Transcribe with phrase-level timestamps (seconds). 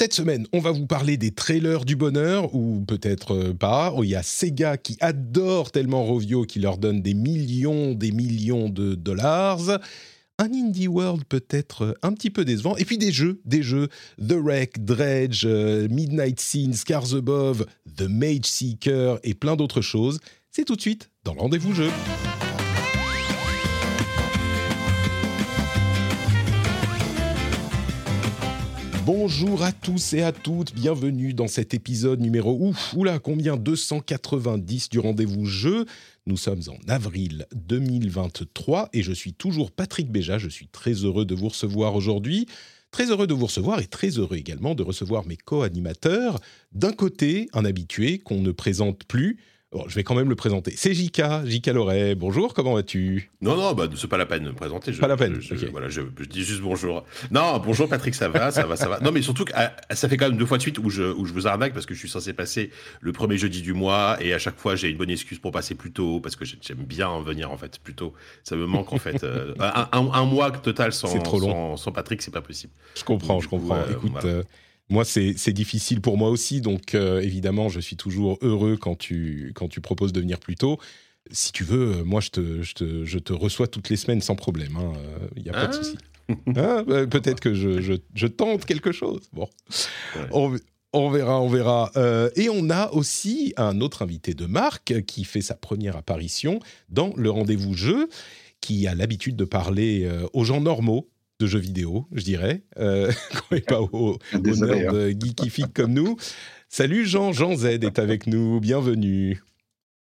[0.00, 3.92] Cette semaine, on va vous parler des trailers du bonheur, ou peut-être euh, pas.
[3.98, 8.70] Il y a Sega qui adore tellement Rovio qu'il leur donne des millions, des millions
[8.70, 9.78] de dollars.
[10.38, 12.78] Un indie world peut-être un petit peu décevant.
[12.78, 13.88] Et puis des jeux, des jeux.
[14.26, 17.66] The Wreck, Dredge, euh, Midnight Scene, Scars Above,
[17.98, 20.18] The Mage Seeker et plein d'autres choses.
[20.50, 21.90] C'est tout de suite dans le rendez-vous jeu.
[29.12, 34.88] Bonjour à tous et à toutes, bienvenue dans cet épisode numéro ouf, oula combien 290
[34.88, 35.84] du rendez-vous jeu.
[36.26, 41.24] Nous sommes en avril 2023 et je suis toujours Patrick Béja, je suis très heureux
[41.24, 42.46] de vous recevoir aujourd'hui.
[42.92, 46.38] Très heureux de vous recevoir et très heureux également de recevoir mes co-animateurs.
[46.70, 49.38] D'un côté, un habitué qu'on ne présente plus,
[49.72, 50.74] Bon, je vais quand même le présenter.
[50.76, 52.16] C'est Jika, Jika Loret.
[52.16, 53.30] Bonjour, comment vas-tu?
[53.40, 54.92] Non, non, bah, c'est pas la peine de me présenter.
[54.92, 57.04] Je, Pas la peine, Je, voilà, je, dis juste bonjour.
[57.30, 58.98] Non, bonjour Patrick, ça va, ça va, ça va.
[58.98, 61.04] Non, mais surtout que ah, ça fait quand même deux fois de suite où je,
[61.04, 64.16] où je vous arnaque parce que je suis censé passer le premier jeudi du mois
[64.20, 66.58] et à chaque fois j'ai une bonne excuse pour passer plus tôt parce que j'ai-
[66.60, 68.12] j'aime bien venir en fait plus tôt.
[68.42, 69.22] Ça me manque en fait.
[69.22, 71.76] Euh, un, un- un mois total sans, trop long.
[71.76, 72.72] sans, sans Patrick, c'est pas possible.
[72.96, 73.76] Je comprends, je coup, comprends.
[73.76, 74.26] euh, Écoute, voilà.
[74.26, 74.42] euh,
[74.90, 79.52] moi, c'est difficile pour moi aussi, donc euh, évidemment, je suis toujours heureux quand tu,
[79.54, 80.78] quand tu proposes de venir plus tôt.
[81.30, 84.20] Si tu veux, euh, moi, je te, je, te, je te reçois toutes les semaines
[84.20, 84.78] sans problème.
[85.36, 85.82] Il n'y a pas de Ah.
[85.82, 85.96] souci.
[86.56, 89.20] Ah, bah, Peut-être que je, je, je tente quelque chose.
[89.32, 89.48] Bon,
[90.16, 90.26] Ouais.
[90.32, 90.56] on,
[90.92, 91.90] on verra, on verra.
[91.96, 96.58] Euh, et on a aussi un autre invité de marque qui fait sa première apparition
[96.88, 98.08] dans le rendez-vous jeu,
[98.60, 101.08] qui a l'habitude de parler euh, aux gens normaux
[101.40, 103.10] de jeux vidéo, je dirais, euh,
[103.50, 105.68] et pas aux, aux Désolé, nerds hein.
[105.74, 106.16] comme nous.
[106.68, 109.42] Salut Jean, Jean Z est avec nous, bienvenue.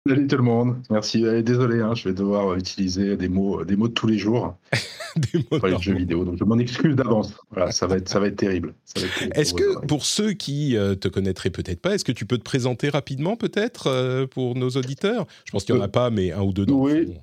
[0.09, 1.25] Salut tout le monde, merci.
[1.25, 4.57] Euh, désolé, hein, je vais devoir utiliser des mots, des mots de tous les jours
[5.17, 7.35] Des mots pour les jeux vidéo, donc je m'en excuse d'avance.
[7.51, 8.75] Voilà, ça va être, ça va être terrible.
[9.35, 12.45] Est-ce que pour ceux qui euh, te connaîtraient peut-être pas, est-ce que tu peux te
[12.45, 15.27] présenter rapidement peut-être euh, pour nos auditeurs?
[15.45, 17.15] Je pense qu'il n'y en a pas, mais un ou deux oui.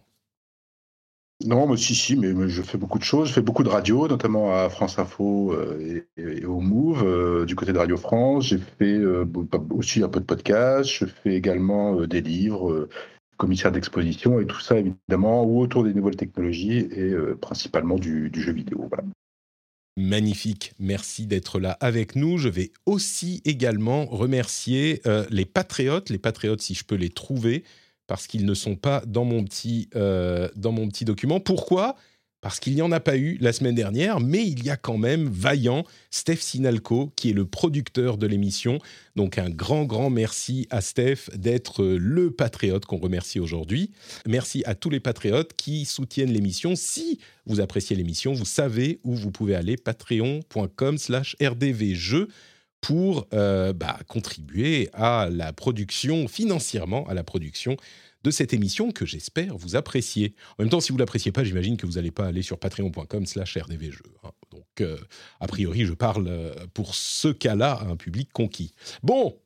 [1.45, 3.29] Non, mais si, si, mais, je fais beaucoup de choses.
[3.29, 7.55] Je fais beaucoup de radio, notamment à France Info euh, et, au Move, euh, du
[7.55, 8.47] côté de Radio France.
[8.47, 9.23] J'ai fait euh,
[9.69, 10.89] aussi un peu de podcast.
[10.89, 12.89] Je fais également des livres,
[13.37, 18.51] commissaire d'exposition et tout ça, évidemment, ou autour des nouvelles technologies et principalement du, jeu
[18.51, 18.89] vidéo.
[19.95, 22.39] Magnifique, merci d'être là avec nous.
[22.39, 27.63] Je vais aussi également remercier les patriotes, les patriotes si je peux les trouver,
[28.07, 31.39] parce qu'ils ne sont pas dans mon petit, euh, dans mon petit document.
[31.39, 31.95] Pourquoi?
[32.39, 34.97] Parce qu'il n'y en a pas eu la semaine dernière, mais il y a quand
[34.97, 38.77] même Vaillant, Steph Sinalco, qui est le producteur de l'émission.
[39.15, 43.91] Donc un grand, grand merci à Steph d'être le patriote qu'on remercie aujourd'hui.
[44.27, 46.75] Merci à tous les patriotes qui soutiennent l'émission.
[46.75, 52.29] Si vous appréciez l'émission, vous savez où vous pouvez aller, patreon.com slash rdvjeux
[52.87, 57.75] pour euh, bah, contribuer à la production, financièrement à la production
[58.23, 60.35] de cette émission que j'espère vous appréciez.
[60.57, 63.25] En même temps, si vous l'appréciez pas, j'imagine que vous n'allez pas aller sur patreon.com
[63.25, 64.13] slash rdvjeux.
[64.23, 64.29] hein.
[64.51, 64.95] Donc, euh,
[65.41, 68.73] a priori, je parle euh, pour ce cas-là à un public conquis.
[69.03, 69.37] Bon,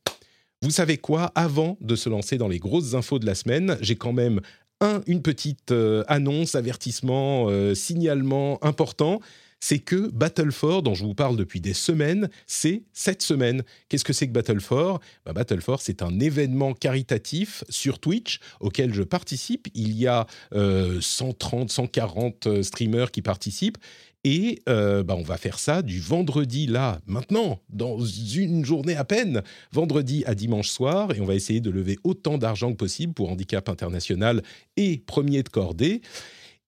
[0.60, 1.32] vous savez quoi?
[1.34, 4.40] Avant de se lancer dans les grosses infos de la semaine, j'ai quand même
[4.80, 5.74] un, une petite
[6.06, 9.20] annonce, avertissement, signalement important.
[9.64, 13.62] C'est que Battle for, dont je vous parle depuis des semaines, c'est cette semaine.
[13.88, 14.98] Qu'est-ce que c'est que Battle for?
[15.24, 19.68] Bah, Battle for, c'est un événement caritatif sur Twitch auquel je participe.
[19.74, 23.78] Il y a euh, 130, 140 euh, streamers qui participent.
[24.24, 29.04] Et euh, bah, on va faire ça du vendredi là, maintenant, dans une journée à
[29.04, 33.14] peine, vendredi à dimanche soir, et on va essayer de lever autant d'argent que possible
[33.14, 34.42] pour Handicap International
[34.76, 36.02] et Premier de Cordée.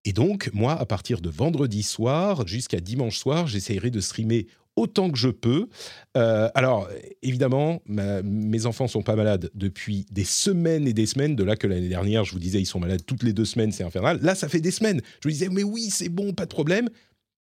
[0.04, 4.46] Et donc, moi, à partir de vendredi soir jusqu'à dimanche soir, j'essaierai de streamer
[4.76, 5.68] autant que je peux.
[6.16, 6.88] Euh, alors,
[7.22, 11.36] évidemment, mes enfants sont pas malades depuis des semaines et des semaines.
[11.36, 13.72] De là que l'année dernière, je vous disais, ils sont malades toutes les deux semaines,
[13.72, 14.18] c'est infernal.
[14.22, 15.00] Là, ça fait des semaines.
[15.20, 16.88] Je vous disais, mais oui, c'est bon, pas de problème.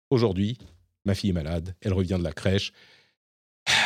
[0.09, 0.57] Aujourd'hui,
[1.05, 2.71] ma fille est malade, elle revient de la crèche.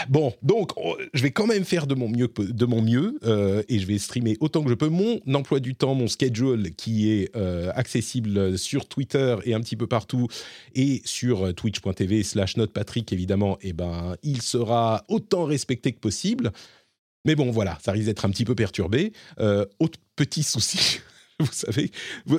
[0.09, 2.85] Bon, donc oh, je vais quand même faire de mon mieux, de mon
[3.23, 6.73] euh, et je vais streamer autant que je peux mon emploi du temps, mon schedule
[6.75, 10.27] qui est euh, accessible sur Twitter et un petit peu partout
[10.75, 16.51] et sur twitch.tv slash notepatrick évidemment, et eh ben il sera autant respecté que possible.
[17.25, 19.11] Mais bon, voilà, ça risque d'être un petit peu perturbé.
[19.79, 20.99] autre petit souci.
[21.39, 21.91] vous savez.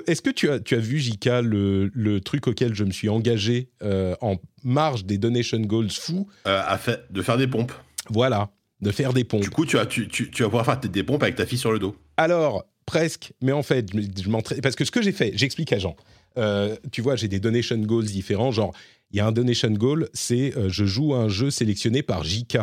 [0.06, 3.08] Est-ce que tu as, tu as vu, Jika, le, le truc auquel je me suis
[3.08, 6.28] engagé euh, en marge des donation goals fous?
[6.46, 7.72] Euh, à fait, De faire des pompes.
[8.10, 8.50] Voilà,
[8.80, 9.42] de faire des pompes.
[9.42, 11.58] Du coup, tu, as, tu, tu, tu vas pouvoir faire des pompes avec ta fille
[11.58, 11.96] sur le dos.
[12.16, 14.60] Alors, presque, mais en fait, je, m'entraîne.
[14.62, 15.94] Parce que ce que j'ai fait, j'explique à Jean.
[16.36, 18.50] Euh, tu vois, j'ai des donation goals différents.
[18.50, 18.74] Genre,
[19.12, 22.58] il y a un donation goal, c'est je joue à un jeu sélectionné par JK.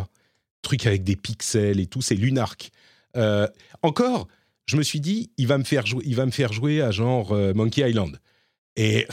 [0.61, 2.71] Truc avec des pixels et tout, c'est Lunark.
[3.83, 4.27] encore,
[4.65, 6.91] je me suis dit, il va me faire jouer, il va me faire jouer à
[6.91, 8.19] genre euh, Monkey Island.
[8.75, 9.07] Et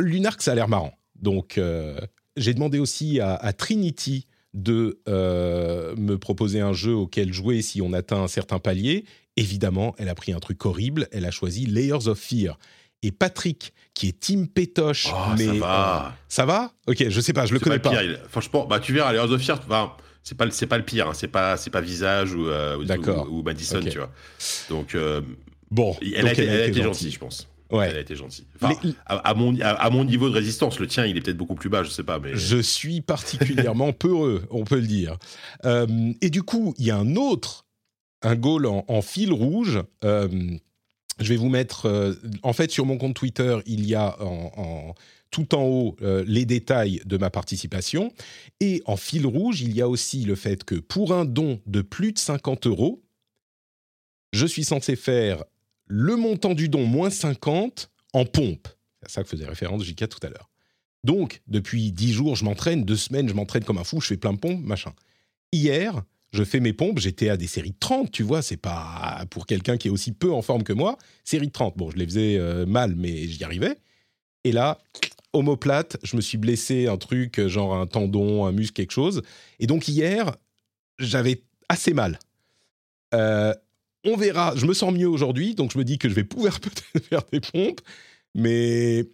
[0.00, 0.98] Lunark, ça a l'air marrant.
[1.20, 1.98] Donc, euh,
[2.36, 7.92] j'ai demandé aussi à, Trinity de euh, me proposer un jeu auquel jouer si on
[7.92, 9.04] atteint un certain palier.
[9.36, 11.08] Évidemment, elle a pris un truc horrible.
[11.12, 12.58] Elle a choisi Layers of Fear.
[13.02, 16.72] Et Patrick, qui est Team Pétoche, oh, mais ça va, ça va?
[16.88, 17.92] Ok, je sais pas, je le connais pas.
[18.28, 19.60] Franchement, bah tu verras Layers of Fear.
[20.22, 21.14] C'est pas c'est pas le pire hein.
[21.14, 22.76] c'est pas c'est pas visage ou euh,
[23.28, 24.12] ou, Madison tu vois.
[24.68, 25.20] Donc euh,
[25.70, 27.10] bon elle, a, été, gentille.
[27.10, 27.48] je pense.
[27.70, 27.88] Ouais.
[27.90, 28.46] elle a été gentille.
[29.06, 31.82] À, mon à, mon niveau de résistance le tien il est peut-être beaucoup plus bas
[31.82, 35.16] je sais pas mais je suis particulièrement peureux on peut le dire.
[35.64, 37.66] Euh, et du coup il y a un autre
[38.22, 40.58] un goal en, fil rouge je
[41.20, 44.94] vais vous mettre en fait sur mon compte Twitter il y a en
[45.30, 48.12] tout en haut euh, les détails de ma participation.
[48.60, 51.82] Et en fil rouge, il y a aussi le fait que pour un don de
[51.82, 53.02] plus de 50 euros,
[54.32, 55.44] je suis censé faire
[55.86, 58.68] le montant du don moins 50 en pompe.
[59.00, 60.50] C'est à ça que faisait référence JK tout à l'heure.
[61.04, 64.16] Donc, depuis 10 jours, je m'entraîne, deux semaines, je m'entraîne comme un fou, je fais
[64.16, 64.92] plein de pompes, machin.
[65.52, 66.02] Hier,
[66.32, 69.46] je fais mes pompes, j'étais à des séries de 30, tu vois, c'est pas pour
[69.46, 71.76] quelqu'un qui est aussi peu en forme que moi, série de 30.
[71.76, 73.76] Bon, je les faisais euh, mal, mais j'y arrivais.
[74.44, 74.78] Et là,
[75.32, 79.22] omoplate, je me suis blessé un truc, genre un tendon, un muscle, quelque chose.
[79.58, 80.36] Et donc hier,
[80.98, 82.18] j'avais assez mal.
[83.14, 83.54] Euh,
[84.04, 86.60] on verra, je me sens mieux aujourd'hui, donc je me dis que je vais pouvoir
[86.60, 87.80] peut-être faire des pompes,
[88.34, 89.06] mais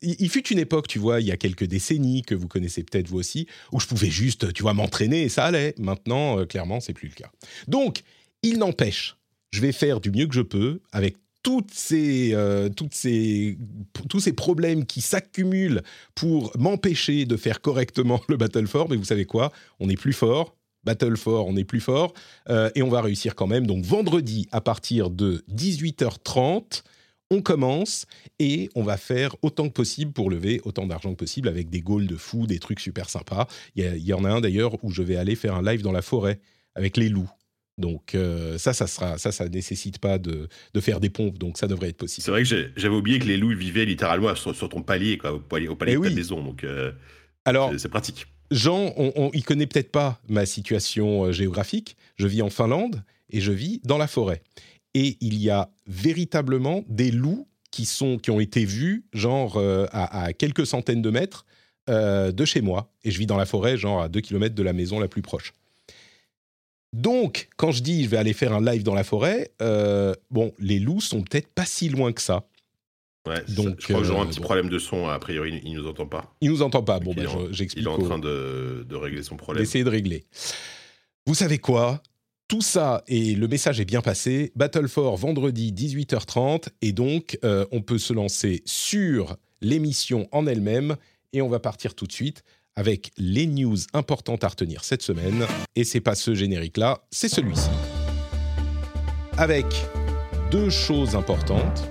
[0.00, 3.08] il, fut une époque, tu vois, il y a quelques décennies, que vous connaissez peut-être
[3.08, 5.74] vous aussi, où je pouvais juste, tu vois, m'entraîner et ça allait.
[5.78, 7.30] Maintenant, euh, clairement, c'est plus le cas.
[7.66, 8.02] Donc,
[8.42, 9.16] il n'empêche,
[9.50, 11.16] je vais faire du mieux que je peux avec
[11.48, 13.56] toutes ces, euh, toutes ces,
[14.10, 15.80] tous ces problèmes qui s'accumulent
[16.14, 19.50] pour m'empêcher de faire correctement le Battle for, mais vous savez quoi?
[19.80, 20.54] On est plus fort.
[20.84, 22.12] Battle for, on est plus fort.
[22.50, 23.66] Euh, et on va réussir quand même.
[23.66, 26.82] Donc vendredi, à partir de 18h30,
[27.30, 28.04] on commence
[28.38, 31.80] et on va faire autant que possible pour lever autant d'argent que possible avec des
[31.80, 33.48] goals de fou, des trucs super sympas.
[33.74, 35.92] Il y, y, en a un d'ailleurs où je vais aller faire un live dans
[35.92, 36.40] la forêt
[36.74, 37.30] avec les loups.
[37.78, 41.56] Donc euh, ça, ça sera, ça, ça nécessite pas de, de, faire des pompes, donc
[41.56, 42.24] ça devrait être possible.
[42.24, 45.38] C'est vrai que j'avais oublié que les loups vivaient littéralement sur, ton palier, quoi, au
[45.38, 46.92] palier, au palais eh de ta maison, donc euh,
[47.44, 48.26] alors c'est pratique.
[48.50, 51.96] Jean, on, il connaît peut-être pas ma situation euh, géographique.
[52.16, 54.42] Je vis en Finlande et je vis dans la forêt.
[54.94, 60.24] Et il y a véritablement des loups qui sont, qui ont été vus, genre à,
[60.24, 61.44] à, quelques centaines de mètres
[61.86, 62.90] de chez moi.
[63.04, 65.20] Et je vis dans la forêt, genre à deux kilomètres de la maison la plus
[65.20, 65.52] proche.
[66.92, 70.52] Donc, quand je dis je vais aller faire un live dans la forêt, euh, bon,
[70.58, 72.46] les loups sont peut-être pas si loin que ça.
[73.26, 75.08] Ouais, Donc, je crois que un petit problème de son.
[75.08, 76.34] A priori, il nous entend pas.
[76.40, 76.98] Il nous entend pas.
[76.98, 77.84] Bon, ben, j'explique.
[77.84, 79.62] Il est en train de, régler son problème.
[79.62, 80.24] D'essayer de régler.
[81.26, 82.02] Vous savez quoi?
[82.46, 87.66] Tout ça, et le message est bien passé, Battle for vendredi 18h30, et donc euh,
[87.72, 90.96] on peut se lancer sur l'émission en elle-même,
[91.34, 92.42] et on va partir tout de suite
[92.78, 95.44] avec les news importantes à retenir cette semaine.
[95.74, 97.68] Et c'est pas ce générique-là, c'est celui-ci.
[99.36, 99.66] Avec
[100.52, 101.90] deux choses importantes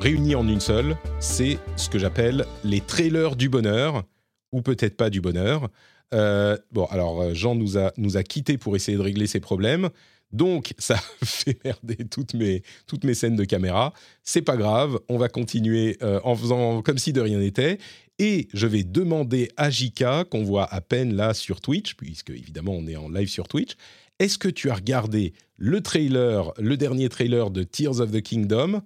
[0.00, 4.04] réunies en une seule, c'est ce que j'appelle les trailers du bonheur,
[4.52, 5.68] ou peut-être pas du bonheur.
[6.14, 9.40] Euh, bon, alors euh, Jean nous a, nous a quittés pour essayer de régler ses
[9.40, 9.90] problèmes.
[10.32, 13.92] Donc, ça fait merder toutes mes, toutes mes scènes de caméra.
[14.22, 17.78] C'est pas grave, on va continuer euh, en faisant comme si de rien n'était.
[18.18, 22.72] Et je vais demander à Jika, qu'on voit à peine là sur Twitch, puisque évidemment
[22.72, 23.72] on est en live sur Twitch,
[24.18, 28.82] est-ce que tu as regardé le trailer, le dernier trailer de Tears of the Kingdom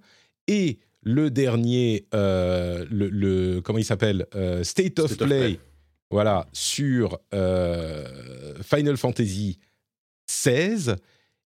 [0.47, 5.59] et le dernier, euh, le, comment il s'appelle, euh, State, of, Play,
[6.09, 9.59] voilà, sur Final Fantasy
[10.27, 10.95] XVI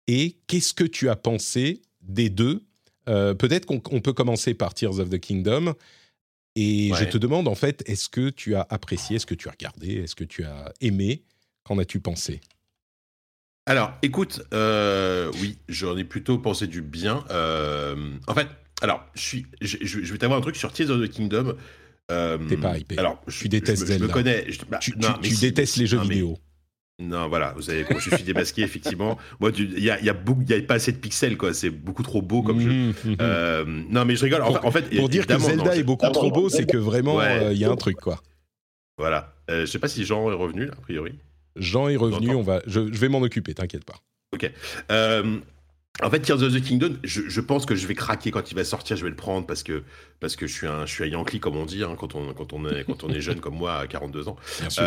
[0.06, 2.62] Et qu'est-ce que tu as pensé des deux
[3.06, 5.74] Peut-être qu'on peut commencer par Tears of the Kingdom
[6.56, 9.50] et je te demande en fait, est-ce que tu as apprécié, est-ce que tu as
[9.52, 11.22] regardé, est-ce que tu as aimé?
[11.64, 12.40] Qu'en as-tu pensé?
[13.66, 17.24] Alors, écoute, euh, oui, j'en ai plutôt pensé du bien.
[17.30, 18.46] Euh, en fait,
[18.82, 21.56] alors, je, suis, je, je- je vais t'avoir un truc sur Tears of the Kingdom.
[22.10, 22.98] Euh, T'es pas hypé.
[22.98, 24.50] Alors, Tu détestes je, je me connais.
[24.52, 26.38] je- bah, Tu, non, tu- mais tu si, détestes les jeux non, mais- vidéo.
[27.00, 29.18] Non, voilà, vous savez, bon, je suis démasqué, effectivement.
[29.40, 31.52] Moi, il y a, y, a beaucoup- il y a pas assez de pixels, quoi.
[31.52, 32.70] C'est beaucoup trop beau comme jeu.
[32.70, 33.16] Mhm, mhm.
[33.20, 34.42] Euh, non, mais je rigole.
[34.42, 36.66] En Pour- fait, en fait, Pour dire que Zelda non, est beaucoup trop beau, c'est
[36.70, 37.42] que vraiment, Ouais.
[37.46, 38.20] euh, il y a un truc, quoi.
[38.96, 39.34] Voilà.
[39.50, 41.14] Euh, je sais pas si Jean est revenu, là, a priori.
[41.56, 43.96] Jean est revenu, on va, je, je vais m'en occuper, t'inquiète pas.
[44.90, 45.38] Euh,
[46.02, 48.54] en fait, Tears of the Kingdom, je, je pense que je vais craquer quand il
[48.54, 48.96] va sortir.
[48.96, 49.82] Je vais le prendre parce que
[50.18, 52.32] parce que je suis un je suis un Yankee comme on dit hein, quand on
[52.34, 54.36] quand on est quand on est jeune comme moi à 42 ans.
[54.60, 54.82] Bien sûr.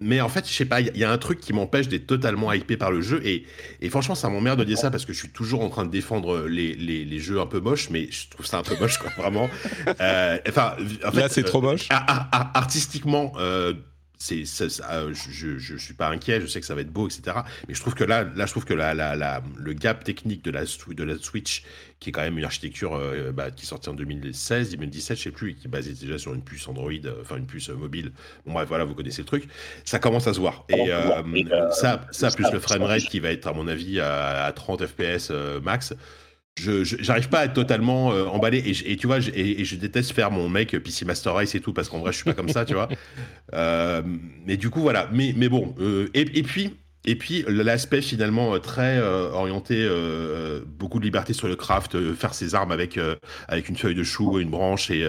[0.00, 1.40] Euh, mais en fait, je sais pas, il y, a- il y a un truc
[1.40, 3.20] qui m'empêche d'être totalement hypé par le jeu.
[3.24, 3.44] Et,
[3.80, 5.90] et franchement, ça m'emmerde de dire ça parce que je suis toujours en train de
[5.90, 8.98] défendre les, les, les jeux un peu moches, mais je trouve ça un peu moche,
[8.98, 9.50] quoi, vraiment.
[10.00, 10.74] Euh, Enfin,
[11.06, 11.88] en fait, Là, c'est euh, trop moche.
[11.90, 13.74] ah, artistiquement, euh,
[14.18, 14.42] c'est,
[14.90, 17.38] euh, je, je, je suis pas inquiet, je sais que ça va être beau, etc.
[17.68, 20.42] Mais je trouve que là, là je trouve que la, la, la- le gap technique
[20.44, 21.62] de la, de la Switch,
[22.00, 25.22] qui est quand même une architecture euh, bah, qui est sortie en 2016, 2017, je
[25.22, 27.68] sais plus, et qui est basée déjà sur une puce Android, euh, enfin une puce
[27.70, 28.12] mobile.
[28.46, 29.48] Bon, bref, voilà, vous connaissez le truc.
[29.84, 30.64] Ça commence à se voir.
[30.68, 34.52] Et euh, ça, ça, plus le framerate qui va être, à mon avis, à, à
[34.52, 35.30] 30 FPS
[35.62, 35.94] max.
[36.60, 39.76] Je j'arrive pas à être totalement euh, emballé et, tu vois je- et, et je
[39.76, 42.34] déteste faire mon mec PC Master Race et tout parce qu'en vrai je suis pas
[42.34, 42.88] comme ça tu vois.
[43.54, 44.02] Euh,
[44.46, 45.08] mais du coup voilà.
[45.12, 46.74] Mais mais bon euh, et, et puis
[47.06, 49.88] et puis l'aspect finalement très orienté
[50.66, 52.98] beaucoup de liberté sur le craft faire ses armes avec
[53.48, 55.08] avec une feuille de chou une branche et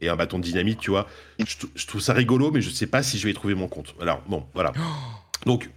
[0.00, 1.06] et un bâton de dynamite tu vois.
[1.38, 3.68] Je, je trouve ça rigolo mais je sais pas si je vais y trouver mon
[3.68, 3.94] compte.
[4.00, 4.72] Alors bon voilà.
[5.46, 5.68] Donc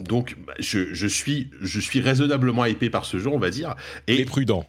[0.00, 3.74] donc bah, je, je suis je suis raisonnablement hypé par ce jeu on va dire.
[4.06, 4.64] Et et prudent.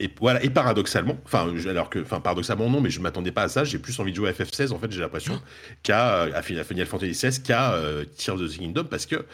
[0.00, 3.48] et voilà et paradoxalement enfin alors que enfin paradoxalement non mais je m'attendais pas à
[3.48, 3.64] ça.
[3.64, 5.40] J'ai plus envie de jouer à FF16 en fait j'ai l'impression
[5.82, 9.24] qu'à euh, à Final Fantasy XVI qu'à euh, Tears of the Kingdom parce que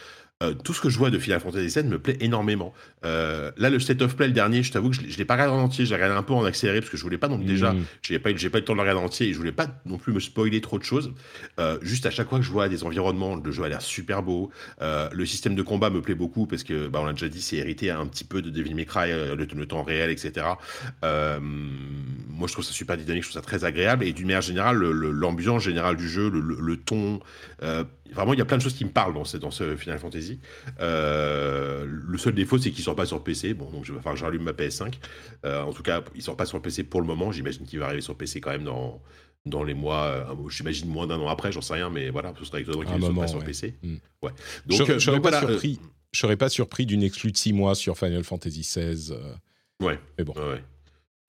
[0.42, 2.73] euh, tout ce que je vois de Final Fantasy XVI me plaît énormément.
[3.04, 5.35] Euh, là, le State of Play, le dernier, je t'avoue que je ne l'ai pas
[5.35, 7.44] regardé en entier, j'ai regardé un peu en accéléré parce que je voulais pas, donc
[7.44, 7.85] déjà, Mm.
[8.02, 9.38] j'ai pas, eu- j'ai pas eu le temps de le regarder en entier et je
[9.38, 11.12] voulais pas non plus me spoiler trop de choses.
[11.59, 14.23] Euh, juste à chaque fois que je vois des environnements, le jeu a l'air super
[14.23, 14.50] beau.
[14.80, 17.56] Le système de combat me plaît beaucoup parce que, bah, on l'a déjà dit, c'est
[17.56, 20.47] hérité un petit peu de Devil May Cry, le, le temps réel, etc.
[21.02, 24.76] Moi, je trouve ça super dynamique, je trouve ça très agréable et d'une manière générale,
[24.76, 27.20] le- le- l'ambiance générale du jeu, le, le- le ton,
[28.12, 29.99] vraiment, il y a plein de choses qui me parlent dans ce, dans ce Final
[29.99, 30.40] Fantasy.
[30.81, 33.55] Euh, le seul défaut, c'est qu'il sort pas sur PC.
[33.55, 34.95] Bon, donc je vais que je rallume ma PS5.
[35.45, 37.33] Euh, en tout cas, il sort pas sur PC pour le moment.
[37.33, 39.00] J'imagine qu'il va arriver sur PC quand même dans
[39.47, 40.05] dans les mois.
[40.07, 42.95] euh, J'imagine moins d'un an après, j'en sais rien, mais voilà, ce serait étonnant qu'il
[42.97, 43.43] ne soit pas sur.
[43.45, 43.75] PC.
[44.23, 44.31] Ouais.
[44.69, 45.81] Je Donc, je euh, serais pas voilà, surpris.
[46.12, 49.14] Je serais pas surpris d'une exclue de 6 mois sur Final Fantasy XVI.
[49.81, 49.99] Ouais.
[50.19, 50.35] Mais bon.
[50.35, 50.62] Ouais.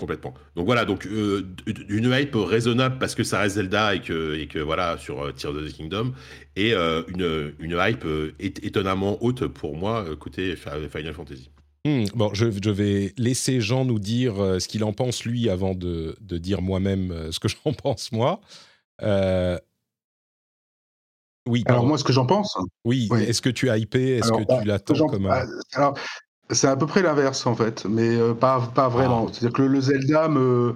[0.01, 0.33] Complètement.
[0.55, 1.45] Donc voilà, donc euh,
[1.87, 5.31] une hype raisonnable parce que ça reste Zelda et que, et que voilà, sur euh,
[5.31, 6.13] Tears of the Kingdom,
[6.55, 11.51] et euh, une, une hype euh, étonnamment haute pour moi côté Final Fantasy.
[11.85, 15.51] Hmm, bon, je, je vais laisser Jean nous dire euh, ce qu'il en pense lui
[15.51, 18.41] avant de, de dire moi-même euh, ce que j'en pense moi.
[19.03, 19.59] Euh,
[21.47, 21.89] Oui, Alors pardon.
[21.89, 23.07] moi, ce que j'en pense, oui.
[23.11, 23.21] oui.
[23.21, 24.17] Est-ce que tu as hypé?
[24.17, 25.45] Est-ce que bah, tu l'attends comme un...
[25.73, 25.95] alors,
[26.51, 29.25] c'est à peu près l'inverse en fait, mais euh, pas, pas vraiment.
[29.27, 29.31] Ah.
[29.33, 30.75] C'est-à-dire que le, Zelda me,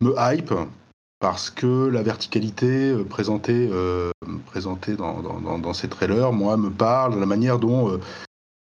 [0.00, 0.52] me hype
[1.20, 4.10] parce que la verticalité euh, présentée, euh,
[4.46, 8.00] présentée dans, dans, dans- ces trailers, moi, me parle de la manière dont, euh,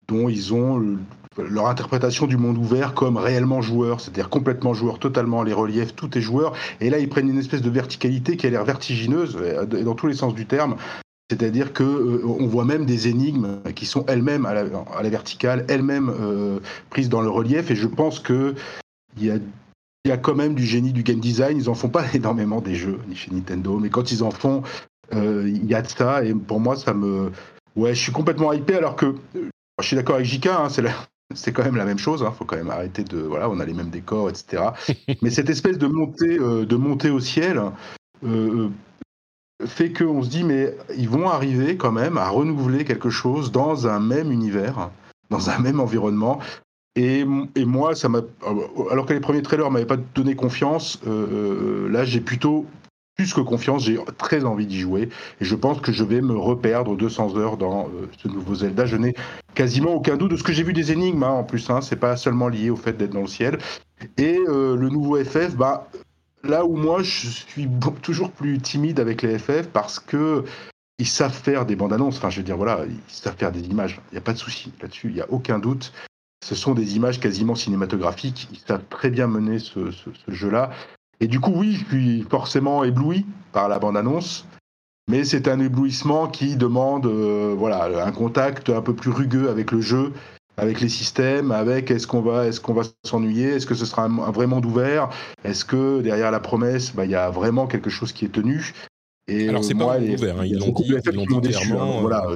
[0.07, 0.97] dont ils ont le-
[1.37, 6.17] leur interprétation du monde ouvert comme réellement joueur, c'est-à-dire complètement joueur, totalement les reliefs, tout
[6.17, 6.53] est joueur.
[6.79, 9.37] Et là, ils prennent une espèce de verticalité qui a l'air vertigineuse,
[9.83, 10.77] dans tous les sens du terme.
[11.29, 14.65] C'est-à-dire que euh, on voit même des énigmes qui sont elles-mêmes à la,
[14.95, 17.71] à la verticale, elles-mêmes euh, prises dans le relief.
[17.71, 18.53] Et je pense que
[19.17, 21.57] il y a, il y a quand même du génie du game design.
[21.57, 24.61] Ils en font pas énormément des jeux ni chez Nintendo, mais quand ils en font,
[25.13, 26.23] euh, il y a de ça.
[26.23, 27.31] Et pour moi, ça me,
[27.75, 28.75] ouais, je suis complètement hypé.
[28.75, 29.15] Alors que
[29.81, 30.93] je suis d'accord avec JK, hein, c'est la-
[31.33, 32.23] c'est quand même la même chose.
[32.23, 34.61] Il faut quand même arrêter de, voilà, on a les mêmes décors, etc.
[35.23, 37.59] mais cette espèce de montée, de montée au ciel.
[39.61, 43.51] Euh, fait qu'on se dit mais ils vont arriver quand même à renouveler quelque chose
[43.51, 44.89] dans un même univers,
[45.29, 46.39] dans un même environnement.
[46.97, 48.21] Et, et moi, ça m'a,
[48.89, 52.65] alors que les premiers trailers m'avaient pas donné confiance, euh, là j'ai plutôt
[53.15, 55.09] plus que confiance, j'ai très envie d'y jouer
[55.39, 58.85] et je pense que je vais me reperdre 200 heures dans euh, ce nouveau Zelda.
[58.85, 59.15] Je n'ai
[59.53, 61.69] quasiment aucun doute de ce que j'ai vu des énigmes hein, en plus.
[61.69, 63.57] Hein, c'est pas seulement lié au fait d'être dans le ciel.
[64.17, 65.87] Et euh, le nouveau FF, bah
[66.47, 67.67] là où moi je suis
[68.01, 70.43] toujours plus timide avec les FF parce que
[70.97, 72.17] ils savent faire des bandes annonces.
[72.17, 73.99] Enfin, je veux dire, voilà, ils savent faire des images.
[74.11, 75.09] Il n'y a pas de souci là-dessus.
[75.09, 75.91] Il n'y a aucun doute.
[76.43, 78.47] Ce sont des images quasiment cinématographiques.
[78.51, 79.91] Ils savent très bien mener ce,
[80.27, 80.71] jeu-là.
[81.19, 84.45] Et du coup, oui, je suis forcément ébloui par la bande annonce.
[85.09, 89.81] mais c'est un éblouissement qui demande voilà un contact un peu plus rugueux avec le
[89.81, 90.13] jeu
[90.57, 94.03] avec les systèmes, avec est-ce qu'on va, est-ce qu'on va s'ennuyer, est-ce que ce sera
[94.03, 95.09] un, vrai monde ouvert,
[95.43, 98.73] est-ce que derrière la promesse, bah, il y a vraiment quelque chose qui est tenu.
[99.27, 100.83] Et Alors c'est pas un monde ouvert, hein, ils l'ont dit,
[101.41, 101.97] dit clairement.
[101.97, 102.27] Hein, voilà,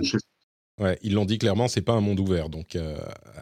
[0.80, 2.48] Ouais, ils l'ont dit clairement, c'est pas un monde ouvert.
[2.48, 2.98] Donc, euh,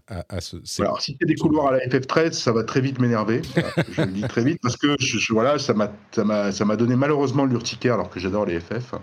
[0.08, 3.44] à, ce, alors, si c'est des couloirs à la FF13, ça va très vite m'énerver.
[3.92, 7.46] je le dis très vite parce que je, voilà, ça m'a, ça m'a donné malheureusement
[7.46, 8.96] l'urticaire alors que j'adore les FF.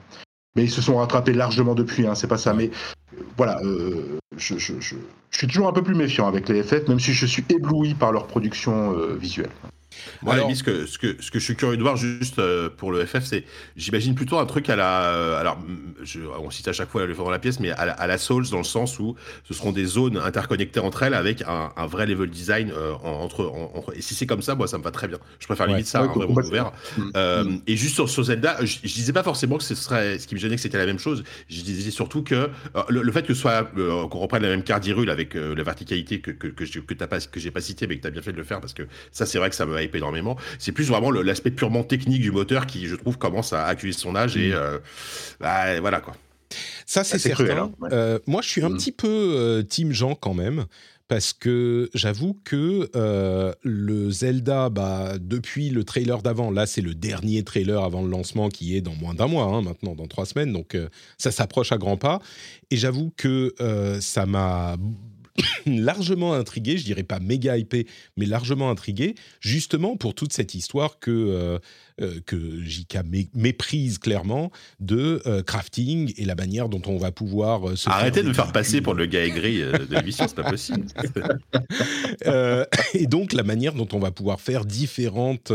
[0.56, 2.54] Mais ils se sont rattrapés largement depuis, hein, c'est pas ça.
[2.54, 2.70] Mais
[3.36, 4.96] voilà, euh, je, je, je,
[5.30, 8.12] suis toujours un peu plus méfiant avec les FF, même si je suis ébloui par
[8.12, 9.50] leur production euh, visuelle.
[10.22, 10.54] Moi, alors...
[10.54, 13.04] ce, que, ce, que, ce que je suis curieux de voir juste euh, pour le
[13.04, 13.44] FF, c'est,
[13.76, 15.14] j'imagine plutôt un truc à la.
[15.14, 15.58] Euh, alors,
[16.02, 18.18] je, on cite à chaque fois le dans la pièce, mais à la, à la,
[18.18, 21.86] Souls, dans le sens où ce seront des zones interconnectées entre elles avec un, un
[21.86, 24.90] vrai level design euh, entre, entre, Et si c'est comme ça, moi, ça me va
[24.90, 25.18] très bien.
[25.38, 26.72] Je préfère limite ça, un vrai monde ouvert.
[26.96, 27.58] Mm.
[27.66, 30.18] Et juste sur, sur Zelda, je, je, disais pas forcément que ce serait.
[30.18, 31.24] Ce qui me gênait, que c'était la même chose.
[31.48, 32.50] Je disais surtout que
[32.88, 36.48] le, fait que soit qu'on reprenne la même carte d'Irule avec la verticalité que, que,
[36.48, 38.44] que, que, pas, que j'ai pas cité, mais que tu as bien fait de le
[38.44, 40.36] faire, parce que ça, c'est vrai que ça me hype énormément.
[40.58, 44.16] C'est plus vraiment l'aspect purement technique du moteur qui, je trouve, commence à accuser son
[44.16, 44.54] âge et mm.
[44.54, 44.78] euh,
[45.40, 46.14] bah, voilà quoi.
[46.86, 47.56] Ça, c'est certain.
[47.56, 48.76] Hein, euh, moi, je suis un mm.
[48.76, 50.66] petit peu euh, Team Jean quand même
[51.08, 52.88] parce que j'avoue que
[53.62, 58.48] le Zelda, bah, depuis le trailer d'avant, là c'est le dernier trailer avant le lancement
[58.48, 60.78] qui est dans moins d'un mois, hein, maintenant dans trois semaines, donc
[61.18, 62.20] ça s'approche à grands pas.
[62.70, 63.54] Et j'avoue que
[64.00, 64.76] ça m'a
[65.66, 67.86] largement intrigué, je dirais pas méga hypé,
[68.16, 71.58] mais largement intrigué, justement pour toute cette histoire que, euh,
[72.00, 72.98] euh, que JK
[73.34, 74.50] méprise clairement
[74.80, 78.52] de euh, crafting et la manière dont on va pouvoir se Arrêtez de me faire
[78.52, 80.86] passer pour le gars aigri de l'émission, c'est pas possible.
[82.94, 85.52] et donc la manière dont on va pouvoir faire différentes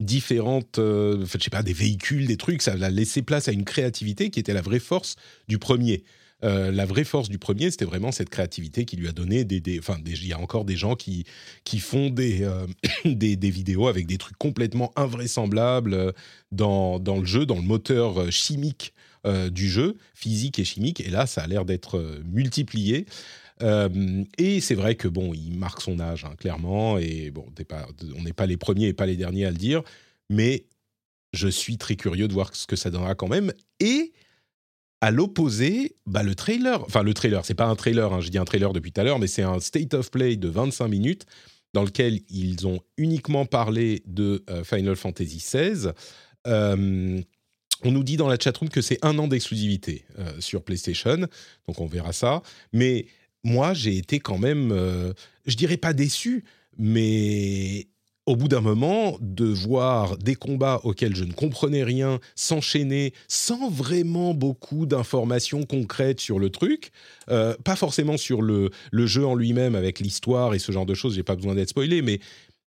[0.00, 4.30] différentes, je sais pas, des véhicules, des trucs, ça va laisser place à une créativité
[4.30, 5.16] qui était la vraie force
[5.46, 6.04] du premier.
[6.44, 9.78] Euh, la vraie force du premier, c'était vraiment cette créativité qui lui a donné des,
[9.78, 11.24] enfin, il y a encore des gens qui
[11.64, 12.66] qui font des, euh,
[13.04, 16.12] des, vidéos avec des trucs complètement invraisemblables euh,
[16.52, 18.92] dans dans le jeu, dans le moteur chimique
[19.52, 21.00] du jeu, physique et chimique.
[21.00, 23.04] Et là, ça a l'air d'être multiplié.
[24.38, 26.96] et c'est vrai que bon, il marque son âge hein, clairement.
[26.96, 27.44] Et bon,
[28.16, 29.82] on n'est pas les premiers et pas les derniers à le dire,
[30.30, 30.64] mais
[31.34, 33.52] je suis très curieux de voir ce que ça donnera quand même.
[33.78, 34.12] Et
[35.00, 38.38] à l'opposé, bah, le trailer, enfin le trailer, c'est pas un trailer, hein, je dis
[38.38, 41.26] un trailer depuis tout à l'heure, mais c'est un state of play de 25 minutes
[41.72, 45.92] dans lequel ils ont uniquement parlé de euh, Final Fantasy XVI.
[46.46, 47.20] Euh,
[47.82, 51.16] on nous dit dans la chatroom que c'est un an d'exclusivité euh, sur PlayStation,
[51.66, 52.42] donc on verra ça.
[52.72, 53.06] Mais
[53.42, 54.70] moi, j'ai été quand même,
[55.46, 56.44] je dirais pas déçu,
[56.76, 57.88] mais
[58.26, 63.70] au bout d'un moment, de voir des combats auxquels je ne comprenais rien s'enchaîner sans
[63.70, 66.90] vraiment beaucoup d'informations concrètes sur le truc,
[67.30, 71.14] euh, pas forcément sur le, jeu en lui-même avec l'histoire et ce genre de choses,
[71.14, 72.20] j'ai pas besoin d'être spoilé, mais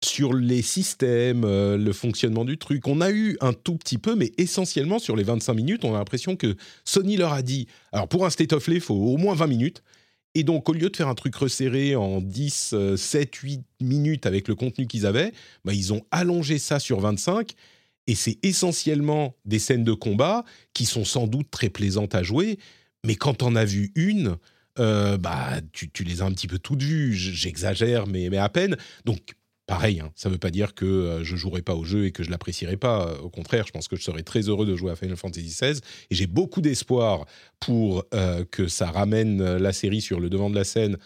[0.03, 2.87] sur les systèmes, euh, le fonctionnement du truc.
[2.87, 5.97] On a eu un tout petit peu, mais essentiellement sur les 25 minutes, on a
[5.97, 9.17] l'impression que Sony leur a dit, alors pour un State of Play, il faut au
[9.17, 9.83] moins 20 minutes.
[10.33, 14.47] Et donc, au lieu de faire un truc resserré en 10, 7, 8 minutes avec
[14.47, 15.33] le contenu qu'ils avaient,
[15.65, 17.51] bah, ils ont allongé ça sur 25.
[18.07, 22.59] Et c'est essentiellement des scènes de combat qui sont sans doute très plaisantes à jouer.
[23.05, 24.37] Mais quand on a vu une,
[24.79, 27.13] euh, bah, tu, les as un petit peu toutes vues.
[27.13, 28.77] J'exagère, mais, mais à peine.
[29.05, 29.35] Donc,
[29.71, 32.11] pareil, hein, ça ne veut pas dire que euh, je jouerai pas au jeu et
[32.11, 33.07] que je l'apprécierai pas.
[33.07, 35.47] Euh, au contraire, je pense que je serai très heureux de jouer à Final Fantasy
[35.47, 35.79] XVI
[36.09, 37.25] et j'ai beaucoup d'espoir
[37.59, 40.97] pour euh, que ça ramène la série sur le devant de la scène.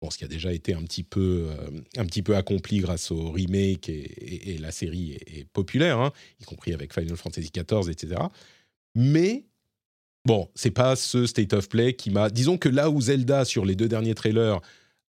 [0.00, 1.48] Bon, ce qui a déjà été un petit peu,
[1.96, 6.74] un petit peu accompli grâce au remake et, la série est, populaire, hein, y compris
[6.74, 8.20] avec Final Fantasy XIV, etc.
[8.96, 9.44] Mais
[10.24, 12.30] bon, c'est pas ce state of play qui m'a.
[12.30, 14.60] Disons que là où Zelda sur les deux derniers trailers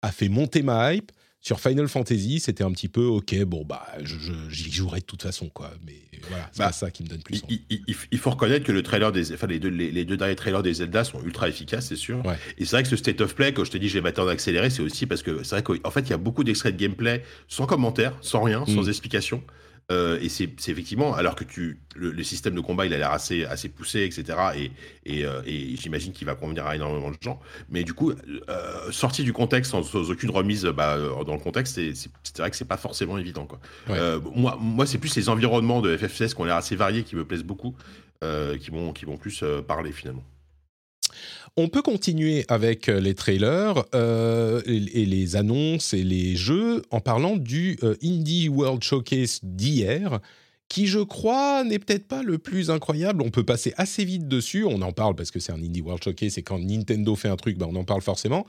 [0.03, 1.11] a fait monter ma hype,
[1.43, 3.85] sur Final Fantasy, c'était un petit peu ok, bon bah
[4.49, 5.71] j'y jouerai de toute façon quoi.
[5.85, 5.95] Mais
[6.29, 7.43] voilà, c'est bah, ça qui me donne plus.
[7.69, 10.75] Il, faut reconnaître que le trailer des, enfin les deux, les, deux derniers trailers des
[10.75, 12.23] Zelda sont ultra efficaces, c'est sûr.
[12.57, 14.29] Et c'est vrai que ce state of play, quand je te dis je vais m'attendre
[14.29, 16.77] à accélérer, c'est aussi parce que c'est vrai qu'en fait il y a beaucoup d'extraits
[16.77, 18.89] de gameplay sans commentaire, sans rien, sans mm.
[18.89, 19.43] explication.
[19.91, 23.43] Euh, et c'est effectivement, alors que tu, le, système de combat, il a l'air assez,
[23.43, 24.37] assez poussé, etc.
[24.55, 24.71] Et,
[25.05, 27.39] et, euh, et j'imagine qu'il va convenir à énormément de gens.
[27.69, 32.37] Mais du coup, euh, sorti du contexte, sans, aucune remise bah, dans le contexte, c'est
[32.37, 33.45] vrai que c'est pas forcément évident.
[33.45, 33.59] Quoi.
[34.35, 37.25] moi, moi c'est plus les environnements de FF16 qui ont l'air assez variés, qui me
[37.25, 37.75] plaisent beaucoup,
[38.21, 40.23] qui vont, qui vont plus parler finalement.
[41.55, 46.99] On peut continuer avec euh, les trailers euh, et, les annonces et les jeux en
[46.99, 50.19] parlant du euh, Indie World Showcase d'hier,
[50.67, 53.21] qui je crois n'est peut-être pas le plus incroyable.
[53.21, 56.03] On peut passer assez vite dessus, on en parle parce que c'est un Indie World
[56.03, 58.47] Showcase et quand Nintendo fait un truc, ben on en parle forcément.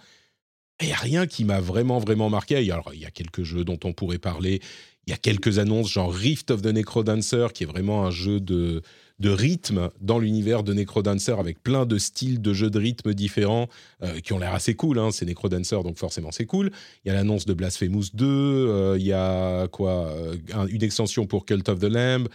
[0.80, 2.58] Il n'y a rien qui m'a vraiment, vraiment marqué.
[2.62, 4.60] Il y a quelques jeux dont on pourrait parler.
[5.06, 8.40] Il y a quelques annonces, genre Rift of the Necrodancer, qui est vraiment un jeu
[8.40, 8.82] de,
[9.20, 13.68] de rythme dans l'univers de Necrodancer avec plein de styles de jeux de rythme différents
[14.02, 14.98] euh, qui ont l'air assez cool.
[14.98, 15.10] Hein.
[15.12, 16.70] C'est Necrodancer, donc forcément c'est cool.
[17.04, 20.36] Il y a l'annonce de Blasphemous 2, euh, il y a quoi euh,
[20.68, 22.28] Une extension pour Cult of the Lamb.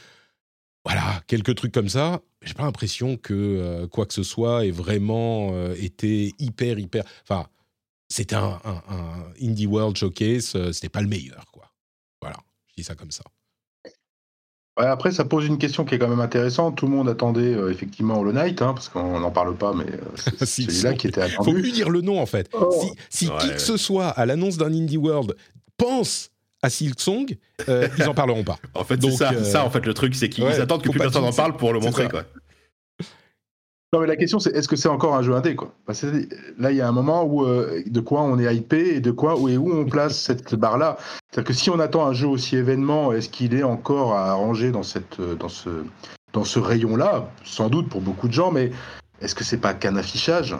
[0.86, 2.22] Voilà, quelques trucs comme ça.
[2.42, 7.04] J'ai pas l'impression que quoi que ce soit ait vraiment été hyper, hyper.
[7.24, 7.48] Enfin,
[8.08, 11.70] c'était un, un, Indie World Showcase, c'était pas le meilleur, quoi.
[12.22, 12.38] Voilà
[12.84, 13.24] ça comme ça.
[14.88, 16.78] Après, ça pose une question qui est quand même intéressante.
[16.78, 19.86] Tout le monde attendait euh, effectivement Hollow Knight, hein, parce qu'on n'en parle pas, mais
[19.86, 21.52] euh, c'est celui-là qui était attendu.
[21.52, 22.50] Faut plus dire le nom en fait.
[22.54, 22.70] Oh.
[23.10, 25.36] Si, qui que ce soit à l'annonce d'un Indie World
[25.78, 27.38] pense à Silksong,
[27.68, 28.58] euh, ils en parleront pas.
[28.76, 31.24] En fait, c'est ça, ça, en fait, le truc, c'est qu'ils attendent que plus personne
[31.24, 32.08] en parle pour le montrer.
[32.08, 32.24] Quoi.
[33.92, 35.74] Non, mais la question, c'est est-ce que c'est encore un jeu indé quoi?
[36.60, 39.10] Là, il y a un moment où euh, de quoi on est hypé et de
[39.10, 40.98] quoi où, et où on place cette barre-là.
[41.32, 44.72] C'est-à-dire que si on attend un jeu aussi événement, est-ce qu'il est encore à ranger
[44.72, 45.70] dans, cette, euh, dans ce,
[46.34, 47.32] dans ce rayon-là?
[47.44, 48.72] Sans doute pour beaucoup de gens, mais
[49.22, 50.56] est-ce que c'est pas qu'un affichage?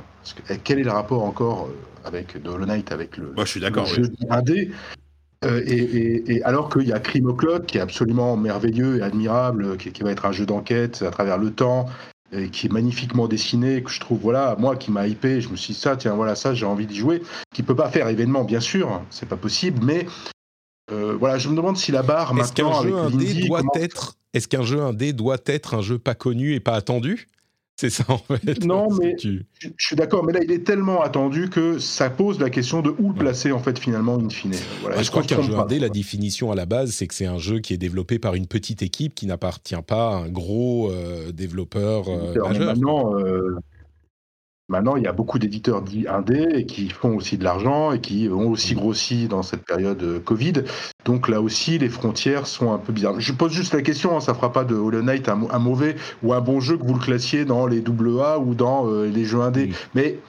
[0.64, 3.62] Quel est le rapport encore euh, avec de Hollow Knight avec le, Moi, je suis
[3.62, 4.72] d'accord, jeu indé?
[5.46, 9.94] Et, et, alors qu'il y a Crime Clock qui est absolument merveilleux et admirable, qui,
[9.94, 11.86] qui, va être un jeu d'enquête à travers le temps,
[12.52, 15.74] qui est magnifiquement dessiné, que je trouve, voilà, moi qui m'a hypé, je me suis
[15.74, 17.22] dit ça, tiens, voilà, ça, j'ai envie d'y jouer,
[17.54, 20.06] qui peut pas faire événement, bien sûr, c'est pas possible, mais
[20.92, 24.48] euh, voilà, je me demande si la barre est-ce qu'un jeu indé doit être, est-ce
[24.48, 27.28] qu'un jeu indé doit être un jeu pas connu et pas attendu?
[27.80, 28.66] C'est ça en fait.
[28.66, 29.40] Non, mais je,
[29.78, 33.14] suis d'accord, mais là il est tellement attendu que ça pose la question de où
[33.14, 34.52] le placer en fait finalement in fine.
[34.82, 37.38] Voilà, je crois qu'un jeu indé, la définition à la base, c'est que c'est un
[37.38, 41.32] jeu qui est développé par une petite équipe qui n'appartient pas à un gros euh,
[41.32, 42.66] développeur euh, majeur.
[42.66, 43.56] Maintenant, euh,
[44.70, 48.00] Maintenant, il y a beaucoup d'éditeurs dits indés et qui font aussi de l'argent et
[48.00, 50.54] qui ont aussi grossi dans cette période euh, Covid.
[51.06, 53.20] Donc là aussi, les frontières sont un peu bizarres.
[53.20, 56.34] Je pose juste la question, hein, ça fera pas de Hollow Knight un, mauvais ou
[56.34, 59.42] un bon jeu que vous le classiez dans les AA ou dans euh, les jeux
[59.42, 59.72] indés.
[59.96, 60.20] Mais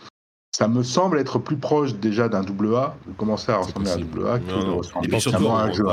[0.53, 4.26] ça me semble être plus proche déjà d'un AA, de commencer à ressembler à un
[4.26, 5.85] AA que de ressembler à un jeu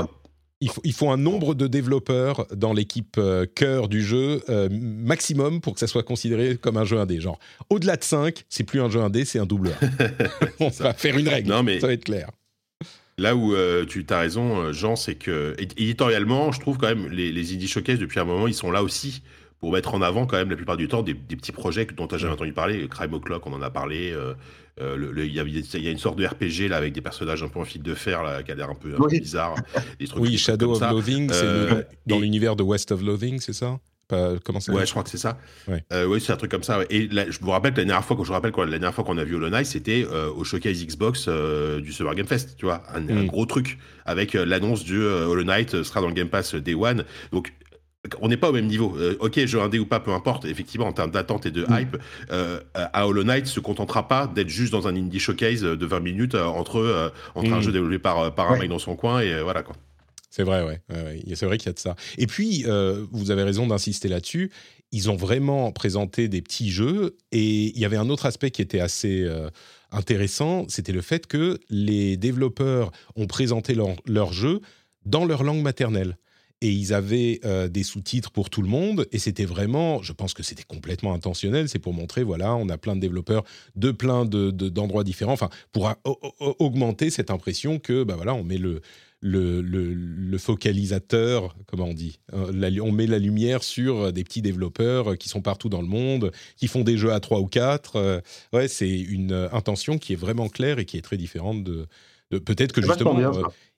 [0.59, 5.61] il faut, il faut, un nombre de développeurs dans l'équipe euh, cœur du jeu maximum
[5.61, 7.19] pour que ça soit considéré comme un jeu indé.
[7.19, 7.39] Genre,
[7.69, 9.71] au-delà de 5, c'est plus un jeu indé, c'est un double.
[10.59, 12.29] On va faire une règle, non, mais ça va être clair.
[13.19, 17.09] Là où euh, tu as raison, euh, Jean, c'est que éditorialement, je trouve quand même
[17.09, 19.23] les, les Indie Showcase, depuis un moment, ils sont là aussi
[19.59, 22.13] pour mettre en avant quand même la plupart du temps des, petits projets dont tu
[22.13, 22.87] n'as jamais entendu parler.
[22.87, 24.15] Crime O'Clock, on en a parlé.
[24.79, 25.39] Euh, il y,
[25.87, 28.21] a une sorte de RPG là avec des personnages un peu en fil de fer
[28.21, 29.55] là, qui a l'air un peu, bizarre.
[30.17, 33.79] oui, Shadow of Loathing, c'est euh, dans l'univers de West of Loathing, c'est ça?
[34.09, 35.37] Comment ça Ouais, je crois que c'est ça.
[35.67, 35.83] Ouais.
[35.91, 36.79] Euh, oui, c'est un truc comme ça.
[36.89, 39.03] Et je vous rappelle que la dernière fois, quand je rappelle quoi, la dernière fois
[39.03, 42.83] qu'on a vu Hollow Knight, c'était au showcase Xbox du Summer Game Fest, tu vois,
[42.93, 46.75] un, un gros truc avec l'annonce du Hollow Knight sera dans le Game Pass Day
[46.75, 47.03] One.
[47.31, 47.51] Donc
[48.21, 48.95] on n'est pas au même niveau.
[48.97, 50.45] Euh, ok, jeu indé ou pas, peu importe.
[50.45, 51.79] Effectivement, en termes d'attente et de mm.
[51.79, 51.97] hype,
[52.31, 55.99] euh, à Hollow Knight se contentera pas d'être juste dans un indie showcase de 20
[55.99, 57.61] minutes euh, entre, entre un mm.
[57.61, 59.75] jeu développé par, par un mec dans son coin et voilà quoi.
[60.29, 60.79] C'est vrai, ouais.
[61.33, 61.95] c'est vrai qu'il y a de ça.
[62.19, 62.63] Et puis,
[63.11, 64.51] vous avez raison d'insister là-dessus.
[64.91, 68.61] Ils ont vraiment présenté des petits jeux et il y avait un autre aspect qui
[68.61, 69.27] était assez
[69.91, 74.59] intéressant, c'était le fait que les développeurs ont présenté leurs leur jeux
[75.05, 76.17] dans leur langue maternelle
[76.61, 79.07] et ils avaient euh, des sous-titres pour tout le monde.
[79.11, 82.77] Et c'était vraiment, je pense que c'était complètement intentionnel, c'est pour montrer, voilà, on a
[82.77, 83.43] plein de développeurs
[83.75, 85.93] de plein d'endroits de, différents, enfin, pour
[86.59, 88.81] augmenter cette impression que, bah voilà, on met le,
[89.21, 95.17] le, le, focalisateur, comment on dit, euh, on met la lumière sur des petits développeurs
[95.17, 97.95] qui sont partout dans le monde, qui font des jeux à 3 ou 4.
[97.95, 98.21] Euh,
[98.53, 101.87] ouais, c'est une intention qui est vraiment claire et qui est très différente de,
[102.31, 103.19] de peut-être que justement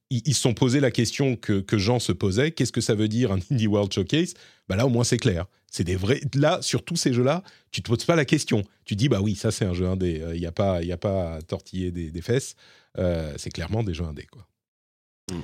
[0.09, 3.07] ils se sont posé la question que, que Jean se posait qu'est-ce que ça veut
[3.07, 4.33] dire un Indie World Showcase?
[4.67, 5.45] Bah Là, au moins, c'est clair.
[5.71, 6.21] C'est des vrais.
[6.33, 8.63] Là, sur tous ces jeux-là, tu te poses pas la question.
[8.85, 10.15] Tu dis, bah oui, ça, c'est un jeu indé.
[10.17, 12.55] Il euh, n'y a, pas, a pas à tortiller des, des fesses.
[12.97, 14.48] Euh, c'est clairement des jeux indés, quoi.
[15.31, 15.41] Hmm.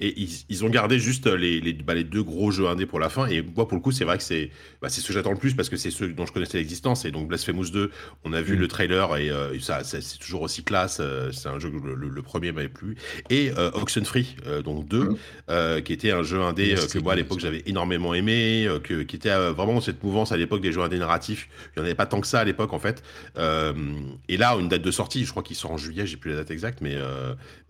[0.00, 0.14] Et
[0.48, 3.26] ils, ont gardé juste les, les, bah, les, deux gros jeux indés pour la fin.
[3.26, 5.54] Et moi, pour le coup, c'est vrai que c'est bah, ce que j'attends le plus
[5.54, 7.04] parce que c'est ceux dont je connaissais l'existence.
[7.04, 7.90] Et donc, Blasphemous 2,
[8.24, 8.60] on a vu mm.
[8.60, 10.98] le trailer et euh, ça, c'est toujours aussi classe.
[11.00, 12.96] Euh, c'est un jeu que le, premier m'avait plu.
[13.28, 15.16] Et euh, Oxenfree, euh, donc 2,
[15.48, 15.82] mm.
[15.82, 19.34] qui était un jeu indé que moi, à l'époque, j'avais énormément aimé, que, qui était
[19.50, 21.48] vraiment cette mouvance à l'époque des jeux indés narratifs.
[21.74, 23.02] Il n'y en avait pas tant que ça à l'époque, en fait.
[23.36, 26.36] et là, une date de sortie, je crois qu'il sort en juillet, j'ai plus la
[26.36, 26.96] date exacte, mais.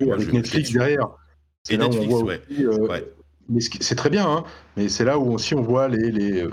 [0.01, 1.09] avec Netflix derrière.
[1.71, 2.41] Et Netflix, ouais.
[2.61, 3.01] Euh,
[3.49, 4.45] mais c'est très bien, hein,
[4.77, 6.47] mais c'est là où aussi on voit les, les,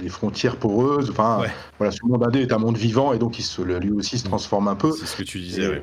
[0.00, 1.10] les frontières poreuses.
[1.10, 1.42] Enfin,
[1.78, 4.26] voilà, ce monde indé est un monde vivant et donc il se, lui aussi se
[4.26, 4.28] mm.
[4.28, 4.92] transforme un peu.
[4.92, 5.80] C'est ce que tu disais.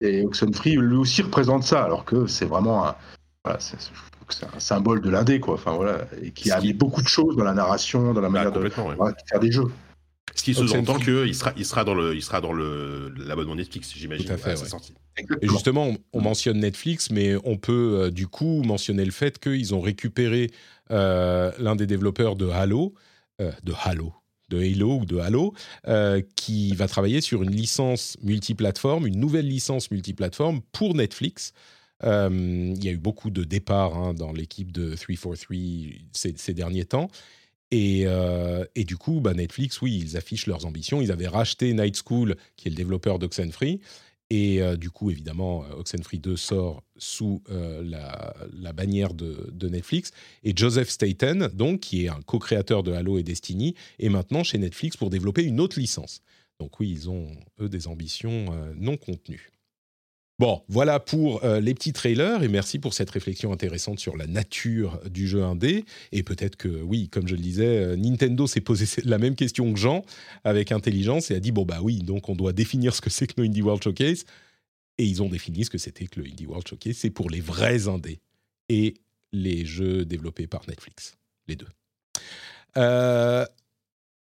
[0.00, 2.96] Et, et Oxenfree lui aussi représente ça, alors que c'est vraiment un,
[3.44, 3.76] voilà, c'est,
[4.52, 5.54] un symbole de l'indé, quoi.
[5.54, 8.44] Enfin voilà, et qui a mis beaucoup de choses dans la narration, dans la bah,
[8.44, 9.70] manière de, faire des jeux.
[10.36, 13.92] Ce qui sous-entend qu'il sera, il sera dans le, il sera dans le l'abonnement Netflix,
[13.96, 14.26] j'imagine.
[14.26, 14.54] Tout à fait.
[15.40, 19.74] Et justement, on, mentionne Netflix, mais on peut euh, du coup mentionner le fait qu'ils
[19.74, 20.50] ont récupéré
[20.90, 22.94] euh, l'un des développeurs de Halo,
[23.40, 24.12] euh, de Halo,
[24.50, 25.54] de Halo ou de Halo,
[26.36, 31.54] qui va travailler sur une licence multiplateforme, une nouvelle licence multiplateforme pour Netflix.
[32.02, 35.46] il y a eu beaucoup de départs hein, dans l'équipe de 343
[36.12, 37.08] ces, ces derniers temps.
[37.74, 41.00] Euh, et, du coup, bah, Netflix, oui, ils affichent leurs ambitions.
[41.00, 43.80] Ils avaient racheté Night School, qui est le développeur d'Oxenfree.
[44.28, 50.12] Et euh, du coup, évidemment, euh, Oxenfree 2 sort sous la, bannière de, Netflix.
[50.42, 54.58] Et Joseph Staten, donc, qui est un co-créateur de Halo et Destiny, est maintenant chez
[54.58, 56.22] Netflix pour développer une autre licence.
[56.58, 57.28] Donc oui, ils ont,
[57.60, 59.50] eux, des ambitions non contenues.
[60.38, 64.26] Bon, voilà pour euh, les petits trailers et merci pour cette réflexion intéressante sur la
[64.26, 65.86] nature du jeu indé.
[66.12, 69.72] Et peut-être que, oui, comme je le disais, euh, Nintendo s'est posé la même question
[69.72, 70.04] que Jean
[70.44, 73.26] avec intelligence et a dit bon, bah oui, donc on doit définir ce que c'est
[73.26, 74.24] que nos Indie World Showcase.
[74.98, 76.96] Et ils ont défini ce que c'était que le Indie World Showcase.
[76.96, 78.20] C'est pour les vrais indés
[78.68, 78.94] et
[79.32, 81.16] les jeux développés par Netflix,
[81.48, 81.68] les deux.
[82.76, 83.46] Euh,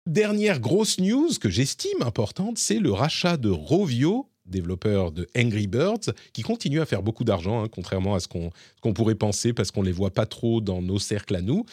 [0.06, 6.12] dernière grosse news que j'estime importante, c'est le rachat de Rovio développeurs de Angry Birds,
[6.32, 9.82] qui continuent à faire beaucoup d'argent, hein, contrairement à ce qu'on pourrait penser, parce qu'on
[9.82, 11.64] ne les voit pas trop dans nos cercles à nous.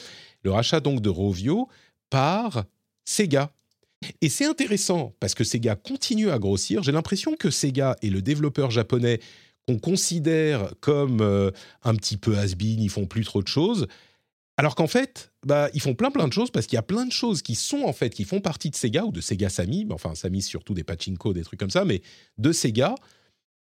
[0.43, 1.67] Le rachat donc de Rovio
[2.09, 2.65] par
[3.05, 3.51] Sega.
[4.21, 6.83] Et c'est intéressant, parce que Sega continue à grossir.
[6.83, 9.19] J'ai l'impression que Sega est le développeur japonais
[9.67, 11.51] qu'on considère comme euh,
[11.83, 13.87] un petit peu has-been, ils font plus trop de choses.
[14.59, 17.05] Alors qu'en fait, bah, ils font plein plein de choses parce qu'il y a plein
[17.05, 19.87] de choses qui sont en fait, qui font partie de Sega ou de Sega Sammy,
[19.89, 22.01] enfin Sammy surtout des pachinko, des trucs comme ça, mais
[22.37, 22.95] de Sega,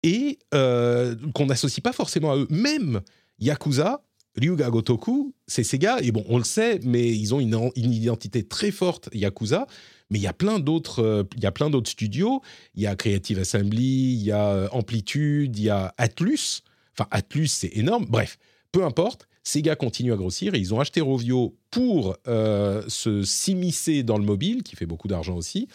[0.03, 2.49] et euh, qu'on n'associe pas forcément à eux.
[2.51, 3.01] Même
[3.39, 4.03] Yakuza,
[4.35, 8.73] Ryuga Gotoku, c'est Sega, et bon, on le sait, mais ils ont une, identité très
[8.73, 9.69] forte, Yakuza,
[10.11, 12.43] mais il y a plein d'autres euh, il y a plein d'autres studios,
[12.75, 16.65] il y a Creative Assembly, il y a euh, Amplitude, il y a Atlus,
[16.99, 18.37] enfin Atlus c'est énorme, bref,
[18.73, 24.03] peu importe, Sega continue à grossir et ils ont acheté Rovio pour euh, se s'immiscer
[24.03, 25.69] dans le mobile, qui fait beaucoup d'argent aussi.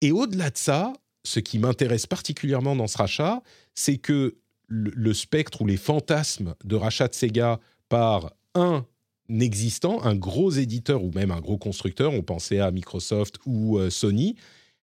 [0.00, 0.92] Et au-delà de ça,
[1.24, 3.42] ce qui m'intéresse particulièrement dans ce rachat,
[3.74, 4.36] c'est que
[4.68, 8.86] le, spectre ou les fantasmes de rachat de Sega par un
[9.28, 13.90] existant, un gros éditeur ou même un gros constructeur, on pensait à Microsoft ou euh,
[13.90, 14.36] Sony,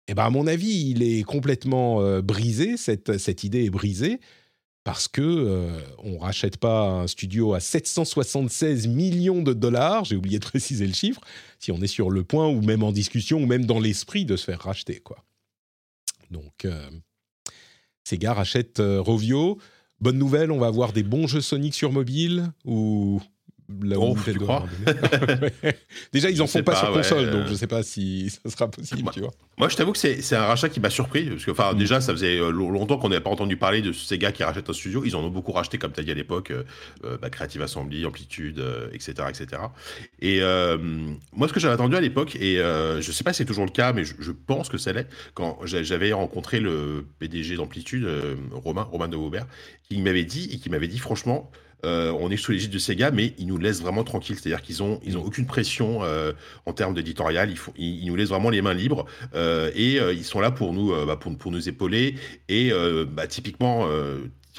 [0.08, 4.20] eh ben à mon avis, il est complètement euh, brisé, cette, cette idée est brisée,
[4.86, 10.38] parce que euh, on rachète pas un studio à 776 millions de dollars, j'ai oublié
[10.38, 11.20] de préciser le chiffre,
[11.58, 14.36] si on est sur le point ou même en discussion ou même dans l'esprit de
[14.36, 15.24] se faire racheter quoi.
[16.30, 16.88] Donc euh,
[18.04, 19.58] Sega rachète euh, Rovio.
[19.98, 23.20] Bonne nouvelle, on va avoir des bons jeux Sonic sur mobile ou
[23.96, 24.66] oh, tu crois
[26.12, 29.02] Déjà, ils en font pas, sur console, donc je sais pas si ça sera possible,
[29.02, 29.32] moi, tu vois.
[29.58, 31.78] Moi, je t'avoue que c'est un rachat qui m'a surpris, parce que, enfin, mm.
[31.78, 34.68] déjà, ça faisait euh, longtemps qu'on n'avait pas entendu parler de ces gars qui rachètent
[34.68, 35.04] un studio.
[35.04, 36.64] Ils en ont beaucoup racheté, comme tu as dit à l'époque, euh,
[37.04, 39.62] euh, bah, Creative Assembly, Amplitude, etc., etc.
[40.20, 40.40] Et
[41.32, 43.70] moi, ce que j'avais attendu à l'époque, et je sais pas si c'est toujours le
[43.70, 48.06] cas, mais je, pense que ça l'est, quand j'avais rencontré le PDG d'Amplitude,
[48.52, 49.46] Romain, Romain de Aubert,
[49.88, 51.50] qui m'avait dit, et qui m'avait dit, franchement,
[51.86, 54.36] euh, on est sous l'égide de Sega, mais ils nous laissent vraiment tranquilles.
[54.36, 56.32] C'est-à-dire qu'ils ont, ils ont aucune pression euh,
[56.66, 57.50] en termes d'éditorial.
[57.50, 57.58] Ils,
[58.02, 61.16] ils, nous laissent vraiment les mains libres euh, et ils sont là pour nous, bah,
[61.16, 62.16] pour, pour, nous épauler.
[62.48, 62.72] Et
[63.10, 63.88] bah, typiquement.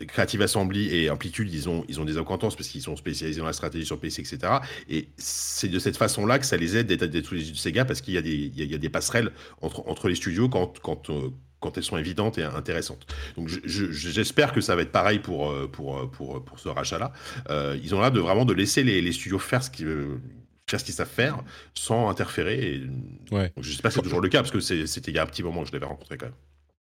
[0.05, 3.47] Creative Assembly et Amplitude, ils ont, ils ont des acquaintances parce qu'ils sont spécialisés dans
[3.47, 4.59] la stratégie sur PC, etc.
[4.91, 8.01] Et c'est de cette façon-là que ça les aide d'être sous l'égide de Sega parce
[8.01, 11.09] qu'il y, a des, il y a des passerelles entre, entre les studios quand, quand,
[11.59, 13.05] quand elles sont évidentes et intéressantes.
[13.35, 17.11] Donc j'espère que ça va être pareil pour, euh, pour, euh, pour, pour ce rachat-là.
[17.49, 19.87] Euh, ils ont l'air de vraiment de laisser les, les studios faire ce qu'ils
[20.69, 21.39] faire ce qu'ils savent faire
[21.73, 22.73] sans interférer.
[22.73, 22.81] Et...
[23.33, 23.51] Ouais.
[23.57, 25.23] je ne sais pas si c'est toujours le cas parce que c'était il y a
[25.23, 26.35] un petit moment que je l'avais rencontré quand même.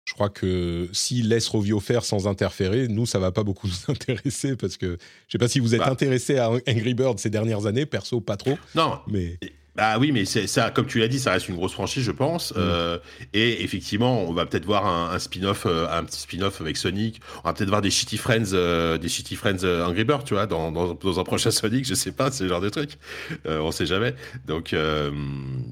[0.06, 3.92] Je crois que s'ils laissent Rovio faire sans interférer, nous, ça va pas beaucoup nous
[3.94, 5.90] intéresser parce que je ne sais pas si vous êtes bah.
[5.90, 8.58] intéressé à Angry Bird ces dernières années, perso, pas trop.
[8.76, 9.38] Non, mais.
[9.76, 12.12] Bah oui, mais c'est ça, comme tu l'as dit, ça reste une grosse franchise, je
[12.12, 12.52] pense.
[12.52, 12.56] Mm.
[12.58, 12.98] Euh,
[13.34, 17.22] et effectivement, on va peut-être voir un, spin-off, euh, un petit spin-off avec Sonic.
[17.44, 20.46] On va peut-être voir des Shitty Friends, euh, des Shitty Friends Angry Bird, tu vois,
[20.46, 21.86] dans, dans, un prochain Sonic.
[21.86, 22.98] Je sais pas, c'est le genre de truc.
[23.46, 24.14] on sait jamais.
[24.46, 24.76] Donc,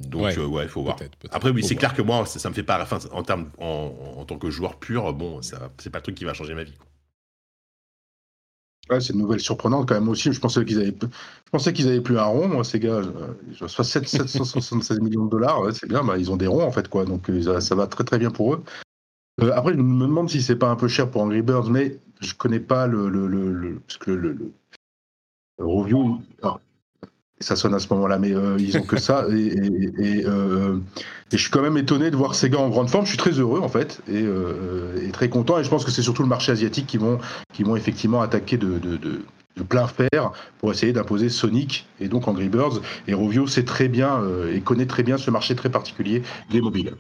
[0.08, 0.98] donc ouais, il faut voir.
[1.32, 2.82] Après, oui, c'est clair que moi, ça, me fait pas.
[2.82, 6.26] Enfin, en termes, en, en, tant que joueur pur, bon, c'est pas le truc qui
[6.26, 6.74] va changer ma vie.
[9.00, 10.34] C'est une nouvelle surprenante quand même aussi.
[10.34, 13.02] Je pensais qu'ils avaient, je pensais qu'ils avaient plus un rond, moi, ces gars.
[13.54, 16.04] Je, 776 millions de dollars, c'est bien.
[16.04, 17.06] Bah, ils ont des ronds en fait, quoi.
[17.06, 18.64] Donc ça va très très bien pour eux.
[19.54, 22.34] après, je me demande si c'est pas un peu cher pour Angry Birds, mais je
[22.34, 24.38] connais pas le le le, parce que le,
[25.60, 26.22] review
[27.42, 29.26] ça sonne à ce moment-là, mais euh, ils ont que ça.
[30.22, 30.78] Euh,
[31.32, 33.06] et, je suis quand même étonné de voir ces gars en grande forme.
[33.06, 35.60] Je suis très heureux en fait euh, et, très content.
[35.60, 37.20] Et je pense que c'est surtout le marché asiatique qui vont,
[37.54, 38.80] qui vont effectivement attaquer de,
[39.70, 42.82] plein fer pour essayer d'imposer Sonic et donc Angry Birds.
[43.08, 44.22] Et Rovio sait très bien
[44.54, 46.94] et connaît très bien ce marché très particulier des mobiles.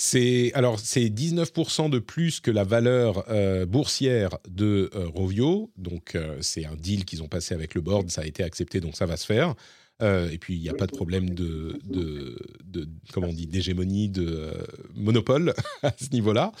[0.00, 6.14] C'est alors c'est 19% de plus que la valeur euh, boursière de euh, Rovio, donc
[6.14, 8.94] euh, c'est un deal qu'ils ont passé avec le board, ça a été accepté, donc
[8.94, 9.56] ça va se faire.
[10.00, 14.52] et puis il n'y a pas de problème de, de, comment on dit d'hégémonie, de
[14.94, 16.52] monopole à ce niveau-là.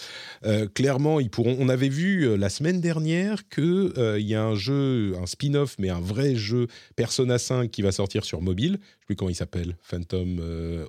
[0.74, 1.56] clairement, ils pourront.
[1.60, 5.90] On avait vu la semaine dernière que il y a un jeu, un spin-off, mais
[5.90, 8.78] un vrai jeu Persona 5 qui va sortir sur mobile.
[8.80, 10.40] Je sais plus comment il s'appelle, Phantom,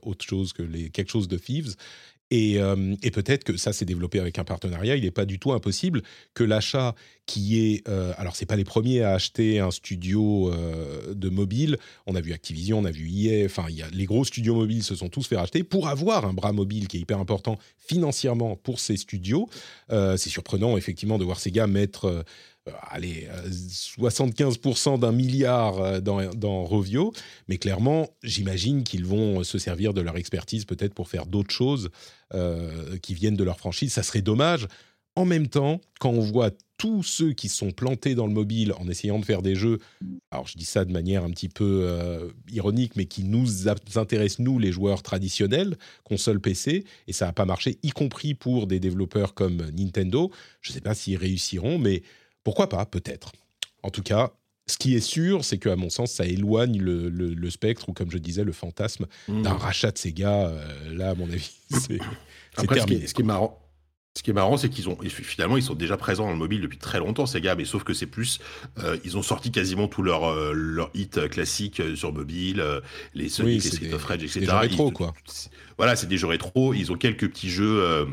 [0.02, 1.76] autre chose que les quelque chose de Thieves.
[2.32, 4.96] Euh, et, peut-être que ça s'est développé avec un partenariat.
[4.96, 7.88] Il n'est pas du tout impossible que l'achat qui est...
[7.88, 11.78] Euh, alors, ce n'est pas les premiers à acheter un studio euh, de mobile.
[12.06, 13.46] On a vu Activision, on a vu EA.
[13.46, 16.88] Enfin, les gros studios mobiles se sont tous fait racheter pour avoir un bras mobile
[16.88, 19.50] qui est hyper important financièrement pour ces studios.
[19.90, 22.24] c'est surprenant, effectivement, de voir ces gars mettre
[22.90, 27.14] allez, 75% d'un milliard dans, dans Rovio,
[27.48, 31.90] mais clairement, j'imagine qu'ils vont se servir de leur expertise peut-être pour faire d'autres choses
[32.34, 33.92] euh, qui viennent de leur franchise.
[33.92, 34.68] Ça serait dommage.
[35.16, 38.88] En même temps, quand on voit tous ceux qui sont plantés dans le mobile en
[38.88, 39.80] essayant de faire des jeux,
[40.32, 44.40] alors je dis ça de manière un petit peu euh, ironique, mais qui nous intéressent,
[44.40, 48.80] nous, les joueurs traditionnels, console PC, et ça n'a pas marché, y compris pour des
[48.80, 50.32] développeurs comme Nintendo.
[50.62, 52.04] Je ne sais pas s'ils réussiront, mais
[52.44, 53.32] pourquoi pas, peut-être.
[53.84, 54.32] En tout cas,
[54.70, 58.18] ce qui est sûr, c'est qu'à mon sens, ça éloigne le, spectre ou, comme je
[58.18, 59.42] disais, le fantasme mmh.
[59.42, 60.48] d'un rachat de Sega.
[60.48, 62.00] Euh, là, à mon avis, c'est
[62.68, 63.08] terminé.
[63.08, 63.60] Ce qui, est marrant,
[64.16, 66.62] ce qui est marrant, c'est qu'ils ont finalement ils sont déjà présents dans le mobile
[66.62, 68.40] depuis très longtemps ces gars, mais sauf que c'est plus
[68.84, 72.64] euh, ils ont sorti quasiment tous leurs euh, leur hits classiques sur mobile,
[73.16, 74.40] les Sonic, les Street of Rage, etc.
[74.42, 75.14] Des jeux rétro, quoi.
[75.78, 76.74] Voilà, c'est des jeux rétro.
[76.74, 78.08] Ils ont quelques petits jeux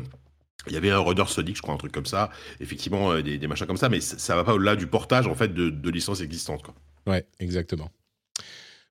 [0.67, 2.29] il y avait un Rudder Sonic, je crois, un truc comme ça.
[2.59, 5.53] Effectivement, euh, des, machins comme ça, mais ça, va pas au-delà du portage en fait
[5.53, 6.63] de, licences existantes.
[6.63, 6.73] Quoi.
[7.05, 7.89] Ouais, exactement.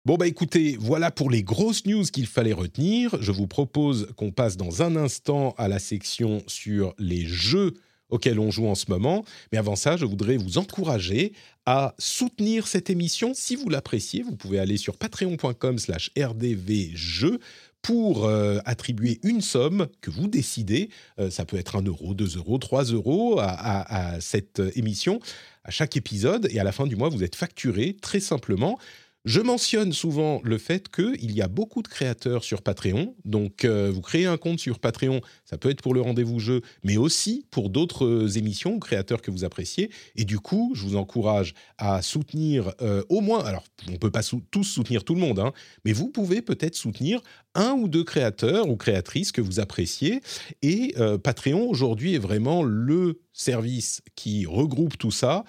[0.04, 3.16] Bon, bah écoutez, voilà pour les grosses news qu'il fallait retenir.
[3.20, 7.74] Je vous propose qu'on passe dans un instant à la section sur les jeux
[8.08, 9.24] auxquels on joue en ce moment.
[9.50, 11.32] Mais avant ça, je voudrais vous encourager
[11.66, 13.32] à soutenir cette émission.
[13.34, 17.40] Si vous l'appréciez, vous pouvez aller sur patreon.com slash rdvjeux
[17.87, 20.90] pour euh, attribuer une somme que vous décidez.
[21.20, 25.20] Euh, ça peut être 1 euro, 2 euros, 3 euros à, cette émission,
[25.62, 26.49] à chaque épisode.
[26.51, 28.77] Et à la fin du mois, vous êtes facturé très simplement.
[29.26, 33.16] Je mentionne souvent le fait qu'il y a beaucoup de créateurs sur Patreon.
[33.24, 36.60] Donc, euh, vous créez un compte sur Patreon, ça peut être pour le rendez-vous jeu,
[36.84, 39.90] mais aussi pour d'autres euh, émissions ou créateurs que vous appréciez.
[40.14, 44.12] Et du coup, je vous encourage à soutenir euh, au moins, alors on ne peut
[44.12, 45.52] pas tous soutenir tout le monde, hein,
[45.84, 47.20] mais vous pouvez peut-être soutenir
[47.56, 50.20] un ou deux créateurs ou créatrices que vous appréciez.
[50.62, 55.44] Et Patreon, aujourd'hui, est vraiment le service qui regroupe tout ça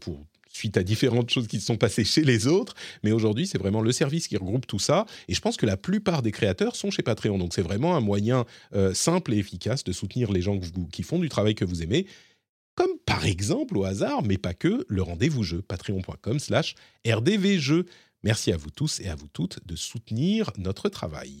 [0.00, 0.24] pour
[0.58, 2.74] suite à différentes choses qui se sont passées chez les autres.
[3.02, 5.06] Mais aujourd'hui, c'est vraiment le service qui regroupe tout ça.
[5.28, 7.38] Et je pense que la plupart des créateurs sont chez Patreon.
[7.38, 8.44] Donc c'est vraiment un moyen
[8.74, 10.58] euh, simple et efficace de soutenir les gens
[10.92, 12.06] qui font du travail que vous aimez.
[12.74, 16.74] Comme par exemple au hasard, mais pas que, le rendez-vous jeu, patreon.com slash
[17.06, 17.86] rdvjeux.
[18.22, 21.40] Merci à vous tous et à vous toutes de soutenir notre travail.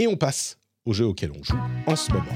[0.00, 2.26] Et on passe aux jeux auxquels on joue en ce moment.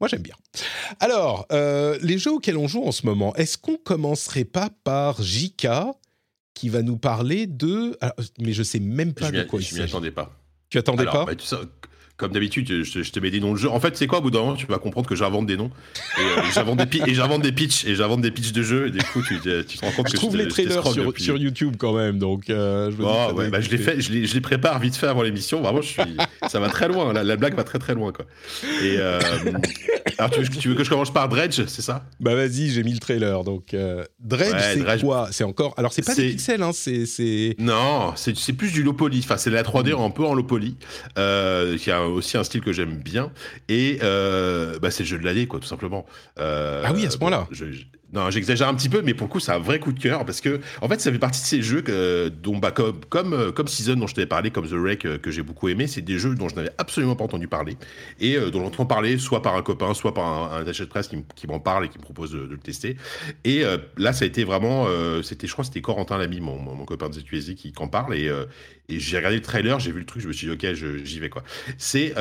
[0.00, 0.36] Moi j'aime bien.
[1.00, 5.20] Alors, euh, les jeux auxquels on joue en ce moment, est-ce qu'on commencerait pas par
[5.22, 5.92] Jika
[6.54, 7.98] qui va nous parler de...
[8.40, 9.76] mais je sais même pas de quoi il s'agit.
[9.76, 10.34] Je m'y attendais pas.
[10.70, 11.26] Tu attendais pas?
[11.26, 11.34] bah,
[12.18, 13.70] comme d'habitude, je, te mets des noms de jeux.
[13.70, 15.70] En fait, c'est quoi, au bout d'un moment, tu vas comprendre que j'invente des noms.
[16.18, 17.84] Et, euh, j'invente des, et j'invente des pitchs.
[17.84, 18.88] Et j'invente des pitchs de jeux.
[18.88, 21.36] Et du coup, tu, tu te rends compte je que trouve les trailers sur, sur,
[21.36, 22.18] YouTube quand même.
[22.18, 24.96] Donc, euh, je, oh, ouais, bah, je, les fais, je, les, je les prépare vite
[24.96, 25.62] fait avant l'émission.
[25.62, 26.16] Vraiment, je suis,
[26.48, 27.12] ça va très loin.
[27.12, 28.10] La, la, blague va très très loin.
[28.10, 28.26] Quoi.
[28.82, 29.20] Et, euh,
[30.18, 32.04] alors, tu veux, tu veux, que je commence par Dredge, c'est ça?
[32.18, 33.44] Bah, vas-y, j'ai mis le trailer.
[33.44, 33.76] Donc,
[34.18, 35.28] Dredge, c'est quoi?
[35.30, 35.72] C'est encore.
[35.76, 37.54] Alors, c'est pas des pixels, hein, c'est.
[37.60, 39.20] Non, c'est plus du low poly.
[39.20, 40.74] Enfin, c'est la 3D un peu en low poly.
[41.14, 43.30] qui a aussi un style que j'aime bien.
[43.68, 46.06] Et euh, bah, c'est le jeu de l'année, quoi, tout simplement.
[46.38, 47.48] Euh, ah oui, à ce point-là.
[48.10, 50.24] Non, j'exagère un petit peu, mais pour le coup, c'est un vrai coup de cœur
[50.24, 53.34] parce que, en fait, ça fait partie de ces jeux que, dont, bah, comme, comme,
[53.34, 55.86] euh, comme Season dont je t'avais parlé, comme The Wreck euh, que j'ai beaucoup aimé,
[55.86, 57.76] c'est des jeux dont je n'avais absolument pas entendu parler
[58.18, 61.08] et euh, dont j'entends parler soit par un copain, soit par un, un de presse
[61.08, 62.96] qui, m'en parle et qui me propose de, le tester.
[63.44, 63.62] Et
[63.96, 64.86] là, ça a été vraiment,
[65.22, 68.30] c'était, je crois, c'était Corentin Lamy, mon, copain de ZQSD, qui, en parle et,
[68.90, 71.28] j'ai regardé le trailer, j'ai vu le truc, je me suis dit, ok, j'y vais
[71.28, 71.42] quoi.
[71.76, 72.14] C'est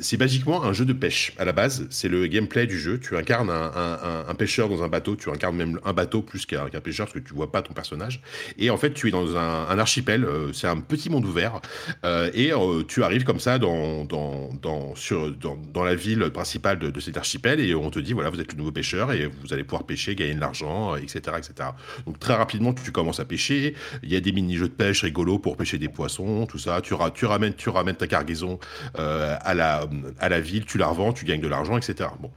[0.00, 3.00] c'est basiquement un jeu de pêche à la base, c'est le gameplay du jeu.
[3.00, 6.68] Tu incarnes un, un pêcheur dans un bateau, tu incarnes même un bateau plus qu'un
[6.68, 8.20] pêcheur parce que tu vois pas ton personnage.
[8.58, 11.60] Et en fait, tu es dans un, archipel, euh, c'est un petit monde ouvert,
[12.04, 16.30] euh, et euh, tu arrives comme ça dans, dans, dans, sur, dans, dans la ville
[16.30, 19.26] principale de, cet archipel, et on te dit, voilà, vous êtes le nouveau pêcheur, et
[19.26, 21.70] vous allez pouvoir pêcher, gagner de l'argent, etc., etc.
[22.06, 25.38] Donc très rapidement, tu commences à pêcher, il y a des mini-jeux de pêche rigolos
[25.38, 28.58] pour pêcher des poissons, tout ça, tu, tu, ramènes, tu ramènes ta cargaison
[28.94, 29.86] à, la,
[30.18, 32.10] à la ville, tu la revends, tu gagnes de l'argent, etc.
[32.20, 32.30] Bon,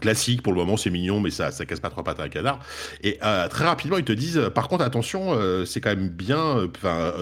[0.00, 2.28] classique pour le moment c'est mignon mais ça ça casse pas trois pattes à un
[2.28, 2.60] canard.
[3.02, 6.08] Et euh, très rapidement ils te disent euh, par contre attention euh, c'est quand même
[6.08, 7.14] bien enfin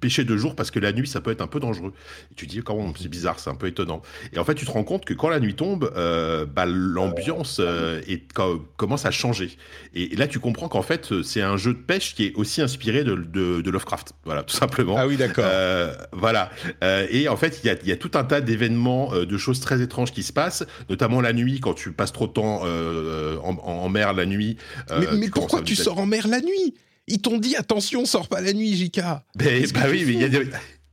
[0.00, 1.92] pêcher de jour parce que la nuit ça peut être un peu dangereux.
[2.30, 4.02] Et tu dis comment c'est bizarre c'est un peu étonnant.
[4.32, 7.60] Et en fait tu te rends compte que quand la nuit tombe bah, l'ambiance
[8.06, 8.32] est,
[8.76, 9.56] commence à changer.
[9.94, 13.04] Et, là tu comprends qu'en fait c'est un jeu de pêche qui est aussi inspiré
[13.04, 14.12] de, de, Lovecraft.
[14.24, 14.96] Voilà tout simplement.
[14.96, 15.44] Ah oui d'accord.
[16.12, 16.50] Voilà.
[17.10, 19.80] Et en fait il y a, y a, tout un tas d'événements de choses très
[19.82, 23.88] étranges qui se passent notamment la nuit quand tu passes trop de temps euh, en,
[23.88, 24.56] mer la nuit.
[24.90, 26.74] Euh, mais, pourquoi tu sors en mer la nuit?
[27.08, 29.24] Ils t'ont dit attention, sors pas la nuit, Jika.
[29.34, 29.44] bah
[29.90, 30.46] oui, mais il y a des...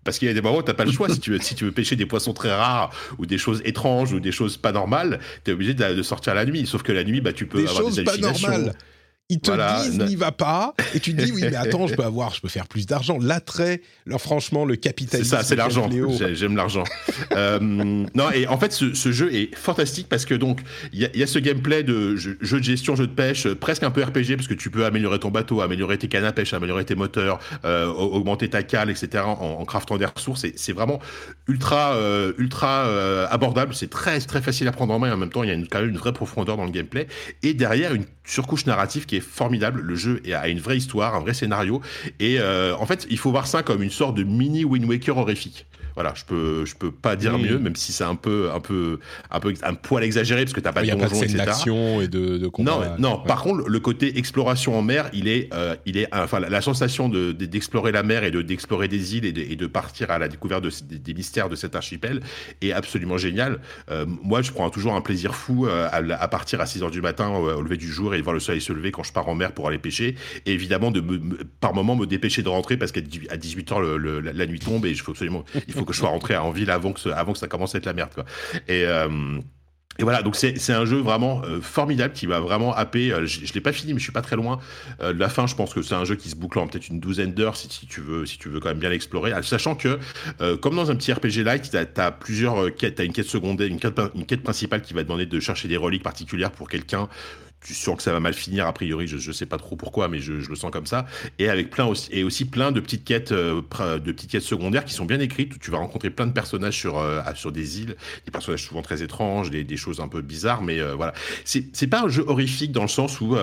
[0.03, 1.09] Parce qu'il y a des moments où t'as pas le choix.
[1.09, 4.13] si tu veux, si tu veux pêcher des poissons très rares ou des choses étranges
[4.13, 6.65] ou des choses pas normales, tu es obligé de, sortir la nuit.
[6.65, 8.47] Sauf que la nuit, bah, tu peux avoir des hallucinations.
[8.47, 8.75] Pas normales.
[9.31, 9.51] Ils te
[9.83, 10.73] disent n'y va pas.
[10.95, 13.19] Et tu te dis oui mais attends je peux avoir je peux faire plus d'argent.
[13.21, 15.87] L'attrait alors franchement le capitalisme c'est ça c'est l'argent.
[16.33, 16.83] J'aime l'argent.
[17.35, 20.61] Euh, non et en fait ce, jeu est fantastique parce que donc
[20.93, 24.01] il y, a ce gameplay de jeu, de gestion jeu de pêche presque un peu
[24.03, 26.95] RPG parce que tu peux améliorer ton bateau améliorer tes cannes à pêche améliorer tes
[26.95, 30.45] moteurs euh, augmenter ta cale etc en, en craftant des ressources.
[30.55, 30.99] C'est vraiment
[31.47, 32.85] ultra euh, ultra
[33.29, 33.75] abordable.
[33.75, 35.67] C'est très très facile à prendre en main en même temps il y a une,
[35.67, 37.07] quand même une vraie profondeur dans le gameplay.
[37.43, 39.81] Et derrière une surcouche narrative qui est formidable.
[39.81, 41.81] Le jeu a une vraie histoire, un vrai scénario.
[42.19, 45.17] Et euh, en fait, il faut voir ça comme une sorte de mini Wind Waker
[45.17, 45.65] horrifique.
[45.95, 48.99] Voilà, je peux, je peux pas dire mieux, même si c'est un peu, un peu,
[49.31, 51.37] un peu, un poil exagéré parce que t'as pas de donjon, etc.
[51.37, 52.95] d'action et de, de combat.
[52.97, 53.17] Non, non.
[53.19, 57.09] Par contre, le côté exploration en mer, il est, euh, il est, enfin, la, sensation
[57.09, 60.19] de, d'explorer la mer et de d'explorer des îles et de, et de, partir à
[60.19, 62.21] la découverte de, des, mystères de cet archipel
[62.61, 63.59] est absolument génial.
[63.91, 67.01] Euh, moi, je prends toujours un plaisir fou à, à, partir à 6 heures du
[67.01, 69.35] matin au, lever du jour et voir le soleil se lever quand je pars en
[69.35, 70.15] mer pour aller pêcher.
[70.45, 71.03] Et évidemment, de
[71.59, 74.99] par moment me dépêcher de rentrer parce qu'à 18 h la, nuit tombe et il
[74.99, 77.77] faut absolument, il faut que je sois rentré en ville avant que, ça commence à
[77.77, 78.09] être la merde.
[78.69, 79.39] Euh,
[79.97, 83.11] et voilà, donc c'est un jeu vraiment euh, formidable qui va vraiment happer.
[83.11, 84.59] Euh, je, ne l'ai pas fini, mais je suis pas très loin
[85.01, 85.45] de la fin.
[85.45, 87.67] Je pense que c'est un jeu qui se boucle en peut-être une douzaine d'heures si,
[87.67, 89.33] tu veux, si tu veux quand même bien l'explorer.
[89.43, 89.99] Sachant que,
[90.61, 92.95] comme dans un petit RPG light, tu as, plusieurs quêtes.
[92.95, 95.67] Tu as une quête secondaire, une quête, une quête principale qui va demander de chercher
[95.67, 97.09] des reliques particulières pour quelqu'un
[97.61, 100.07] tu sens que ça va mal finir a priori je, je sais pas trop pourquoi
[100.07, 101.05] mais je, je, le sens comme ça.
[101.39, 103.61] Et avec plein aussi et aussi plein de petites quêtes euh,
[103.99, 106.77] de petites quêtes secondaires qui sont bien écrites où tu vas rencontrer plein de personnages
[106.77, 107.95] sur euh, sur des îles
[108.25, 111.13] des personnages souvent très étranges des, des choses un peu bizarres mais euh, voilà.
[111.43, 113.35] C'est c'est pas un jeu horrifique dans le sens où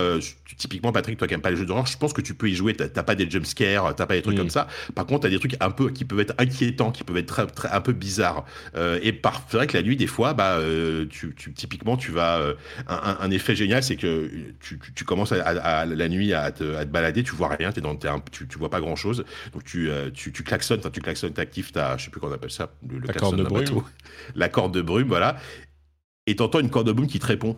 [0.59, 2.55] typiquement Patrick toi qui aimes pas les jeux d'horreur je pense que tu peux y
[2.55, 4.39] jouer t'as pas des jumpscares t'as pas des trucs mm.
[4.39, 4.67] comme ça.
[4.95, 7.47] Par contre t'as des trucs un peu qui peuvent être inquiétants qui peuvent être très,
[7.47, 8.45] très un peu bizarres.
[9.03, 10.59] Et par c'est vrai que la nuit des fois bah
[11.11, 12.41] tu, tu typiquement tu vas
[12.89, 14.05] un, un effet génial c'est que
[14.61, 18.59] tu, commences à, la nuit à te, balader, tu vois rien, es dans, tu, tu
[18.59, 19.24] vois pas grand chose.
[19.52, 22.36] Donc tu, euh, tu, tu klaxonnes, tu klaxonnes, t'actives ta, je sais plus comment on
[22.36, 23.82] appelle ça, le, la corde de brume.
[24.34, 25.36] la corde de brume, voilà.
[26.26, 27.57] Et t'entends une corde de brume qui te répond.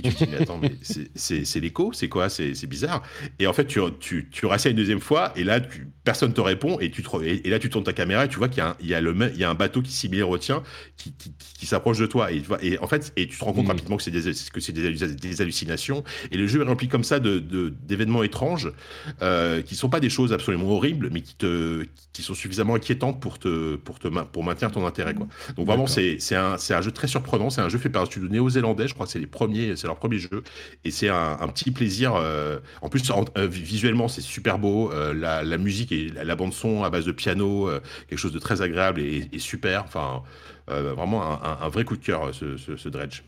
[0.00, 3.02] Tu te dis, mais attends, mais c'est l'écho, c'est quoi C'est bizarre.
[3.40, 6.78] Et en fait, tu, tu, tu une deuxième fois, et là, tu, personne te répond,
[6.78, 8.94] et, tu te, et, là, tu tournes ta caméra, et tu vois qu'il y, y,
[8.94, 10.62] a le, il y a un bateau qui similaire au tien,
[10.96, 12.30] qui, qui, qui s'approche de toi.
[12.30, 13.70] Et, et en fait, et tu te rends compte mmh.
[13.70, 16.04] rapidement que c'est des, que c'est des, des, hallucinations.
[16.30, 18.70] Et le jeu est rempli comme ça d'événements de, étranges,
[19.20, 23.20] euh, qui sont pas des choses absolument horribles, mais qui, te, qui sont suffisamment inquiétantes
[23.20, 25.14] pour, te, pour, te, pour maintenir ton intérêt.
[25.14, 25.26] Quoi.
[25.56, 27.50] Donc vraiment, c'est un, un jeu très surprenant.
[27.50, 29.96] C'est un jeu fait par un studio néo-zélandais, je crois que c'est les premiers leur
[29.96, 30.42] premier jeu.
[30.84, 32.14] Et c'est un, petit plaisir.
[32.14, 34.92] Euh, en plus, euh, visuellement, c'est super beau.
[34.92, 37.68] Euh, la, musique et la, bande-son à base de piano,
[38.08, 39.84] quelque chose de très agréable et, super.
[39.84, 40.22] Enfin,
[40.68, 43.22] vraiment un, vrai coup de cœur, ce, Dredge.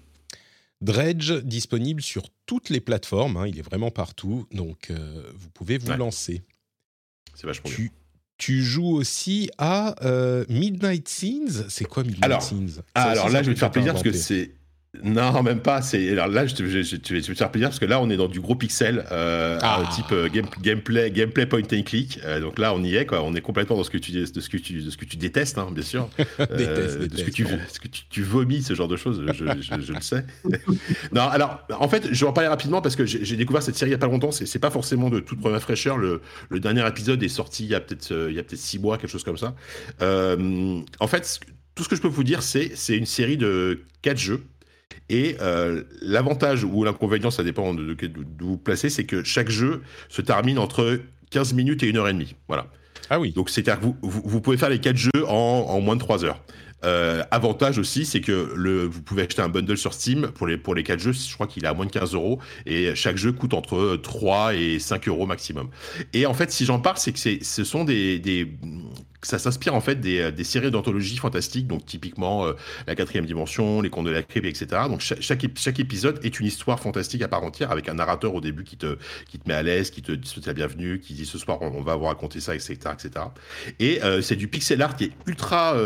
[0.80, 4.92] Dredge disponible sur toutes les plateformes, hein, il est vraiment partout, donc
[5.34, 6.42] vous pouvez vous lancer.
[7.34, 7.90] C'est vachement tu,
[8.38, 9.94] Tu joues aussi à
[10.48, 11.66] Midnight Scenes.
[11.68, 12.82] C'est quoi Midnight Scenes?
[12.94, 14.52] Alors là, je vais te faire plaisir parce que c'est
[15.04, 15.82] non, même pas.
[15.82, 18.26] C'est alors là, je, te, je, te faire plaisir parce que là, on est dans
[18.26, 19.82] du gros pixel, euh, ah.
[19.94, 22.18] type euh, game, gameplay, gameplay point and click.
[22.24, 23.22] Euh, donc là, on y est, quoi.
[23.22, 25.16] On est complètement dans ce que tu, de ce que tu, de ce que tu
[25.16, 28.88] détestes, hein, bien sûr, déteste, de ce que tu, ce que tu, vomis, ce genre
[28.88, 29.24] de choses.
[29.32, 29.44] Je,
[29.92, 30.24] le sais.
[31.12, 33.90] non, alors, en fait, je vais en parler rapidement parce que j'ai découvert cette série
[33.90, 34.32] il y a pas longtemps.
[34.32, 35.98] C'est pas forcément de toute première fraîcheur.
[35.98, 38.80] Le, le dernier épisode est sorti il y a peut-être il y a peut-être six
[38.80, 39.54] mois, quelque chose comme ça.
[40.00, 41.40] en fait,
[41.76, 44.42] tout ce que je peux vous dire, c'est c'est une série de quatre jeux
[45.10, 47.96] et euh, l'avantage ou l'inconvénient, ça dépend de,
[48.38, 51.00] vous placez, c'est que chaque jeu se termine entre
[51.30, 52.36] 15 minutes et 1 heure et demie.
[52.48, 52.68] Voilà.
[53.10, 53.32] Ah oui.
[53.32, 56.24] Donc c'est-à-dire que vous, vous, pouvez faire les 4 jeux en, en moins de 3
[56.24, 56.40] heures.
[56.84, 60.56] Euh, avantage aussi, c'est que le, vous pouvez acheter un bundle sur Steam pour les,
[60.56, 61.12] pour les 4 jeux.
[61.12, 64.54] Je crois qu'il est à moins de 15 euros et chaque jeu coûte entre 3
[64.54, 65.68] et 5 euros maximum.
[66.12, 68.50] Et en fait, si j'en parle, c'est que ce sont des, des
[69.22, 72.52] ça s'inspire en fait des, des séries d'anthologie fantastiques, donc typiquement euh,
[72.86, 74.82] la quatrième dimension, les contes de la crypte, etc.
[74.88, 75.44] Donc chaque,
[75.80, 78.98] épisode est une histoire fantastique à part entière avec un narrateur au début qui te,
[79.28, 81.82] qui te met à l'aise, qui te souhaite la bienvenue, qui dit ce soir on,
[81.82, 82.76] va vous raconter ça, etc.
[82.92, 83.26] etc.
[83.78, 85.76] Et euh, c'est du pixel art qui est ultra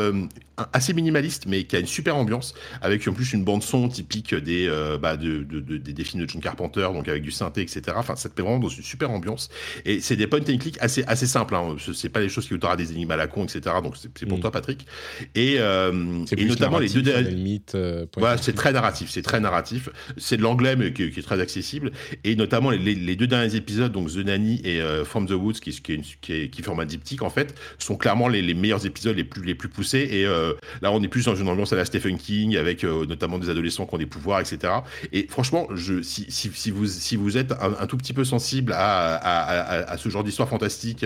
[0.73, 4.35] assez minimaliste, mais qui a une super ambiance, avec en plus une bande son typique
[4.35, 7.63] des, euh, bah, de, de, de, des films de John Carpenter, donc avec du synthé,
[7.63, 7.83] etc.
[7.97, 9.49] Enfin, ça te met vraiment dans une super ambiance.
[9.85, 11.55] Et c'est des point and click assez, assez simples.
[11.55, 11.77] Hein.
[11.95, 13.77] C'est pas des choses qui aura des énigmes à la con, etc.
[13.83, 14.41] Donc c'est pour mm.
[14.41, 14.87] toi, Patrick.
[15.35, 17.63] Et, euh, et notamment les deux derniers.
[17.75, 19.11] Euh, voilà, c'est très narratif.
[19.11, 19.89] C'est très narratif.
[20.17, 21.93] C'est de l'anglais, mais qui, est très accessible.
[22.25, 25.55] Et notamment les, les, deux derniers épisodes, donc The Nanny et euh, From the Woods,
[25.55, 29.17] qui, qui, qui, qui forment un diptyque en fait, sont clairement les, les meilleurs épisodes
[29.17, 30.09] les plus les plus poussés.
[30.11, 30.53] Et euh,
[30.83, 33.87] là, on est plus dans une ambiance à la Stephen King, avec notamment des adolescents
[33.87, 34.73] qui ont des pouvoirs, etc.
[35.13, 38.73] Et franchement, je, si, si, si vous, si vous êtes un, tout petit peu sensible
[38.73, 41.05] à, à, à, ce genre d'histoire fantastique,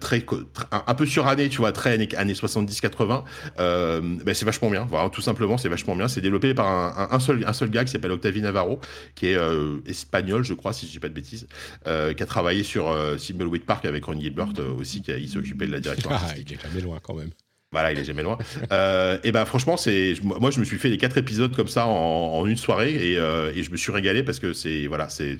[0.00, 0.24] très,
[0.70, 3.24] un, peu suranné, tu vois, très années, années 70-80,
[3.56, 4.86] ben c'est vachement bien.
[4.88, 6.08] Voilà, tout simplement, c'est vachement bien.
[6.08, 8.80] C'est développé par un, un, seul, un seul gars qui s'appelle Octavie Navarro,
[9.14, 9.38] qui est
[9.86, 11.46] espagnol, je crois, si je dis pas de bêtises,
[11.84, 15.80] qui a travaillé sur Thimbleweed Park avec Ron Gilbert aussi, qui il occupé de la
[15.80, 16.10] direction.
[16.18, 17.30] Ah, il est jamais loin quand même.
[17.72, 18.38] Voilà, il est jamais loin.
[18.72, 21.86] Euh, et ben franchement, c'est moi je me suis fait les quatre épisodes comme ça
[21.86, 25.38] en, une soirée et, euh, et, je me suis régalé parce que c'est voilà, c'est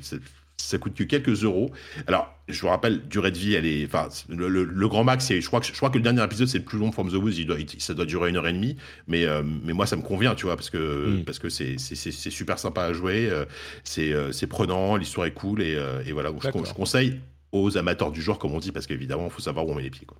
[0.67, 1.71] ça coûte que quelques euros.
[2.07, 5.47] Alors, je vous rappelle, durée de vie, elle est, enfin, le, grand max, c'est, je
[5.47, 7.39] crois que je crois que le dernier épisode c'est le plus long From the Woods,
[7.39, 10.03] il doit, ça doit durer une heure et demie, mais euh, mais moi ça me
[10.03, 11.25] convient, tu vois, parce que mm.
[11.25, 13.31] parce que c'est, c'est, super sympa à jouer,
[13.85, 17.21] c'est c'est prenant, l'histoire est cool et, et voilà, je, je, conseille
[17.53, 19.83] aux amateurs du genre comme on dit, parce qu'évidemment, il faut savoir où on met
[19.83, 20.19] les pieds, quoi.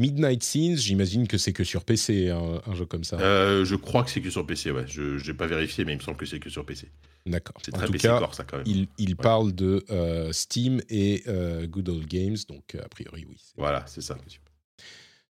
[0.00, 3.20] Midnight Scenes, j'imagine que c'est que sur PC, un, jeu comme ça.
[3.20, 4.86] Euh, je crois que c'est que sur PC, ouais.
[4.86, 6.88] Je n'ai pas vérifié, mais il me semble que c'est que sur PC.
[7.26, 7.56] D'accord.
[7.62, 8.66] C'est très PC cas, ça, quand même.
[8.66, 13.36] Il, il parle de euh, Steam et euh, Good Old Games, donc a priori, oui.
[13.58, 14.16] Voilà, c'est ça.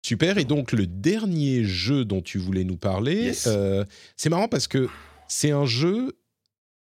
[0.03, 0.39] Super.
[0.39, 4.89] Et donc, le dernier jeu dont tu voulais nous parler, c'est marrant parce que
[5.27, 6.17] c'est un jeu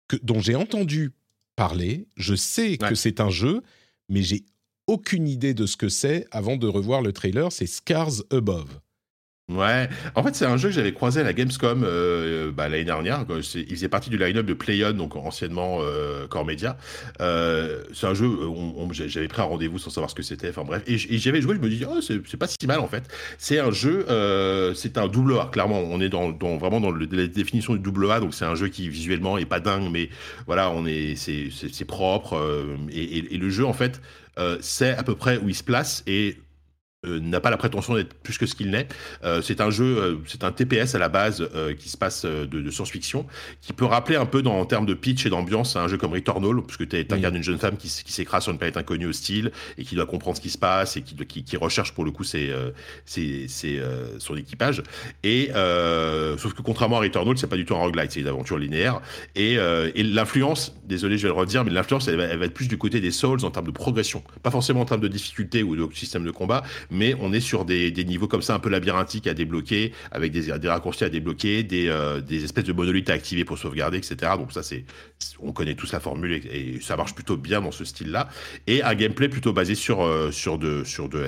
[0.10, 1.12] que, dont j'ai entendu
[1.56, 2.06] parler.
[2.18, 3.62] Je sais que c'est un jeu,
[4.10, 4.44] mais j'ai
[4.88, 7.52] aucune idée de ce que c'est avant de revoir le trailer.
[7.52, 8.80] C'est Scars Above.
[9.50, 12.84] Ouais, en fait c'est un jeu que j'avais croisé à la Gamescom euh, bah, l'année
[12.84, 13.24] dernière.
[13.30, 16.76] Il faisait partie du line-up de PlayOn, donc anciennement euh, Core Media.
[17.22, 18.30] Euh, c'est un jeu,
[18.92, 20.50] j'avais pris un rendez-vous sans savoir ce que c'était.
[20.50, 23.04] Enfin bref, et, j'avais joué, je me dis oh c'est pas si mal en fait.
[23.38, 24.06] C'est un jeu,
[24.76, 25.46] c'est un double A.
[25.46, 28.68] Clairement, on est dans, vraiment dans la définition du double A, donc c'est un jeu
[28.68, 30.10] qui visuellement est pas dingue, mais
[30.46, 32.38] voilà, on est c'est propre
[32.92, 34.27] et, le jeu en fait euh,
[34.62, 36.47] c'est à peu près où il se place et euh,
[37.06, 38.88] n'a pas la prétention d'être plus que ce qu'il n'est.
[39.24, 41.48] Euh, c'est un jeu, euh, c'est un TPS à la base
[41.80, 43.28] qui se passe de, science-fiction,
[43.62, 46.14] qui peut rappeler un peu dans, en termes de pitch et d'ambiance un jeu comme
[46.14, 49.84] Returnal, puisque tu incarnes une jeune femme qui, s'écrase sur une planète inconnue hostile et
[49.84, 52.52] qui doit comprendre ce qui se passe et qui, qui, recherche pour le coup ses,
[53.06, 54.82] son équipage.
[55.24, 55.50] Et
[56.38, 59.02] sauf que contrairement à Returnal, c'est pas du tout un roguelite, c'est une aventure linéaire.
[59.36, 59.58] Et,
[60.04, 63.00] l'influence, désolé, je vais le redire, mais l'influence, elle, elle, va être plus du côté
[63.00, 66.24] des Souls en termes de progression, pas forcément en termes de difficulté ou de système
[66.24, 69.94] de combat, mais on est sur des, niveaux comme ça un peu labyrinthiques à débloquer,
[70.12, 74.34] avec des, raccourcis à débloquer, euh, des, espèces de monolithes à activer pour sauvegarder, etc.
[74.38, 74.86] Donc ça, c'est,
[75.40, 78.30] on connaît tous la formule et, ça marche plutôt bien dans ce style-là.
[78.68, 80.32] Et un gameplay plutôt basé sur, euh,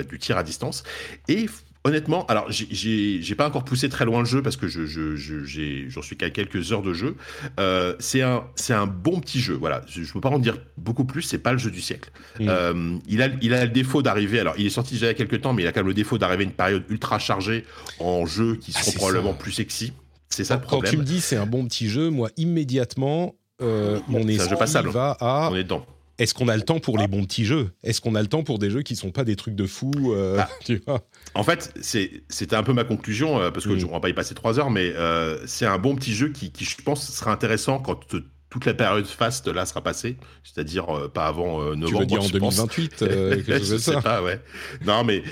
[0.08, 0.82] du tir à distance.
[1.28, 1.46] Et
[1.82, 6.00] Honnêtement, alors j'ai pas encore poussé très loin le jeu parce que j'en je, je,
[6.02, 7.16] suis qu'à quelques heures de jeu.
[7.58, 9.54] Euh, c'est un, un bon petit jeu.
[9.54, 11.22] Voilà, je, ne peux pas en dire beaucoup plus.
[11.22, 12.10] C'est pas le jeu du siècle.
[12.38, 12.48] Mm.
[12.48, 14.40] Euh, il a, il a le défaut d'arriver.
[14.40, 15.88] Alors, il est sorti déjà il y a quelques temps, mais il a quand même
[15.88, 17.64] le défaut d'arriver à une période ultra chargée
[17.98, 19.94] en jeux qui ah, seront probablement plus sexy.
[20.28, 20.84] C'est ça le problème.
[20.84, 24.54] Quand tu me dis c'est un bon petit jeu, moi immédiatement euh, mon esprit
[24.84, 25.48] va à.
[25.50, 25.86] On est dedans
[26.20, 27.70] est-ce qu'on a le temps pour les bons petits jeux?
[27.82, 29.90] Est-ce qu'on a le temps pour des jeux qui sont pas des trucs de fou
[30.08, 30.36] euh,
[30.86, 31.00] bah,
[31.34, 34.12] En fait, c'était un peu ma conclusion, euh, parce que je ne vais pas y
[34.12, 37.32] passer trois heures, mais euh, c'est un bon petit jeu qui, qui, je pense, sera
[37.32, 38.14] intéressant quand
[38.50, 41.86] toute la période faste là sera passée, c'est-à-dire euh, pas avant euh, novembre.
[41.86, 44.40] Tu veux dire en 2028 euh, Je sais pas, ouais.
[44.84, 45.22] Non, mais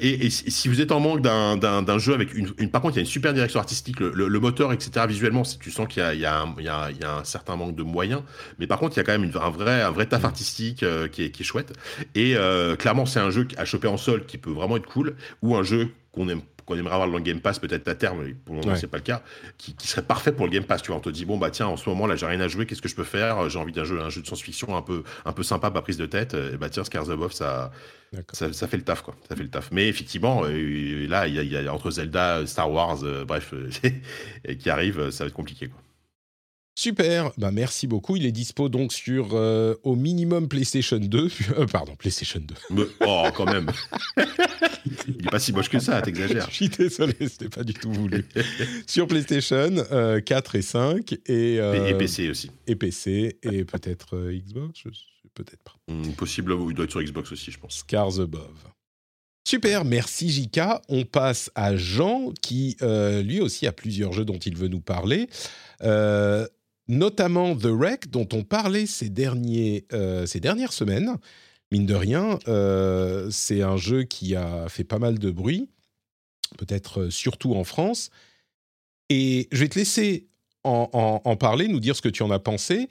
[0.00, 2.96] et, et, si vous êtes en manque d'un jeu avec une, une, par contre, il
[2.98, 5.06] y a une super direction artistique, le, le, moteur, etc.
[5.08, 8.22] Visuellement, tu sens qu'il y, y, y, y, a un certain manque de moyens,
[8.60, 10.26] mais par contre, il y a quand même une, un vrai un vrai taf mm.
[10.26, 11.72] artistique qui est, qui, est, chouette.
[12.14, 12.36] Et
[12.78, 15.64] clairement, c'est un jeu à choper en sol qui peut vraiment être cool, ou un
[15.64, 18.54] jeu qu'on aime qu'on aimerait avoir dans le Game Pass peut-être à terme, mais pour
[18.54, 19.22] le moment c'est pas le cas,
[19.58, 20.82] qui, serait parfait pour le Game Pass.
[20.82, 22.48] Tu vois, on te dit bon bah tiens en ce moment là j'ai rien à
[22.48, 23.48] jouer, qu'est-ce que je peux faire?
[23.50, 25.98] J'ai envie d'un jeu, un jeu de science-fiction un peu un peu sympa, pas prise
[25.98, 26.34] de tête.
[26.34, 27.70] Et bah tiens Scars Above ça,
[28.32, 29.70] ça, ça fait le taf quoi, ça fait le taf.
[29.72, 33.54] Mais effectivement euh, là il y, a entre Zelda, Star Wars, euh, bref,
[34.58, 35.80] qui arrive, ça va être compliqué quoi.
[36.76, 38.16] Super, bah merci beaucoup.
[38.16, 41.28] Il est dispo donc sur euh, au minimum PlayStation 2.
[41.58, 42.40] Euh, pardon, PlayStation
[42.70, 42.90] 2.
[43.00, 43.70] oh, quand même.
[45.08, 46.48] Il est pas si moche que ça, t'exagères.
[46.48, 48.24] Je suis désolé, c'était pas du tout voulu.
[48.86, 52.50] sur PlayStation 4 euh, et 5 et, et, PC aussi.
[52.66, 54.84] Et PC et peut-être Xbox,
[55.34, 55.74] peut-être pas.
[55.88, 57.78] Hmm, possible, il doit être sur Xbox aussi, je pense.
[57.78, 58.68] Scars Above.
[59.44, 60.80] Super, merci Jika.
[60.88, 65.28] On passe à Jean qui lui aussi a plusieurs jeux dont il veut nous parler.
[65.82, 66.46] Euh,
[66.90, 71.16] notamment The Wreck, dont on parlait ces, derniers, euh, ces dernières semaines.
[71.70, 75.68] Mine de rien, euh, c'est un jeu qui a fait pas mal de bruit,
[76.58, 78.10] peut-être euh, surtout en France.
[79.08, 80.26] Et je vais te laisser
[80.64, 82.88] en, parler, nous dire ce que tu en as pensé,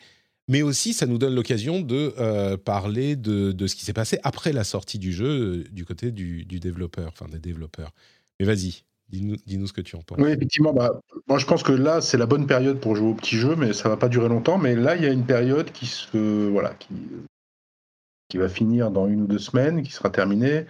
[0.48, 4.64] mais aussi ça nous donne l'occasion de parler de, ce qui s'est passé après la
[4.64, 7.92] sortie du jeu du côté du, du développeur, enfin des développeurs.
[8.40, 10.20] Mais vas-y, Dis-nous, ce que tu en penses.
[10.20, 10.72] Oui, effectivement.
[10.72, 13.56] Bah, moi, je pense que là, c'est la bonne période pour jouer au petit jeu,
[13.56, 14.58] mais ça va pas durer longtemps.
[14.58, 19.24] Mais là, il y a une période qui se, voilà, qui, va finir dans une
[19.24, 20.66] ou deux semaines, qui sera terminée.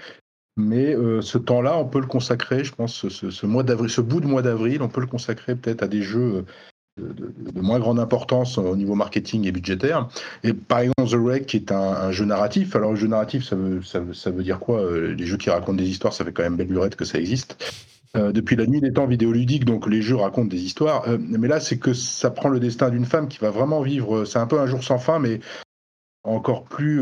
[0.56, 4.22] Mais euh, ce temps-là, on peut le consacrer, je pense, ce, mois d'avril, ce bout
[4.22, 6.46] de mois d'avril, on peut le consacrer peut-être à des jeux
[7.00, 10.08] euh, de, moins grande importance au niveau marketing et budgétaire.
[10.44, 12.76] Et par exemple, The Wreck, qui est un, jeu narratif.
[12.76, 14.80] Alors, le jeu narratif, ça veut, ça, ça veut dire quoi?
[14.80, 17.20] Euh, Les jeux qui racontent des histoires, ça fait quand même belle lurette que ça
[17.20, 17.58] existe.
[18.18, 21.08] Euh, depuis la nuit des temps vidéoludiques, donc les jeux racontent des histoires.
[21.08, 24.18] Euh, mais là, c'est que ça prend le destin d'une femme qui va vraiment vivre.
[24.18, 25.40] Euh, c'est un peu un jour sans fin, mais
[26.24, 27.02] encore plus.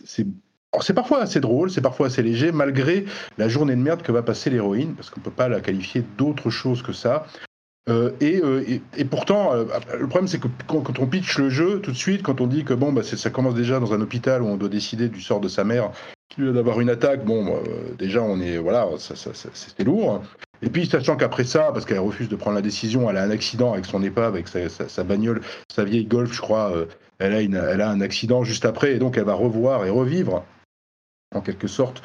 [0.00, 3.04] c'est parfois assez drôle, c'est parfois assez léger, malgré
[3.36, 6.02] la journée de merde que va passer l'héroïne, parce qu'on ne peut pas la qualifier
[6.16, 7.26] d'autre chose que ça.
[8.20, 8.42] Et,
[8.96, 12.42] et, pourtant, le problème, c'est que quand, on pitch le jeu, tout de suite, quand
[12.42, 15.08] on dit que bon, bah, ça commence déjà dans un hôpital où on doit décider
[15.08, 15.90] du sort de sa mère
[16.38, 20.22] d'avoir une attaque, bon, euh, déjà, on est, voilà, ça, c'était lourd.
[20.62, 23.30] Et puis, sachant qu'après ça, parce qu'elle refuse de prendre la décision, elle a un
[23.30, 25.40] accident avec son épave, avec sa, bagnole,
[25.72, 26.86] sa vieille Golf, je crois, euh,
[27.18, 30.44] elle, a elle a un accident juste après, et donc elle va revoir et revivre,
[31.34, 32.02] en quelque sorte,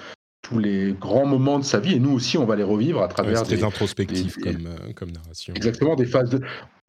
[0.53, 3.07] tous les grands moments de sa vie, et nous aussi, on va les revivre à
[3.07, 3.63] travers des...
[3.63, 5.53] introspectifs comme, euh, comme narration.
[5.53, 6.41] Exactement, des phases de...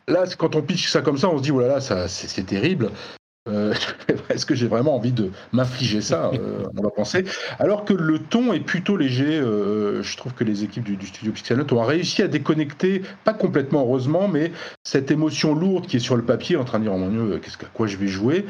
[0.07, 2.91] Là, quand on pitch ça comme ça, on se dit, voilà, ça, c'est terrible.
[3.47, 3.75] Euh,
[4.31, 7.25] est-ce que j'ai vraiment envie de m'infliger ça euh, On va penser.
[7.59, 9.39] Alors que le ton est plutôt léger.
[9.39, 13.81] Euh, je trouve que les équipes du, studio Pixel ont réussi à déconnecter, pas complètement
[13.81, 14.53] heureusement, mais
[14.83, 17.39] cette émotion lourde qui est sur le papier, en train de dire oh mon Dieu,
[17.43, 18.47] qu'est-ce qu'à quoi je vais jouer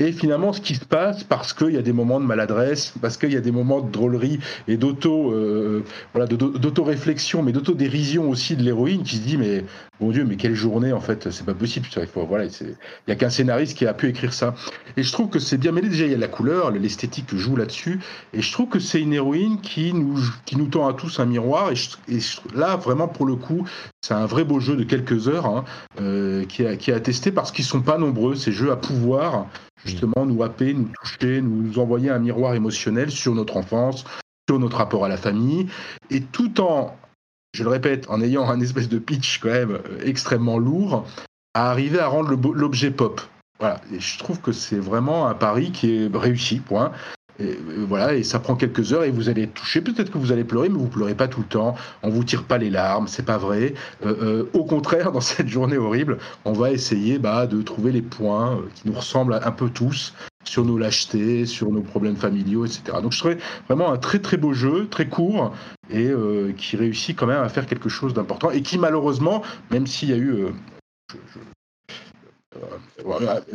[0.00, 3.16] Et finalement, ce qui se passe, parce qu'il y a des moments de maladresse, parce
[3.16, 8.56] qu'il y a des moments de drôlerie et d'auto, euh, voilà, d'auto-réflexion, mais d'auto-dérision aussi
[8.56, 9.64] de l'héroïne, qui se dit mais
[10.00, 11.86] mon Dieu, mais quelle journée en fait, c'est pas possible.
[11.96, 12.74] Il voilà, il
[13.06, 14.56] y a qu'un scénariste qui a pu écrire ça.
[14.96, 15.88] Et je trouve que c'est bien mêlé.
[15.88, 18.00] Déjà, il y a la couleur, l'esthétique joue là-dessus,
[18.32, 21.26] et je trouve que c'est une héroïne qui nous, qui nous tend à tous un
[21.26, 21.70] miroir.
[21.70, 22.18] Et,
[22.52, 23.64] là, vraiment pour le coup,
[24.00, 25.64] c'est un vrai beau jeu de quelques heures hein,
[26.00, 29.46] euh, qui, a, qui a attesté parce qu'ils sont pas nombreux ces jeux à pouvoir
[29.84, 34.04] justement nous happer, nous toucher, nous envoyer un miroir émotionnel sur notre enfance,
[34.48, 35.68] sur notre rapport à la famille,
[36.10, 36.96] et tout en,
[37.54, 41.06] je le répète, en ayant un espèce de pitch quand même euh, extrêmement lourd,
[41.54, 43.20] à arriver à rendre l'objet pop.
[43.60, 46.92] Voilà, et je trouve que c'est vraiment un pari qui est réussi, point.
[47.40, 49.80] Et, euh, voilà, et ça prend quelques heures et vous allez toucher.
[49.80, 51.74] Peut-être que vous allez pleurer, mais vous pleurez pas tout le temps.
[52.02, 53.74] On vous tire pas les larmes, c'est pas vrai.
[54.04, 58.02] Euh, euh, au contraire, dans cette journée horrible, on va essayer bah, de trouver les
[58.02, 60.14] points qui nous ressemblent un peu tous
[60.44, 62.98] sur nos lâchetés, sur nos problèmes familiaux, etc.
[63.02, 65.54] Donc je trouvais vraiment un très très beau jeu, très court
[65.90, 66.10] et
[66.58, 70.12] qui réussit quand même à faire quelque chose d'important et qui malheureusement, même s'il y
[70.12, 70.48] a eu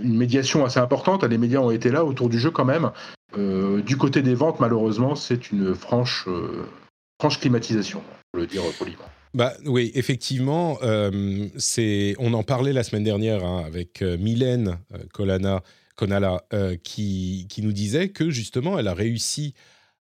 [0.01, 2.89] une médiation assez importante, les médias ont été là autour du jeu quand même, euh,
[3.35, 6.65] du côté des ventes, malheureusement, c'est une franche, euh,
[7.19, 8.01] franche climatisation,
[8.31, 9.05] pour le dire poliment.
[9.33, 11.47] Bah oui, effectivement, euh.
[12.17, 14.79] On en parlait la semaine dernière hein, avec Mylène
[15.13, 15.61] Colana,
[15.95, 16.43] Konala,
[16.83, 19.53] qui, qui nous disait que justement, elle a réussi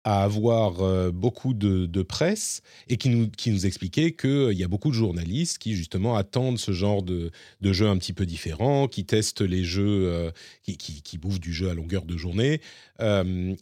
[0.03, 4.63] à avoir euh, beaucoup de, presse et qui nous, qui nous expliquait qu'il euh, y
[4.63, 7.31] a beaucoup de journalistes qui justement attendent ce genre de,
[7.61, 10.31] de jeux un petit peu différents, qui testent les jeux, euh,
[10.63, 12.61] qui, qui, bouffent du jeu à longueur de journée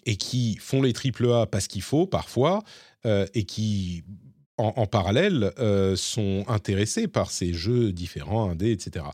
[0.05, 2.61] et qui font les triple A parce qu'il faut parfois
[3.05, 4.03] et qui
[4.57, 5.53] en, en parallèle
[5.95, 9.05] sont intéressés par ces jeux différents, indés, etc.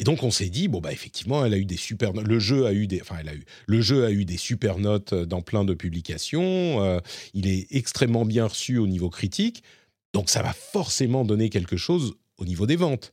[0.00, 2.64] Et donc on s'est dit bon bah effectivement elle a eu des super le jeu
[2.64, 5.26] a eu des enfin elle a eu le jeu a eu des super notes euh,
[5.26, 7.00] dans plein de publications, euh,
[7.34, 9.62] il est extrêmement bien reçu au niveau critique.
[10.14, 13.12] Donc ça va forcément donner quelque chose au niveau des ventes.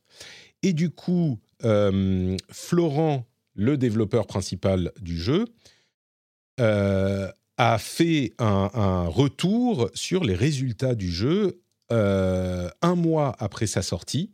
[0.63, 5.43] Et du coup euh, Florent le développeur principal du jeu
[6.59, 11.59] a fait un, un, retour sur les résultats du jeu
[11.89, 14.31] un mois après sa sortie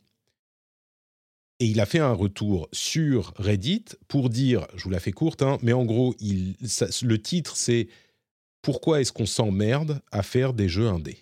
[1.59, 5.41] et il a fait un retour sur Reddit pour dire, je vous la fais courte,
[5.41, 7.87] hein, mais en gros, le titre c'est
[8.61, 11.19] Pourquoi est-ce qu'on s'emmerde à faire des jeux indés?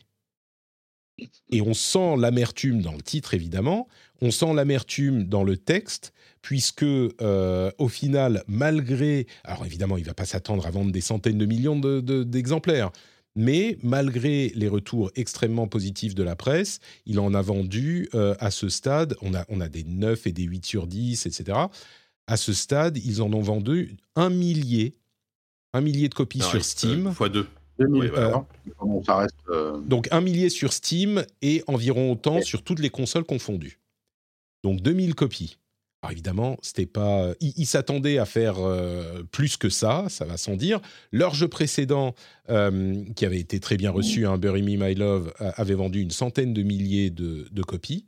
[1.51, 3.87] Et on sent l'amertume dans le titre, évidemment,
[4.21, 9.27] on sent l'amertume dans le texte, puisque euh, au final, malgré...
[9.43, 12.91] Alors évidemment, il ne va pas s'attendre à vendre des centaines de millions d'exemplaires,
[13.35, 18.51] mais malgré les retours extrêmement positifs de la presse, il en a vendu euh, à
[18.51, 21.57] ce stade, on a, on a des 9 et des 8 sur 10, etc.
[22.27, 24.93] À ce stade, ils en ont vendu un millier,
[25.73, 27.13] un millier de copies sur Steam.
[27.13, 27.47] fois deux.
[29.87, 33.79] Donc un millier sur Steam et environ autant sur toutes les consoles confondues.
[34.63, 35.57] Donc 2000 copies.
[36.03, 37.25] Alors évidemment, c'était pas.
[37.25, 40.81] Euh, ils, s'attendaient à faire euh, plus que ça, ça va sans dire.
[41.11, 42.15] Leur jeu précédent,
[42.49, 46.09] euh, qui avait été très bien reçu, hein, Bury Me My Love, avait vendu une
[46.09, 48.07] centaine de milliers de, copies.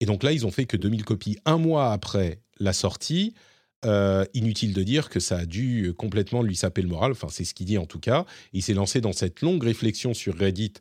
[0.00, 3.34] Et donc là, ils ont fait que 2000 copies un mois après la sortie.
[4.32, 7.12] inutile de dire que ça a dû complètement lui saper le moral.
[7.12, 8.24] Enfin, c'est ce qu'il dit en tout cas.
[8.54, 10.74] Il s'est lancé dans cette longue réflexion sur Reddit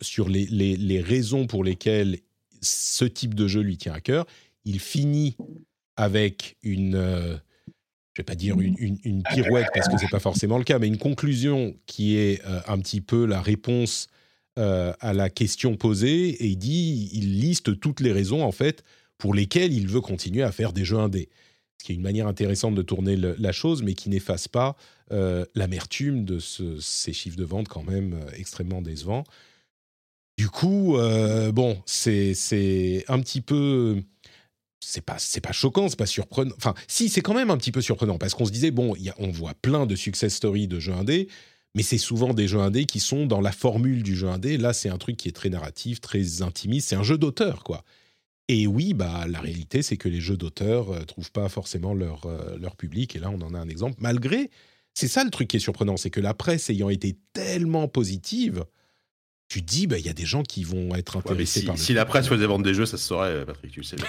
[0.00, 2.20] sur les raisons pour lesquelles
[2.62, 4.26] ce type de jeu lui tient à cœur
[4.64, 5.36] il finit
[5.96, 7.36] avec une, euh,
[8.14, 10.98] je vais pas dire une, pirouette parce que c'est pas forcément le cas, mais une
[10.98, 14.08] conclusion qui est euh, un petit peu la réponse
[14.58, 18.82] euh, à la question posée et il dit, il liste toutes les raisons en fait
[19.18, 21.28] pour lesquelles il veut continuer à faire des jeux indés.
[21.78, 24.76] Ce qui est une manière intéressante de tourner la chose, mais qui n'efface pas
[25.10, 29.24] l'amertume de ces chiffres de vente quand même extrêmement décevants.
[30.38, 30.96] Du coup,
[31.52, 34.02] bon, c'est un petit peu
[34.84, 36.54] c'est pas c'est pas choquant, c'est pas surprenant.
[36.56, 39.08] Enfin, si c'est quand même un petit peu surprenant parce qu'on se disait bon, y
[39.08, 41.28] a, on voit plein de success stories de jeux indés,
[41.74, 44.56] mais c'est souvent des jeux indés qui sont dans la formule du jeu indé.
[44.56, 46.88] Là, c'est un truc qui est très narratif, très intimiste.
[46.88, 47.84] C'est un jeu d'auteur, quoi.
[48.48, 51.94] Et oui, bah la réalité, c'est que les jeux d'auteur ne euh, trouvent pas forcément
[51.94, 53.16] leur euh, leur public.
[53.16, 53.96] Et là, on en a un exemple.
[53.98, 54.50] Malgré,
[54.92, 58.64] c'est ça le truc qui est surprenant, c'est que la presse ayant été tellement positive,
[59.48, 61.74] tu te dis, bah, il y a des gens qui vont être intéressés si, par
[61.76, 63.96] le si la presse faisait vendre des jeux, ça se saurait, Patrick, tu le sais.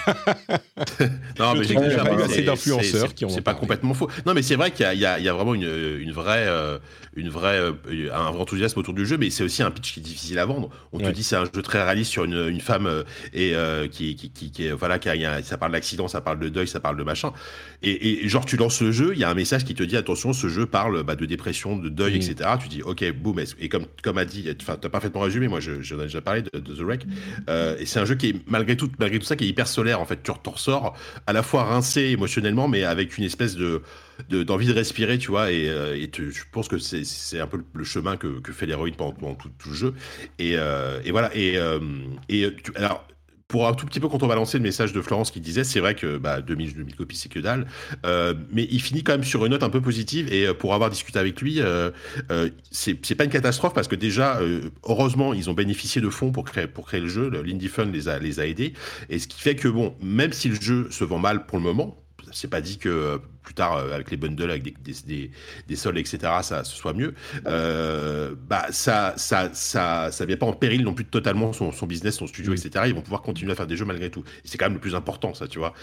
[1.39, 3.29] non, mais j'ai déjà assez d'influenceurs qui ont.
[3.29, 4.09] C'est pas complètement faux.
[4.25, 5.63] Non, mais c'est vrai qu'il y, y, a vraiment une,
[5.99, 6.79] une vraie, euh,
[7.15, 7.73] une vraie, euh,
[8.13, 10.45] un vrai enthousiasme autour du jeu, mais c'est aussi un pitch qui est difficile à
[10.45, 10.69] vendre.
[10.91, 14.15] On te dit c'est un jeu très réaliste sur une, une femme euh, et qui,
[14.15, 16.97] qui, qui, qui, voilà, qui a, ça parle d'accident, ça parle de deuil, ça parle
[16.97, 17.31] de machin.
[17.83, 19.97] Et, et, genre tu lances le jeu, il y a un message qui te dit
[19.97, 22.49] attention, ce jeu parle bah, de dépression, de deuil, etc.
[22.61, 23.35] Tu dis ok, boum.
[23.59, 25.47] Et comme comme a dit, enfin, t'as parfaitement résumé.
[25.47, 27.05] Moi, j'en ai déjà parlé de, The Wreck.
[27.49, 29.67] Euh, et c'est un jeu qui est malgré tout, malgré tout ça, qui est hyper
[29.67, 30.01] solaire.
[30.01, 30.95] En fait, tu ressors
[31.27, 33.81] à la fois rincé émotionnellement, mais avec une espèce de
[34.29, 35.51] d'envie de, respirer, tu vois.
[35.51, 39.49] Et, euh, je pense que c'est un peu le chemin que, fait l'héroïne pendant, tout,
[39.67, 39.93] le jeu.
[40.39, 41.35] Et, euh, voilà.
[41.35, 41.59] Et,
[42.29, 43.05] et alors
[43.47, 46.17] pour un tout petit peu contrebalancer le message de Florence qui disait, c'est vrai que
[46.17, 47.67] bah, 2000, 2000 copies, c'est que dalle,
[48.05, 50.33] euh, mais il finit quand même sur une note un peu positive.
[50.33, 51.91] Et euh, pour avoir discuté avec lui, euh,
[52.31, 54.39] euh, c'est pas une catastrophe parce que déjà,
[54.83, 57.29] heureusement, ils ont bénéficié de fonds pour créer, pour créer le jeu.
[57.29, 58.73] L'Indie Fund les a, les a aidés.
[59.09, 61.63] Et ce qui fait que, bon, même si le jeu se vend mal pour le
[61.63, 65.31] moment, c'est pas dit que euh, plus tard, euh, avec les bundles, avec des, des,
[65.67, 67.13] des, soldes, etc., ça ce soit mieux.
[67.45, 71.87] Euh, bah, ça, ça, ça, ça vient pas en péril non plus totalement son, son
[71.87, 72.85] business, son studio, etc.
[72.87, 74.23] Ils vont pouvoir continuer à faire des jeux malgré tout.
[74.43, 75.73] c'est quand même le plus important, ça, tu vois.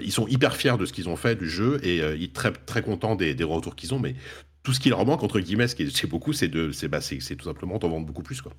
[0.00, 2.52] ils sont hyper fiers de ce qu'ils ont fait du jeu et ils sont très,
[2.52, 4.14] très contents des, des retours qu'ils ont, mais
[4.62, 7.00] tout ce qui leur manque, entre guillemets, ce qui est, beaucoup, c'est de, c'est, bah,
[7.00, 8.52] c'est, tout simplement d'en vendre beaucoup plus, quoi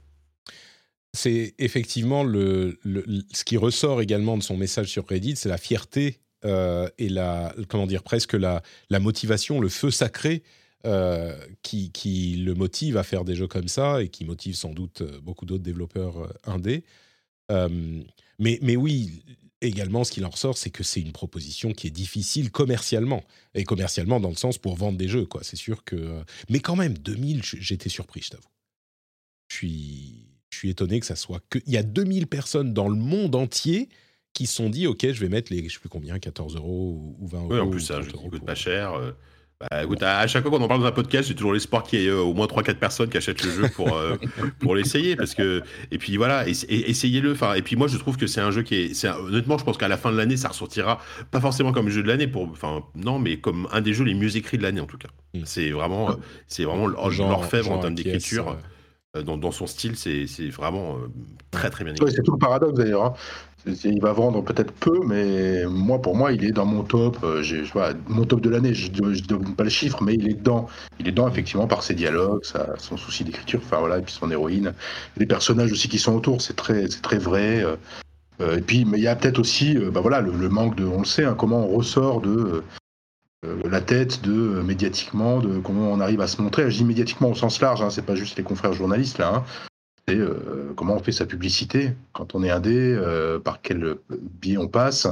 [1.15, 5.59] c'est effectivement le, le, ce qui ressort également de son message sur Reddit, c'est la
[5.59, 8.61] fierté euh, et la, comment dire, presque la,
[8.99, 10.43] motivation, le feu sacré
[10.85, 14.73] euh, qui, qui, le motive à faire des jeux comme ça et qui motive sans
[14.73, 16.83] doute euh, beaucoup d'autres développeurs indés.
[17.49, 19.23] mais, mais oui,
[19.61, 23.23] également, ce qu'il en ressort, c'est que c'est une proposition qui est difficile commercialement.
[23.55, 25.43] Et commercialement, dans le sens pour vendre des jeux, quoi.
[25.43, 26.23] C'est sûr que.
[26.49, 28.43] Mais quand même, 2000, j'étais surpris, je t'avoue.
[29.49, 31.59] Je suis, je suis étonné que ça soit que.
[31.65, 33.89] Il y a 2000 personnes dans le monde entier
[34.33, 37.15] qui se sont dit, OK, je vais mettre les, je sais plus combien, 14 euros
[37.19, 37.47] ou 20 euros.
[37.51, 38.93] Oui, en plus, qui coûte pas cher.
[38.93, 39.11] Euh.
[39.69, 42.01] Bah, écoute, à, chaque fois qu'on en parle dans un podcast, j'ai toujours l'espoir qu'il
[42.01, 44.17] y ait euh, au moins 3-4 personnes qui achètent le jeu pour, euh,
[44.59, 45.15] pour l'essayer.
[45.15, 45.61] Parce que,
[45.91, 47.31] et puis voilà, essayez-le.
[47.31, 49.05] Enfin, et puis moi, je trouve que c'est un jeu qui est.
[49.05, 50.99] honnêtement, je pense qu'à la fin de l'année, ça ressortira,
[51.31, 54.15] pas forcément comme jeu de l'année, pour, enfin, non, mais comme un des jeux les
[54.15, 55.09] mieux écrits de l'année en tout cas.
[55.33, 55.41] Mm.
[55.45, 56.17] C'est vraiment,
[56.47, 58.57] c'est vraiment l'orfèvre en termes d'écriture.
[59.25, 60.97] Dans, dans, son style, c'est vraiment
[61.51, 62.11] très très bien écrit.
[62.11, 63.05] c'est tout le paradoxe d'ailleurs.
[63.05, 63.13] Hein.
[63.65, 67.17] Il va vendre peut-être peu, mais moi, pour moi, il est dans mon top.
[67.23, 67.41] Euh,
[68.07, 70.67] mon top de l'année, je ne donne pas le chiffre, mais il est dedans.
[70.99, 72.43] Il est dedans, effectivement, par ses dialogues,
[72.77, 74.73] son souci d'écriture, enfin voilà, et puis son héroïne.
[75.15, 77.63] Les personnages aussi qui sont autour, c'est très, très vrai.
[77.63, 77.77] Euh,
[78.41, 80.85] euh, et puis, mais il y a peut-être aussi bah voilà, le, manque de.
[80.85, 82.63] On le sait, hein, comment on ressort de.
[83.63, 86.69] la tête de médiatiquement, de comment on arrive à se montrer.
[86.69, 89.35] Je dis médiatiquement au sens large, hein, c'est pas juste les confrères journalistes là.
[89.35, 89.43] Hein.
[90.09, 94.67] Euh, comment on fait sa publicité quand on est indé, euh, par quel biais on
[94.67, 95.07] passe.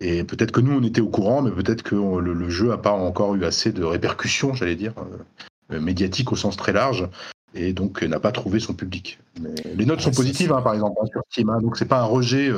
[0.00, 2.92] Et peut-être que nous, on était au courant, mais peut-être que le, jeu n'a pas
[2.92, 4.94] encore eu assez de répercussions, j'allais dire,
[5.72, 7.08] euh, médiatiques au sens très large,
[7.54, 9.18] et donc n'a pas trouvé son public.
[9.74, 12.04] les notes sont positives, hein, par exemple, hein, sur Steam, hein, donc c'est pas un
[12.04, 12.50] rejet.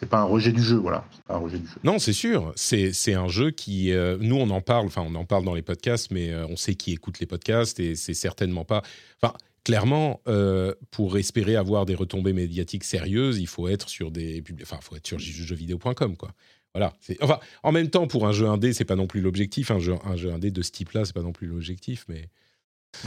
[0.00, 1.04] c'est pas un rejet du jeu, voilà.
[1.30, 1.76] Un rejet du jeu.
[1.82, 2.52] Non, c'est sûr.
[2.56, 4.86] C'est un jeu qui, nous, on en parle.
[4.86, 7.96] Enfin, on en parle dans les podcasts, mais on sait qui écoute les podcasts et
[7.96, 8.82] c'est certainement pas.
[9.22, 9.34] Enfin,
[9.66, 14.78] clairement, euh, pour espérer avoir des retombées médiatiques sérieuses, il faut être sur des, enfin,
[14.80, 16.30] faut être sur jeuxvideo.com, quoi.
[16.72, 16.92] Voilà.
[17.20, 19.72] Enfin, en même temps, pour un jeu indé, c'est pas non plus l'objectif.
[19.72, 22.28] Un jeu, un jeu indé de ce type-là, c'est pas non plus l'objectif, mais.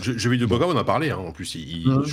[0.01, 1.55] Jeuxvideo.com, on en a parlé, hein, en plus.
[1.55, 2.03] Ils, mmh.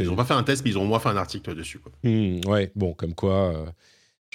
[0.00, 1.78] ils n'ont pas fait un test, mais ils ont au moins fait un article dessus.
[1.78, 1.92] Quoi.
[2.02, 3.54] Mmh, ouais, bon, comme quoi.
[3.54, 3.66] Euh,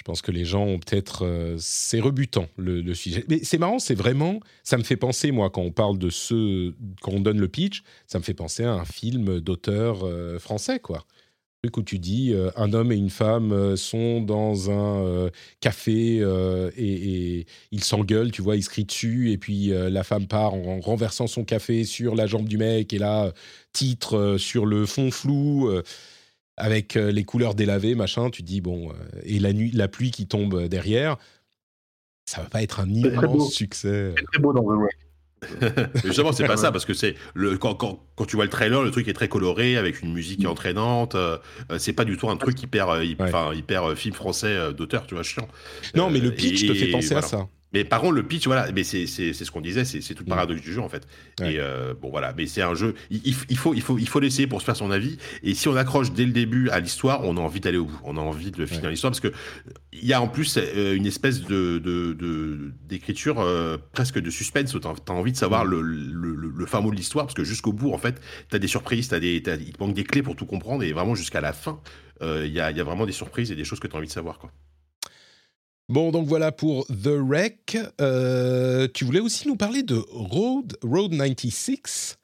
[0.00, 1.26] je pense que les gens ont peut-être.
[1.26, 3.22] Euh, c'est rebutant le, sujet.
[3.28, 4.40] Mais c'est marrant, c'est vraiment.
[4.62, 6.72] Ça me fait penser, moi, quand on parle de ce.
[7.02, 10.78] Quand on donne le pitch, ça me fait penser à un film d'auteur euh, français,
[10.78, 11.00] quoi.
[11.00, 15.28] Un truc où tu dis euh, un homme et une femme sont dans un
[15.60, 16.24] café
[16.78, 20.80] et, ils s'engueulent, tu vois, ils se crient dessus, et puis la femme part en
[20.80, 23.34] renversant son café sur la jambe du mec, et là,
[23.74, 25.68] titre sur le fond flou
[26.60, 30.10] avec euh, les couleurs délavées, machin, tu dis bon, euh, et la nuit, la pluie
[30.10, 31.16] qui tombe derrière,
[32.26, 34.12] ça va pas être un immense succès.
[34.16, 34.90] C'est très beau dans The
[36.04, 38.82] Justement, c'est pas ça, parce que c'est le quand, quand, quand, tu vois le trailer,
[38.82, 41.14] le truc est très coloré, avec une musique entraînante.
[41.14, 41.38] Euh,
[41.78, 45.48] c'est pas du tout un truc hyper, hyper, hyper film français d'auteur, tu vois, chiant.
[45.94, 47.48] Non, mais le pitch te fait penser à ça.
[47.72, 50.28] Mais par contre, le pitch, voilà, mais c'est ce qu'on disait, c'est tout le mm.
[50.28, 51.06] paradoxe du jeu en fait.
[51.40, 54.46] Et euh, bon voilà, mais c'est un jeu, il, faut il faut il faut l'essayer
[54.46, 55.18] pour se faire son avis.
[55.42, 58.00] Et si on accroche dès le début à l'histoire, on a envie d'aller au bout,
[58.04, 59.32] on a envie de finir l'histoire parce que
[59.92, 64.76] il y a en plus euh, une espèce de d'écriture de, euh, presque de suspense.
[64.80, 65.70] T'as as envie de savoir mm.
[65.70, 68.68] le, le, le, fin mot de l'histoire parce que jusqu'au bout en fait, t'as des
[68.68, 71.52] surprises, as des, il te manque des clés pour tout comprendre et vraiment jusqu'à la
[71.52, 71.80] fin,
[72.22, 74.08] il y a, y a vraiment des surprises et des choses que tu as envie
[74.08, 74.50] de savoir quoi.
[75.90, 77.76] Bon, donc voilà pour The Wreck.
[78.00, 82.16] Euh, tu voulais aussi nous parler de Road, Road 96.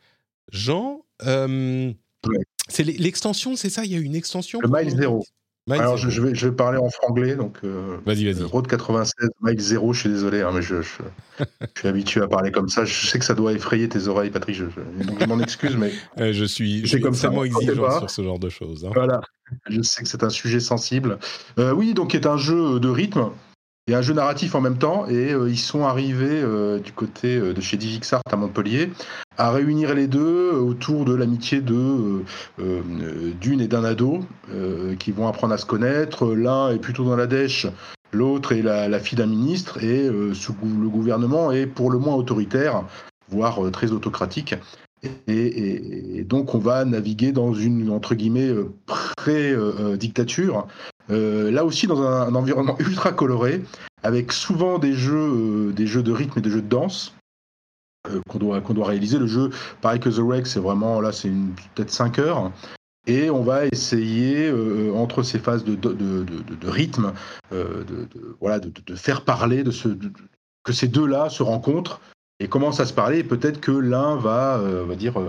[0.53, 1.93] Jean, euh,
[2.69, 3.85] c'est l'extension, c'est ça?
[3.85, 5.25] Il y a une extension Le Mile Zero.
[5.69, 7.35] Alors, je, vais, je vais parler en franglais.
[7.35, 8.45] Donc, euh, vas-y, vas-y.
[8.45, 10.77] Road 96, Mile Zero, je suis désolé, hein, mais je,
[11.41, 11.45] je,
[11.77, 12.85] suis habitué à parler comme ça.
[12.85, 14.55] Je sais que ça doit effrayer tes oreilles, Patrick.
[14.55, 14.67] Je,
[15.19, 15.91] je m'en excuse, mais.
[16.33, 18.85] je suis, je suis extrêmement exigeant sur ce genre de choses.
[18.85, 18.93] Hein.
[18.95, 19.21] Voilà.
[19.69, 21.19] Je sais que c'est un sujet sensible.
[21.59, 23.33] oui, donc, est un jeu de rythme
[23.89, 25.07] et un jeu narratif en même temps.
[25.07, 28.91] Et euh, ils sont arrivés euh, du côté euh, de chez Digixart à Montpellier
[29.39, 32.23] à réunir les deux autour de l'amitié de
[33.39, 34.21] d'une et d'un ado
[34.99, 36.35] qui vont apprendre à se connaître.
[36.35, 37.67] L'un est plutôt dans la dèche.
[38.13, 42.85] L'autre est la, fille d'un ministre et le gouvernement est pour le moins autoritaire,
[43.29, 44.55] voire très autocratique.
[45.29, 48.55] Et, donc on va naviguer dans une entre guillemets
[48.87, 50.67] pré-dictature
[51.11, 53.63] euh, là aussi dans un, environnement ultra coloré,
[54.03, 57.15] avec souvent des jeux, euh, des jeux de rythme et des jeux de danse
[58.09, 59.19] euh, qu'on doit, doit réaliser.
[59.19, 59.51] Le jeu,
[59.81, 61.31] pareil que The Wreck, c'est vraiment là, c'est
[61.75, 62.53] peut-être 5 heures.
[63.09, 64.53] Et on va essayer,
[64.93, 67.13] entre ces phases de rythme,
[67.53, 68.09] de,
[68.41, 69.91] voilà, de, faire parler, de ce,
[70.65, 72.01] que ces deux-là se rencontrent
[72.41, 73.19] et commencent à se parler.
[73.19, 75.21] Et peut-être que l'un va, va dire,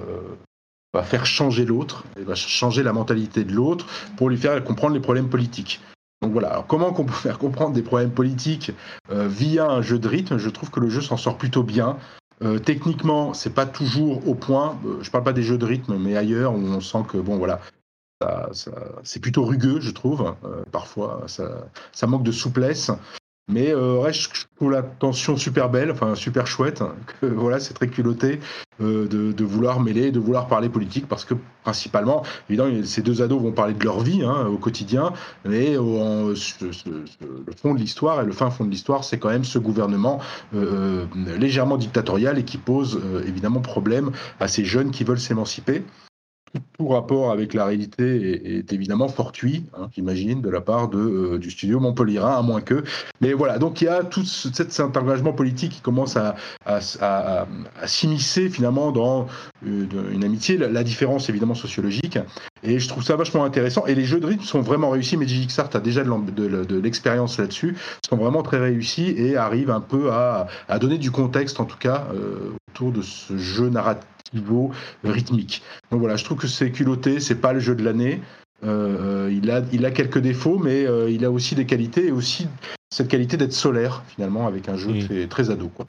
[0.93, 3.85] va faire changer l'autre, va changer la mentalité de l'autre
[4.15, 5.81] pour lui faire comprendre les problèmes politiques.
[6.21, 8.71] Donc voilà, alors comment on peut faire comprendre des problèmes politiques
[9.11, 10.37] euh, via un jeu de rythme?
[10.37, 11.97] Je trouve que le jeu s'en sort plutôt bien.
[12.43, 14.77] Euh, techniquement, c'est pas toujours au point.
[14.85, 17.37] Euh, je parle pas des jeux de rythme, mais ailleurs où on sent que bon
[17.37, 17.59] voilà,
[18.53, 20.35] c'est plutôt rugueux, je trouve.
[20.71, 22.91] parfois, ça, manque de souplesse.
[23.49, 26.83] Mais euh, reste, je trouve la tension super belle, enfin super chouette.
[27.21, 28.41] Que, voilà, c'est très culotté
[28.81, 31.33] euh, de, vouloir mêler, de vouloir parler politique, parce que
[31.63, 35.13] principalement, évidemment, ces deux ados vont parler de leur vie hein, au quotidien,
[35.45, 36.35] mais le
[37.55, 40.19] fond de l'histoire et le fin fond de l'histoire, c'est quand même ce gouvernement
[40.53, 45.83] euh, légèrement dictatorial et qui pose évidemment problème à ces jeunes qui veulent s'émanciper
[46.77, 51.39] tout rapport avec la réalité est, évidemment fortuit, hein, j'imagine, de la part de, euh,
[51.39, 52.83] du studio Montpellier, à moins que.
[53.21, 56.35] Mais voilà, donc il y a tout cet engagement politique qui commence à,
[57.85, 59.27] s'immiscer finalement dans
[59.65, 60.57] euh, une amitié.
[60.57, 62.17] La, différence évidemment sociologique,
[62.63, 63.85] et je trouve ça vachement intéressant.
[63.87, 65.17] Et les jeux de rythme sont vraiment réussis.
[65.17, 67.75] Magic Start a déjà de, l'expérience là-dessus,
[68.07, 70.47] sont vraiment très réussis et arrivent un peu à,
[70.79, 74.71] donner du contexte, en tout cas, euh, autour de ce jeu narratif niveau
[75.03, 75.61] rythmique.
[75.91, 78.21] Donc voilà, je trouve que c'est culotté, c'est pas le jeu de l'année.
[78.63, 82.11] Euh, il, a, il a quelques défauts, mais euh, il a aussi des qualités et
[82.11, 82.47] aussi
[82.89, 85.69] cette qualité d'être solaire finalement avec un jeu très, très ado.
[85.69, 85.87] Quoi.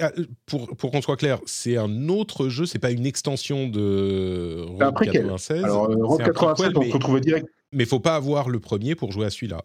[0.00, 0.10] Euh,
[0.46, 4.94] pour, pour qu'on soit clair, c'est un autre jeu, c'est pas une extension de Road
[4.94, 5.64] 96.
[5.64, 7.46] Alors, Road 96, on se retrouve direct.
[7.72, 9.62] Mais faut pas avoir le premier pour jouer à celui-là.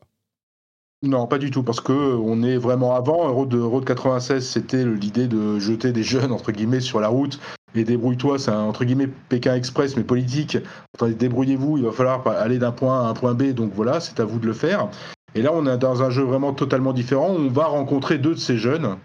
[1.03, 3.31] Non, pas du tout, parce que on est vraiment avant.
[3.31, 7.39] Road, Road 96, c'était l'idée de jeter des jeunes entre guillemets sur la route
[7.75, 8.39] et débrouille-toi.
[8.39, 10.57] C'est un entre guillemets Pékin Express, mais politique.
[10.99, 11.77] Débrouillez-vous.
[11.77, 13.51] Il va falloir aller d'un point à un point B.
[13.51, 14.89] Donc voilà, c'est à vous de le faire.
[15.35, 17.29] Et là, on est dans un jeu vraiment totalement différent.
[17.29, 18.97] On va rencontrer deux de ces jeunes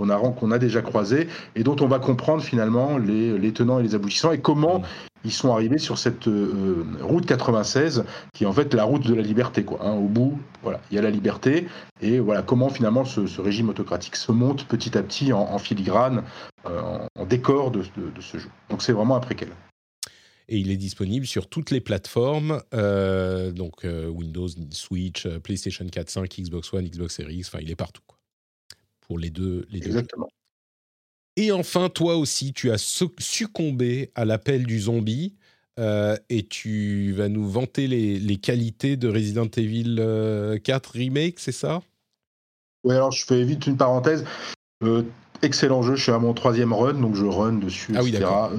[0.00, 3.78] qu'on a, qu'on a déjà croisés et dont on va comprendre finalement les, les tenants
[3.78, 4.82] et les aboutissants et comment
[5.24, 9.14] ils sont arrivés sur cette euh, route 96, qui est en fait la route de
[9.14, 9.64] la liberté.
[9.64, 9.92] Quoi, hein.
[9.92, 11.66] Au bout, voilà, il y a la liberté,
[12.00, 16.22] et voilà comment finalement ce, régime autocratique se monte petit à petit en, filigrane,
[16.66, 17.82] euh, en, décor de,
[18.20, 18.48] ce jeu.
[18.70, 19.48] Donc c'est vraiment un préquel.
[20.48, 26.36] Et il est disponible sur toutes les plateformes, euh, donc Windows, Switch, PlayStation 4, 5,
[26.40, 28.02] Xbox One, Xbox Series, enfin il est partout.
[28.06, 28.18] Quoi,
[29.00, 30.28] pour les deux, les deux Exactement.
[31.36, 32.78] Et enfin, toi aussi, tu as
[33.18, 35.34] succombé à l'appel du zombie
[35.78, 40.58] euh, et tu vas nous vanter les, qualités de Resident Evil 4 euh,
[40.94, 41.82] Remake, c'est ça?
[42.84, 44.24] Oui, alors je fais vite une parenthèse.
[44.82, 45.02] Euh,
[45.42, 48.50] excellent jeu, je suis à mon troisième run, donc je run dessus, ah oui, d'accord.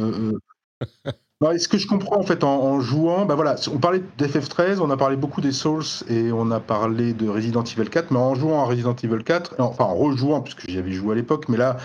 [1.57, 4.97] ce que je comprends en fait en, jouant, bah voilà, on parlait d'FF13, on a
[4.97, 8.61] parlé beaucoup des Souls et on a parlé de Resident Evil 4, mais en jouant
[8.61, 11.77] à Resident Evil 4, enfin en rejouant, puisque j'y avais joué à l'époque, mais là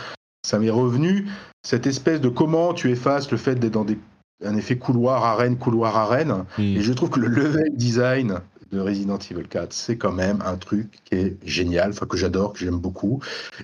[0.44, 1.26] ça m'est revenu,
[1.62, 3.98] cette espèce de comment tu effaces le fait d'être dans des,
[4.44, 6.44] un effet couloir arène, couloir arène.
[6.58, 6.62] Hmm.
[6.62, 8.40] Et je trouve que le level design
[8.72, 12.54] de Resident Evil 4, c'est quand même un truc qui est génial, enfin que j'adore,
[12.54, 13.20] que j'aime beaucoup.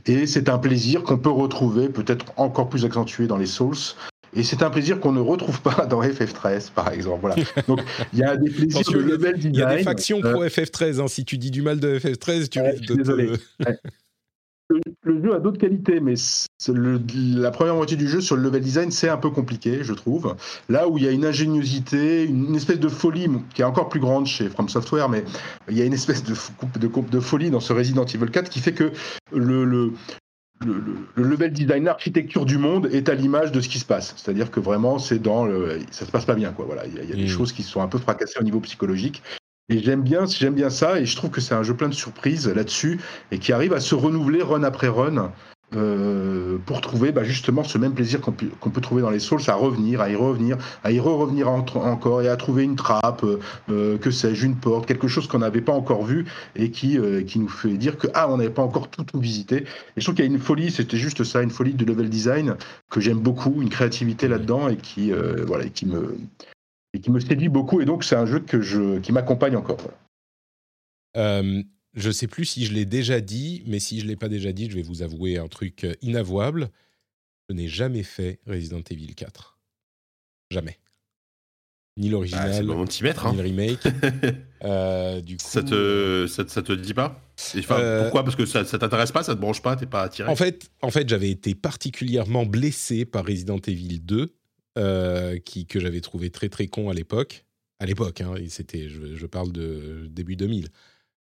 [0.06, 3.76] Et c'est un plaisir qu'on peut retrouver, peut-être encore plus accentué dans les Souls.
[4.36, 7.20] Et c'est un plaisir qu'on ne retrouve pas dans FF13, par exemple.
[7.22, 7.36] Voilà.
[7.68, 7.80] Donc,
[8.12, 9.54] il y a des plaisirs de level design.
[9.54, 11.00] Il y a des factions pro FF13.
[11.00, 11.08] Hein.
[11.08, 13.32] Si tu dis du mal de FF13, tu risques de désolé.
[14.68, 16.14] le, jeu a d'autres qualités, mais
[17.14, 20.36] la première moitié du jeu sur le level design, c'est un peu compliqué, je trouve.
[20.68, 24.00] Là où il y a une ingéniosité, une, espèce de folie qui est encore plus
[24.00, 25.24] grande chez From Software, mais
[25.68, 26.34] il y a une espèce de,
[26.78, 28.92] de, de folie dans ce Resident Evil 4 qui fait que
[29.32, 29.92] le, le,
[30.64, 34.14] le, level design, l'architecture du monde est à l'image de ce qui se passe.
[34.16, 36.64] C'est-à-dire que vraiment, c'est dans le, ça se passe pas bien, quoi.
[36.66, 37.28] Voilà, il y a, des mmh.
[37.28, 39.22] choses qui sont un peu fracassées au niveau psychologique.
[39.70, 41.94] Et j'aime bien, j'aime bien ça, et je trouve que c'est un jeu plein de
[41.94, 43.00] surprises là-dessus,
[43.30, 45.30] et qui arrive à se renouveler run après run,
[45.76, 49.54] euh, pour trouver bah, justement ce même plaisir qu'on peut, trouver dans les Souls, à
[49.54, 53.26] revenir, à y revenir, à y revenir encore, et à trouver une trappe,
[53.68, 56.24] euh, que sais-je, une porte, quelque chose qu'on n'avait pas encore vu,
[56.56, 59.20] et qui, euh, qui nous fait dire que, ah, on n'avait pas encore tout, tout
[59.20, 59.64] visité.
[59.96, 62.08] Et je trouve qu'il y a une folie, c'était juste ça, une folie de level
[62.08, 62.56] design,
[62.88, 65.12] que j'aime beaucoup, une créativité là-dedans, et qui,
[65.46, 66.16] voilà, et qui me
[66.98, 67.80] et qui me séduit beaucoup.
[67.80, 69.78] Et donc, c'est un jeu que je, qui m'accompagne encore.
[71.16, 71.62] Euh,
[71.94, 74.28] je ne sais plus si je l'ai déjà dit, mais si je ne l'ai pas
[74.28, 76.70] déjà dit, je vais vous avouer un truc euh, inavouable.
[77.48, 79.58] Je n'ai jamais fait Resident Evil 4.
[80.50, 80.78] Jamais.
[81.96, 83.32] Ni l'original, ah, ni hein.
[83.34, 83.80] le remake.
[84.64, 87.20] euh, du coup, ça, te, ça, te dit pas?
[87.70, 88.22] Euh, Pourquoi?
[88.22, 90.28] Parce que ça, ça t'intéresse pas, ça te branche pas, t'es pas attiré?
[90.28, 94.37] En fait, en fait j'avais été particulièrement blessé par Resident Evil 2
[94.78, 97.44] euh, qui, que j'avais trouvé très très con à l'époque.
[97.80, 100.68] À l'époque, hein, c'était, je, parle de début 2000,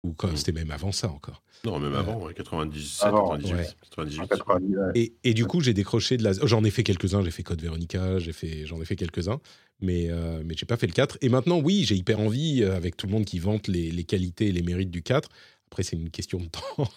[0.02, 0.36] ou quand mmh.
[0.36, 1.42] c'était même avant ça encore.
[1.64, 4.76] Non, même avant, 97, 98.
[4.94, 6.32] Et, et, du coup, j'ai décroché de la.
[6.32, 9.40] J'en ai fait quelques-uns, j'ai fait Code Veronica, j'ai fait, j'en ai fait quelques-uns,
[9.80, 11.18] mais, euh, mais j'ai pas fait le 4.
[11.20, 14.04] Et maintenant, oui, j'ai hyper envie, euh, avec tout le monde qui vante les, les
[14.04, 15.28] qualités et les mérites du 4.
[15.66, 16.88] Après, c'est une question de temps.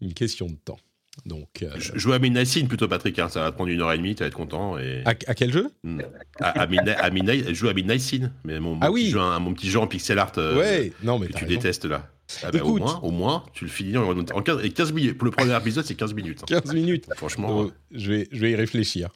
[0.00, 0.78] une question de temps.
[1.26, 1.70] Donc, euh...
[1.94, 3.18] Joue à Midnight Sin plutôt, Patrick.
[3.18, 3.28] Hein.
[3.28, 4.78] ça va te prendre une heure et demie, tu vas être content.
[4.78, 5.02] Et...
[5.04, 5.70] À, quel jeu?
[5.82, 6.00] Hmm.
[6.40, 8.32] à, Midnight, Joue à Midnight Sin.
[8.44, 11.28] Mais mon, ah petit jeu, mon petit jeu en pixel art euh, ouais, non, mais
[11.28, 12.08] que tu détestes là.
[12.42, 15.16] Ah bah, au, moins, au moins, tu le finis en, 15, et 15 minutes.
[15.16, 16.44] Pour le premier épisode, c'est 15 minutes.
[16.46, 16.74] 15 hein.
[16.74, 17.06] minutes.
[17.16, 17.62] Franchement.
[17.62, 19.08] Euh, je, vais, je vais y réfléchir.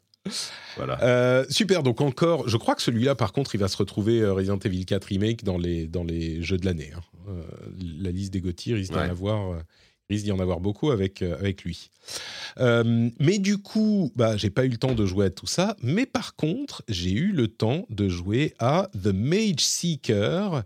[0.76, 1.02] Voilà.
[1.02, 4.58] Euh, super, donc encore, je crois que celui-là, par contre, il va se retrouver Resident
[4.58, 6.90] Evil 4 Remake dans les, dans les jeux de l'année.
[6.96, 7.32] Hein.
[8.00, 9.58] la liste des GOTY risque d'en avoir
[10.10, 11.90] risque d'y en avoir beaucoup avec, euh, avec lui.
[12.58, 15.76] Euh, mais du coup, bah, j'ai pas eu le temps de jouer à tout ça.
[15.82, 20.62] Mais par contre, j'ai eu le temps de jouer à The Mage Seeker,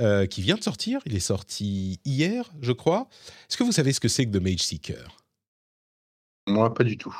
[0.00, 1.00] euh, qui vient de sortir.
[1.06, 3.08] Il est sorti hier, je crois.
[3.48, 5.16] Est-ce que vous savez ce que c'est que The Mage Seeker?
[6.46, 7.14] Moi, pas du tout.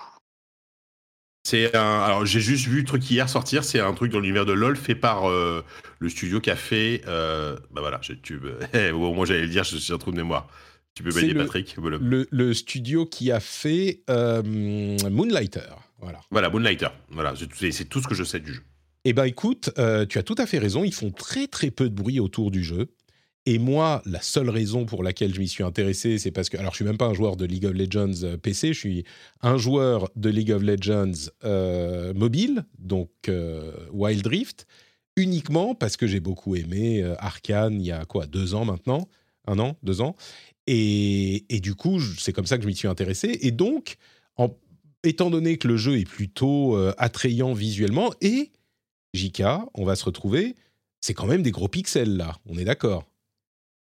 [1.44, 2.00] C'est un.
[2.00, 3.64] Alors, j'ai juste vu le truc hier sortir.
[3.64, 7.02] C'est un truc dans l'univers de LoL fait par le studio qui a fait.
[7.06, 8.40] bah voilà, je, tu,
[8.92, 10.48] au moins j'allais le dire, je suis un trou de mémoire.
[10.98, 11.76] Tu peux le, Patrick.
[11.78, 15.60] Le, studio qui a fait euh, Moonlighter.
[16.00, 16.18] Voilà.
[16.32, 16.88] Voilà, Moonlighter.
[17.10, 18.62] Voilà, c'est tout ce que je sais du jeu.
[19.04, 20.82] Eh ben écoute, euh, tu as tout à fait raison.
[20.82, 22.88] Ils font très très peu de bruit autour du jeu.
[23.46, 26.72] Et moi, la seule raison pour laquelle je m'y suis intéressé, c'est parce que, alors
[26.72, 29.04] je suis même pas un joueur de League of Legends euh, PC, je suis
[29.40, 31.30] un joueur de League of Legends
[32.16, 33.10] mobile, donc
[33.92, 34.66] Wild Rift,
[35.14, 39.08] uniquement parce que j'ai beaucoup aimé Arkane il y a quoi, deux ans maintenant,
[39.48, 40.16] un an, deux ans,
[40.70, 43.38] et, du coup, c'est comme ça que je m'y suis intéressé.
[43.40, 43.96] Et donc,
[44.36, 44.54] en,
[45.02, 48.50] étant donné que le jeu est plutôt euh, attrayant visuellement, et
[49.14, 49.42] JK,
[49.74, 50.54] on va se retrouver,
[51.00, 53.04] c'est quand même des gros pixels là, on est d'accord?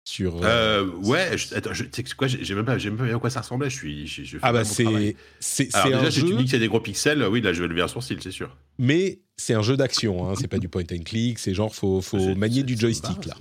[0.04, 0.42] Sur.
[0.42, 3.18] Euh, euh ouais, je, attends, je, sais quoi, j'ai même pas, j'ai même pas à
[3.18, 3.68] quoi ça ressemblait.
[3.68, 6.58] Je suis, je, je ah bah c'est, c'est, Alors déjà, si tu dis que c'est
[6.58, 8.56] des gros pixels, oui, là, je vais lever un sourcil, c'est sûr.
[8.78, 12.00] Mais c'est un jeu d'action, hein, c'est pas du point and click, c'est genre faut,
[12.00, 13.36] faut manier du joystick là.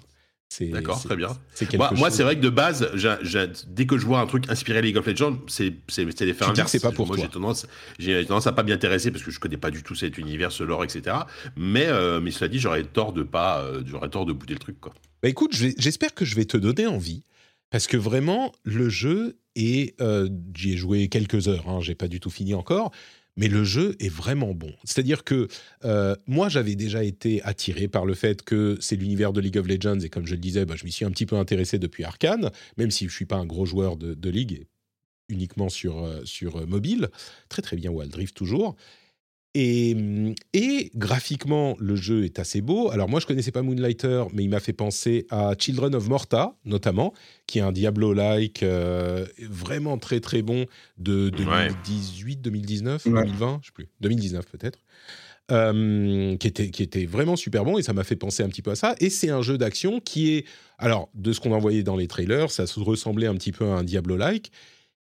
[0.68, 1.30] D'accord, très bien.
[1.96, 2.92] Moi, c'est vrai que de base,
[3.68, 6.72] dès que je vois un truc inspiré League of Legends, c'est l'effet inverse.
[6.72, 7.68] c'est pas pour moi, J'ai tendance,
[8.28, 10.64] tendance à pas m'y intéresser parce que je connais pas du tout cet univers, ce
[10.64, 11.16] lore, etc.
[11.56, 14.60] Mais, euh, mais cela dit, j'aurais tort de pas, euh, j'aurais tort de bouder le
[14.60, 14.80] truc.
[14.80, 14.94] Quoi.
[15.22, 17.24] Bah écoute, j'espère que je vais te donner envie
[17.70, 20.00] parce que vraiment, le jeu est.
[20.02, 22.92] Euh, j'y ai joué quelques heures, hein, j'ai pas du tout fini encore
[23.40, 24.74] mais le jeu est vraiment bon.
[24.84, 25.48] C'est-à-dire que
[25.86, 29.66] euh, moi, j'avais déjà été attiré par le fait que c'est l'univers de League of
[29.66, 32.04] Legends, et comme je le disais, bah, je m'y suis un petit peu intéressé depuis
[32.04, 34.68] Arkane, même si je ne suis pas un gros joueur de, de League,
[35.30, 37.08] uniquement sur, euh, sur euh, mobile.
[37.48, 38.76] Très très bien Wild Rift toujours.
[39.56, 39.96] Et,
[40.54, 42.92] et, graphiquement, le jeu est assez beau.
[42.92, 46.56] Alors moi, je connaissais pas Moonlighter, mais il m'a fait penser à Children of Morta,
[46.66, 47.14] notamment,
[47.48, 50.68] qui est un Diablo-like euh, vraiment très très bon
[51.00, 54.78] de 2018, 2019, 2020, je sais plus, 2019 peut-être.
[55.52, 58.62] euh, qui, était, qui était vraiment super bon et ça m'a fait penser un petit
[58.62, 58.96] peu à ça.
[59.00, 60.46] Et c'est un jeu d'action qui est,
[60.78, 63.70] alors de ce qu'on a voyé dans les trailers, ça ressemblait un petit peu à
[63.78, 64.52] un Diablo-like.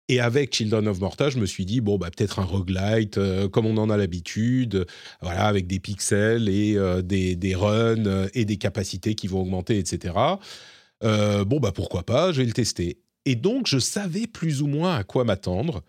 [0.09, 3.49] Et avec Children of Morta, je me suis dit, bon, bah, peut-être un roguelite, euh,
[3.49, 4.87] comme on en a l'habitude,
[5.21, 9.79] voilà, avec des pixels et euh, des, des, runs et des capacités qui vont augmenter,
[9.79, 10.15] etc.
[11.03, 12.99] bon, bah, pourquoi pas, je vais le tester.
[13.25, 15.83] Et donc, je savais plus ou moins à quoi m'attendre.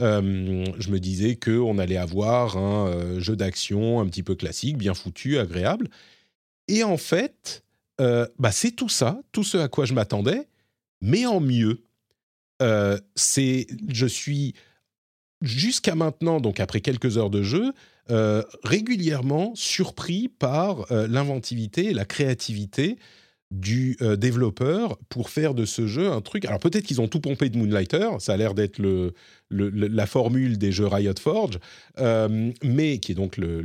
[0.00, 4.78] Euh, je me disais qu'on allait avoir un euh, jeu d'action un petit peu classique,
[4.78, 5.88] bien foutu, agréable.
[6.68, 7.64] Et en fait,
[8.00, 10.48] euh, bah c'est tout ça, tout ce à quoi je m'attendais,
[11.00, 11.82] mais en mieux.
[13.14, 14.54] C'est, je suis
[15.42, 17.72] jusqu'à maintenant, donc après quelques heures de jeu,
[18.64, 22.98] régulièrement surpris par l'inventivité et la créativité
[23.50, 26.44] du euh, développeur pour faire de ce jeu un truc.
[26.44, 29.14] Alors peut-être qu'ils ont tout pompé de Moonlighter, ça a l'air d'être le,
[29.50, 31.58] la formule des jeux Riot Forge,
[31.98, 33.62] euh, mais qui est donc le,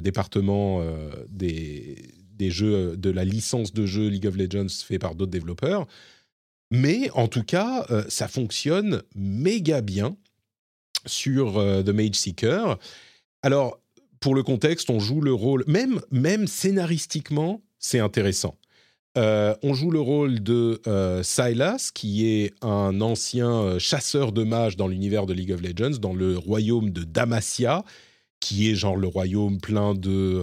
[0.00, 5.14] département euh, des, des jeux de la licence de jeu League of Legends fait par
[5.16, 5.86] d'autres développeurs.
[6.70, 10.16] Mais en tout cas, ça fonctionne méga bien
[11.06, 12.78] sur The Mage Seeker.
[13.42, 13.80] Alors,
[14.20, 18.56] pour le contexte, on joue le rôle, même, même scénaristiquement, c'est intéressant.
[19.16, 24.44] Euh, on joue le rôle de euh, Silas, qui est un ancien euh, chasseur de
[24.44, 27.82] mages dans l'univers de League of Legends, dans le royaume de Damacia,
[28.40, 30.42] qui est genre le royaume plein de,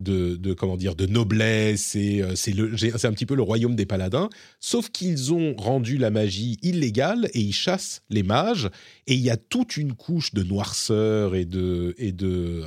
[0.00, 4.28] de, comment dire, de noblesse, et c'est un petit peu le royaume des paladins,
[4.58, 8.70] sauf qu'ils ont rendu la magie illégale et ils chassent les mages,
[9.06, 11.94] et il y a toute une couche de noirceur et de...
[11.98, 12.62] Et de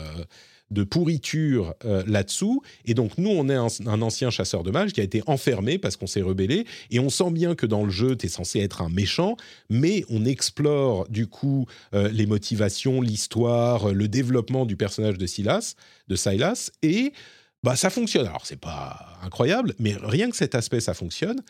[0.74, 2.62] de pourriture euh, là-dessous.
[2.86, 5.96] Et donc, nous, on est un, ancien chasseur de mages qui a été enfermé parce
[5.96, 6.66] qu'on s'est rebellé.
[6.92, 9.38] Et on sent bien que dans le jeu, tu es censé être un méchant,
[9.70, 15.76] mais on explore du coup euh, les motivations, l'histoire, le développement du personnage de Silas,
[16.08, 17.14] de Silas, et
[17.64, 18.28] bah ça fonctionne.
[18.28, 21.42] Alors c'est pas incroyable, mais rien que cet aspect, ça fonctionne.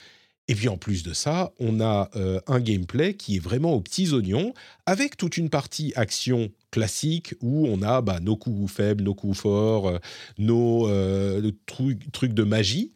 [0.47, 3.81] Et puis en plus de ça, on a euh, un gameplay qui est vraiment aux
[3.81, 4.53] petits oignons,
[4.85, 9.37] avec toute une partie action classique où on a bah, nos coups faibles, nos coups
[9.37, 9.99] forts, euh,
[10.39, 12.91] nos euh, trucs, de magie.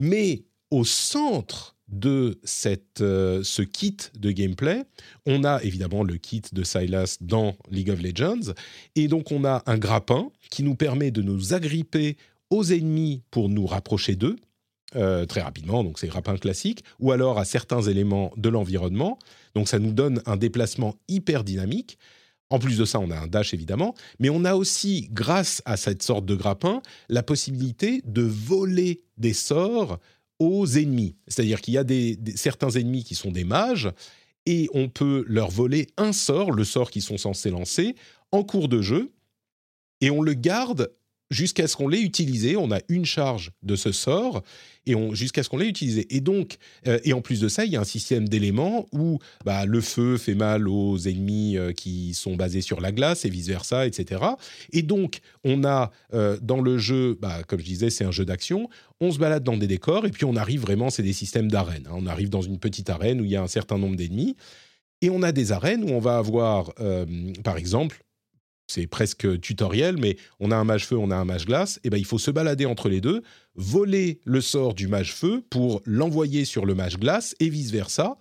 [0.00, 4.82] Mais au centre de cette, ce kit de gameplay,
[5.26, 8.54] on a évidemment le kit de Silas dans League of Legends,
[8.96, 12.16] et donc on a un grappin qui nous permet de nous agripper
[12.50, 14.36] aux ennemis pour nous rapprocher d'eux
[14.94, 19.18] euh, très rapidement, donc c'est grappin classique, ou alors à certains éléments de l'environnement.
[19.54, 21.98] Donc ça nous donne un déplacement hyper dynamique.
[22.50, 25.76] En plus de ça, on a un dash évidemment, mais on a aussi, grâce à
[25.76, 29.98] cette sorte de grappin, la possibilité de voler des sorts
[30.38, 31.16] aux ennemis.
[31.26, 33.90] C'est-à-dire qu'il y a des, certains ennemis qui sont des mages,
[34.44, 37.96] et on peut leur voler un sort, le sort qu'ils sont censés lancer,
[38.30, 39.12] en cours de jeu,
[40.00, 40.92] et on le garde
[41.30, 42.56] jusqu'à ce qu'on l'ait utilisé.
[42.56, 44.42] On a une charge de ce sort
[44.86, 46.06] et jusqu'à ce qu'on l'ait utilisé.
[46.14, 49.18] Et donc, euh, et en plus de ça, il y a un système d'éléments où
[49.44, 53.28] bah, le feu fait mal aux ennemis euh, qui sont basés sur la glace et
[53.28, 54.22] vice versa, etc.
[54.72, 58.24] Et donc, on a euh, dans le jeu, bah, comme je disais, c'est un jeu
[58.24, 58.68] d'action.
[59.00, 61.88] On se balade dans des décors et puis on arrive vraiment, c'est des systèmes d'arènes.
[61.88, 61.96] Hein.
[61.96, 64.36] On arrive dans une petite arène où il y a un certain nombre d'ennemis.
[65.02, 66.72] Et on a des arènes où on va avoir,
[67.44, 68.05] par exemple,
[68.66, 71.90] c'est presque tutoriel, mais on a un mage feu, on a un mage glace, et
[71.90, 73.22] ben il faut se balader entre les deux,
[73.54, 78.18] voler le sort du mage feu pour l'envoyer sur le mage glace et vice versa.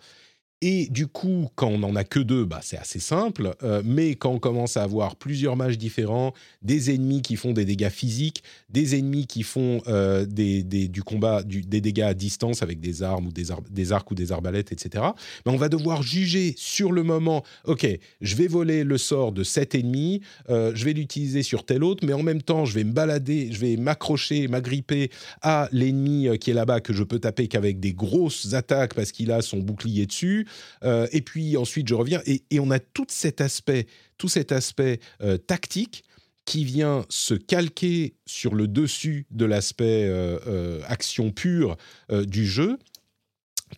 [0.61, 3.55] Et du coup, quand on n'en a que deux, bah, c'est assez simple.
[3.61, 7.65] Euh, mais quand on commence à avoir plusieurs mages différents, des ennemis qui font des
[7.65, 12.79] dégâts physiques, des ennemis qui font euh, des, du combat, des dégâts à distance avec
[12.79, 13.51] des armes ou des,
[13.91, 15.03] arcs ou des arbalètes, etc.,
[15.45, 17.85] bah, on va devoir juger sur le moment, OK,
[18.21, 22.05] je vais voler le sort de cet ennemi, euh, je vais l'utiliser sur tel autre,
[22.05, 25.11] mais en même temps, je vais me balader, je vais m'accrocher, m'agripper
[25.41, 29.31] à l'ennemi qui est là-bas que je peux taper qu'avec des grosses attaques parce qu'il
[29.31, 30.44] a son bouclier dessus.
[30.83, 32.21] Euh, et puis ensuite, je reviens.
[32.25, 36.03] Et, on a tout cet aspect, tout cet aspect euh, tactique
[36.45, 41.75] qui vient se calquer sur le dessus de l'aspect euh, action pure
[42.11, 42.77] du jeu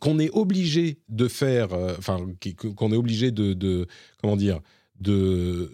[0.02, 2.19] qu'on est obligé de faire, enfin
[2.76, 3.88] qu'on est obligé de,
[4.22, 4.60] comment dire,
[4.99, 5.72] de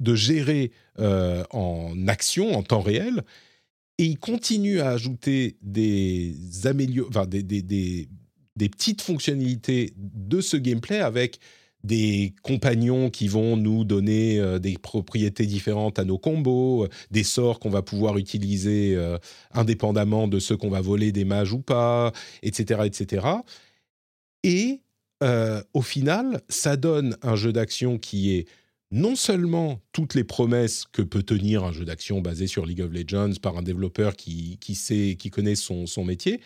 [0.00, 3.22] de gérer en action, en temps réel,
[3.98, 6.34] et il continue à ajouter des
[6.64, 8.08] améliorations, des, des, des
[8.56, 11.40] petites fonctionnalités de ce gameplay avec
[11.84, 17.22] des compagnons qui vont nous donner euh, des propriétés différentes à nos combos, euh, des
[17.22, 19.18] sorts qu'on va pouvoir utiliser euh,
[19.52, 22.12] indépendamment de ceux qu'on va voler des mages ou pas,
[22.42, 22.80] etc.
[22.86, 23.26] etc.
[24.42, 24.80] Et
[25.72, 28.46] au final, ça donne un jeu d'action qui est
[28.90, 32.92] non seulement toutes les promesses que peut tenir un jeu d'action basé sur League of
[32.92, 36.42] Legends par un développeur qui, qui sait, qui connaît son, son métier,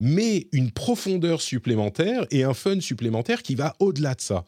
[0.00, 4.44] mais une profondeur supplémentaire et un fun supplémentaire qui va au-delà de ça.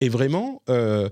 [0.00, 1.08] Et vraiment, euh,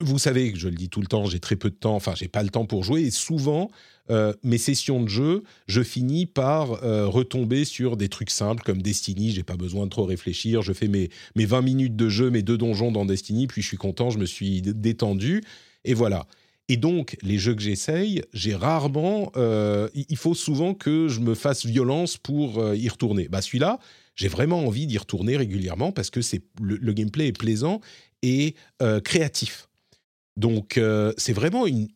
[0.00, 2.14] vous savez que je le dis tout le temps, j'ai très peu de temps, enfin
[2.16, 3.70] j'ai pas le temps pour jouer et souvent
[4.10, 8.82] euh, mes sessions de jeu, je finis par euh, retomber sur des trucs simples comme
[8.82, 12.30] Destiny, j'ai pas besoin de trop réfléchir, je fais mes, mes 20 minutes de jeu,
[12.30, 15.42] mes deux donjons dans Destiny, puis je suis content, je me suis détendu
[15.84, 16.26] et voilà.
[16.68, 19.30] Et donc, les jeux que j'essaye, j'ai rarement.
[19.36, 23.28] Euh, il faut souvent que je me fasse violence pour y retourner.
[23.28, 23.78] Bah, celui-là,
[24.14, 27.80] j'ai vraiment envie d'y retourner régulièrement parce que c'est le, gameplay est plaisant
[28.22, 28.54] et
[29.04, 29.68] créatif.
[30.36, 31.88] Donc euh, c'est vraiment une,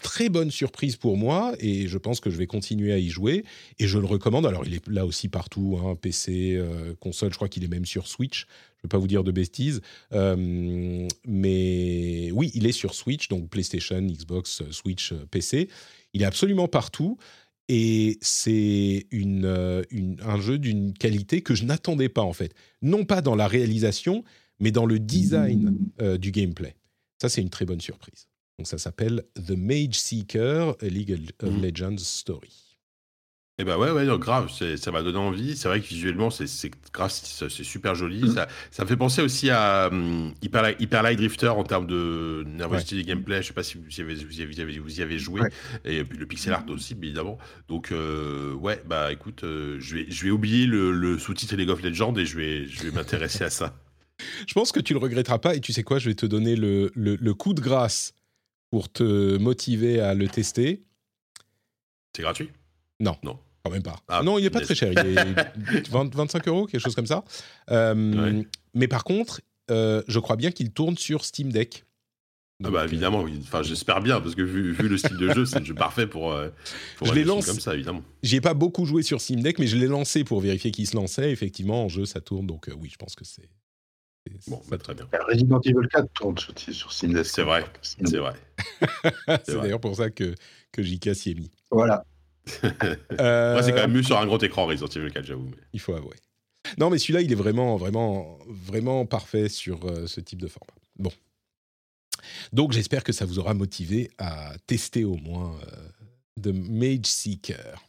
[0.00, 3.44] très bonne surprise pour moi et je pense que je vais continuer à y jouer
[3.78, 4.46] et je le recommande.
[4.46, 7.86] Alors il est là aussi partout, hein, PC, euh, console, je crois qu'il est même
[7.86, 8.46] sur Switch.
[8.76, 9.80] Je ne vais pas vous dire de bêtises,
[10.12, 15.68] euh, mais oui, il est sur Switch, donc PlayStation, Xbox, Switch, PC.
[16.12, 17.18] Il est absolument partout
[17.68, 22.54] et c'est un jeu d'une qualité que je n'attendais pas en fait.
[22.82, 24.24] Non pas dans la réalisation,
[24.60, 25.76] mais dans le design
[26.18, 26.74] du gameplay.
[27.20, 28.27] Ça, c'est une très bonne surprise.
[28.58, 31.62] Donc, ça s'appelle The Mage Seeker, A League of mm.
[31.62, 32.68] Legends Story.
[33.60, 35.56] Eh ben ouais, ouais, grave, ça m'a donné envie.
[35.56, 38.22] C'est vrai que visuellement, c'est grave, c'est super joli.
[38.22, 38.34] Mm.
[38.34, 42.44] Ça, ça, me fait penser aussi à um, Hyper, Hyper, Light Drifter en termes de
[42.46, 43.42] nervosité du gameplay.
[43.42, 45.40] Je sais pas si vous y avez, vous y avez, vous y avez joué.
[45.84, 47.38] Et puis le pixel art aussi, évidemment.
[47.68, 51.70] Donc, euh, ouais, bah écoute, euh, je, vais, je vais oublier le, le sous-titre League
[51.70, 53.74] of Legends et je vais, je vais m'intéresser à ça.
[54.46, 56.56] Je pense que tu le regretteras pas et tu sais quoi, je vais te donner
[56.56, 58.14] le, le, coup de grâce
[58.70, 60.82] pour te motiver à le tester.
[62.14, 62.50] C'est gratuit?
[63.00, 63.16] Non.
[63.22, 63.38] Non.
[63.64, 63.96] Quand même pas.
[64.08, 64.92] Ah, non, il n'est pas très cher.
[64.92, 67.24] Il est 25 euros, quelque chose comme ça.
[67.70, 68.42] Euh,
[68.74, 69.40] mais par contre,
[69.70, 71.84] euh, je crois bien qu'il tourne sur Steam Deck.
[72.64, 73.38] ah bah évidemment, oui.
[73.42, 76.06] enfin j'espère bien parce que vu, vu, le style de jeu, c'est le jeu parfait
[76.06, 76.48] pour, euh,
[76.96, 78.02] pour je l'ai lancé comme ça évidemment.
[78.22, 80.86] J'y ai pas beaucoup joué sur Steam Deck, mais je l'ai lancé pour vérifier qu'il
[80.86, 81.30] se lançait.
[81.30, 83.48] Effectivement, en jeu ça tourne, donc oui, je pense que c'est
[84.46, 85.06] Bon, bah, très bien.
[85.28, 88.34] Resident Evil 4 tourne sur, sur C'est vrai, c'est vrai.
[89.44, 90.34] c'est d'ailleurs pour ça que,
[90.72, 91.50] que JK s'y est mis.
[91.70, 92.04] Voilà.
[93.20, 93.52] euh...
[93.54, 95.48] Moi, c'est quand même mieux sur un grand écran Resident Evil 4, j'avoue.
[95.50, 95.62] Mais...
[95.72, 96.16] Il faut avouer.
[96.76, 100.74] Non, mais celui-là, il est vraiment, vraiment, vraiment parfait sur euh, ce type de format.
[100.96, 101.12] Bon.
[102.52, 107.82] Donc, j'espère que ça vous aura motivé à tester au moins euh, The Mage Seeker.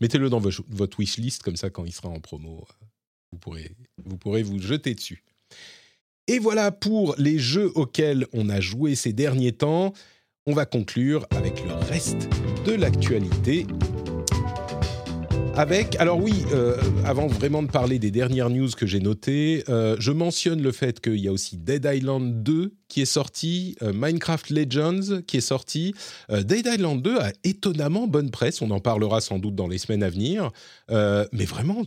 [0.00, 2.86] Mettez-le dans votre wishlist, comme ça, quand il sera en promo, euh,
[3.32, 3.72] vous pourrez,
[4.04, 5.24] vous pourrez vous jeter dessus.
[6.28, 9.92] Et voilà pour les jeux auxquels on a joué ces derniers temps.
[10.46, 12.28] On va conclure avec le reste
[12.64, 13.66] de l'actualité.
[15.54, 19.96] Avec, alors oui, euh, avant vraiment de parler des dernières news que j'ai notées, euh,
[19.98, 23.92] je mentionne le fait qu'il y a aussi Dead Island 2 qui est sorti, euh,
[23.92, 25.92] Minecraft Legends qui est sorti.
[26.30, 30.04] Dead Island 2 a étonnamment bonne presse, on en parlera sans doute dans les semaines
[30.04, 30.52] à venir,
[30.88, 31.82] mais vraiment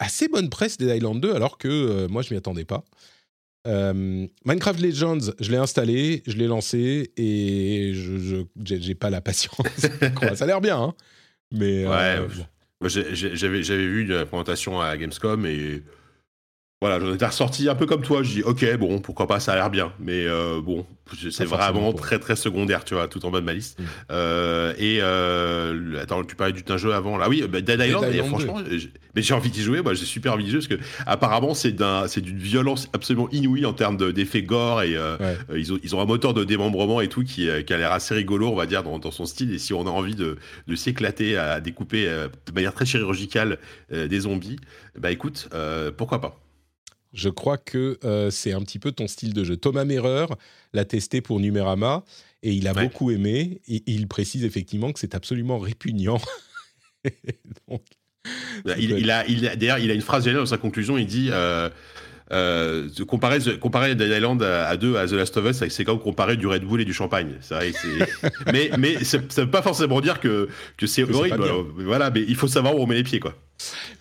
[0.00, 2.84] assez bonne presse Dead Island 2 alors que moi je m'y attendais pas.
[3.66, 9.66] Euh, Minecraft Legends, je l'ai installé, je l'ai lancé et je j'ai pas la patience.
[10.34, 10.94] ça a l'air bien, hein
[11.52, 12.88] mais euh, ouais.
[12.88, 15.82] J'avais vu une présentation à Gamescom et
[16.86, 18.22] voilà, j'en étais ressorti un peu comme toi.
[18.22, 19.92] Je dis, ok, bon, pourquoi pas, ça a l'air bien.
[19.98, 20.86] Mais euh, bon,
[21.30, 23.78] c'est vraiment très très secondaire, tu vois, tout en bas de ma liste.
[23.78, 23.84] Mm.
[24.12, 27.28] Euh, et euh, attends, tu parlais d'un jeu avant là.
[27.28, 28.60] Oui, bah, Dead Island, franchement,
[29.14, 29.82] mais j'ai envie d'y jouer.
[29.82, 33.72] Moi, j'ai super envie d'y jouer parce que apparemment, c'est d'une violence absolument inouïe en
[33.72, 34.96] termes d'effets gore et
[35.54, 38.14] ils, ont, ils ont un moteur de démembrement et tout qui, qui a l'air assez
[38.14, 39.52] rigolo, on va dire, dans, dans, son style.
[39.52, 40.36] Et si on a envie de,
[40.68, 43.58] de s'éclater à découper de manière très chirurgicale
[43.90, 44.58] des zombies,
[44.96, 45.48] bah écoute,
[45.96, 46.45] pourquoi pas.
[47.16, 49.56] Je crois que euh, c'est un petit peu ton style de jeu.
[49.56, 50.26] Thomas Merer
[50.74, 52.04] l'a testé pour Numérama
[52.42, 53.62] et il a beaucoup aimé.
[53.66, 56.20] Et, il précise effectivement que c'est absolument répugnant.
[58.76, 59.24] il, a,
[59.56, 60.98] d'ailleurs, il a une phrase géniale dans sa conclusion.
[60.98, 61.70] Il dit euh,
[62.32, 66.36] euh, comparer, comparer Dead Island à, deux à The Last of Us, c'est comme comparer
[66.36, 67.38] du Red Bull et du champagne.
[67.48, 67.72] Vrai,
[68.52, 71.48] mais mais ça ne veut pas forcément dire que, que c'est horrible.
[71.78, 73.20] voilà, mais il faut savoir où on met les pieds.
[73.20, 73.34] Quoi.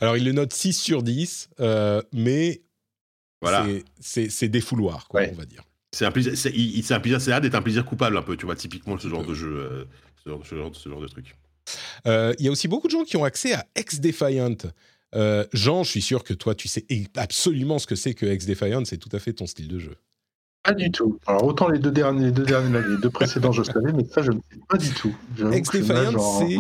[0.02, 1.52] Alors, il le note 6 sur 10,
[2.12, 2.62] mais
[3.46, 3.66] voilà.
[4.00, 5.64] C'est défouloir, quoi, on va dire.
[5.92, 8.56] C'est un plaisir, c'est un plaisir, c'est d'être un plaisir coupable un peu, tu vois,
[8.56, 9.86] typiquement ce genre de jeu, euh,
[10.24, 11.38] ce, genre, ce, genre, de truc.
[12.06, 14.58] Euh, il y a aussi beaucoup de gens qui ont accès à Ex-Defiant.
[15.16, 16.86] Euh, Jean, je suis sûr que toi, tu sais
[17.16, 19.96] absolument ce que c'est que Ex-Defiant, c'est tout à fait ton style de jeu.
[20.64, 21.18] Pas du tout.
[21.28, 24.22] Alors autant les deux derniers, les deux derniers, les deux précédents, je savais, mais ça,
[24.22, 25.16] je ne sais pas du tout.
[25.54, 26.58] Ex-Defiant, c'est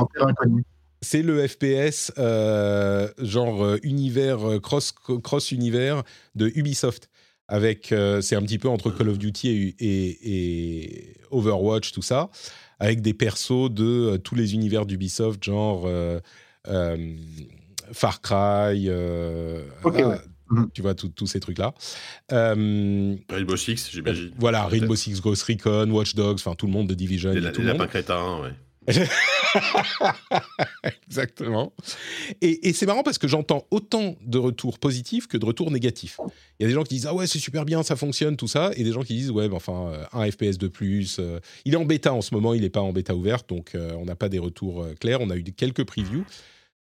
[1.06, 6.04] c'est le FPS euh, genre euh, univers euh, cross cross univers
[6.34, 7.10] de Ubisoft.
[7.48, 12.32] Avec c'est un petit peu entre Call of Duty et, Overwatch tout ça.
[12.80, 15.88] Avec des persos de tous les univers d'Ubisoft genre
[17.92, 20.18] Far Cry ah,
[20.50, 20.72] mhm.
[20.74, 21.76] tu vois tous ces trucs là
[22.32, 24.32] Rainbow Six j'imagine.
[24.40, 27.62] voilà Rainbow Six Ghost Recon Watch Dogs enfin tout le monde de Division et, tout
[27.62, 28.54] les lapins crétins ouais
[31.08, 31.74] Exactement.
[32.42, 36.20] Et, c'est marrant parce que j'entends autant de retours positifs que de retours négatifs.
[36.60, 38.48] Il y a des gens qui disent ah ouais c'est super bien, ça fonctionne, tout
[38.48, 41.18] ça, et des gens qui disent ouais enfin euh, un FPS de plus.
[41.20, 43.76] Euh, il est en bêta en ce moment, il n'est pas en bêta ouverte, donc
[43.76, 45.22] euh, on n'a pas des retours clairs.
[45.22, 46.26] On a eu quelques previews,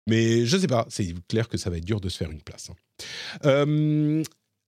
[0.07, 0.85] mais je sais pas.
[0.89, 2.71] C'est clair que ça va être dur de se faire une place.
[3.43, 4.23] Hein.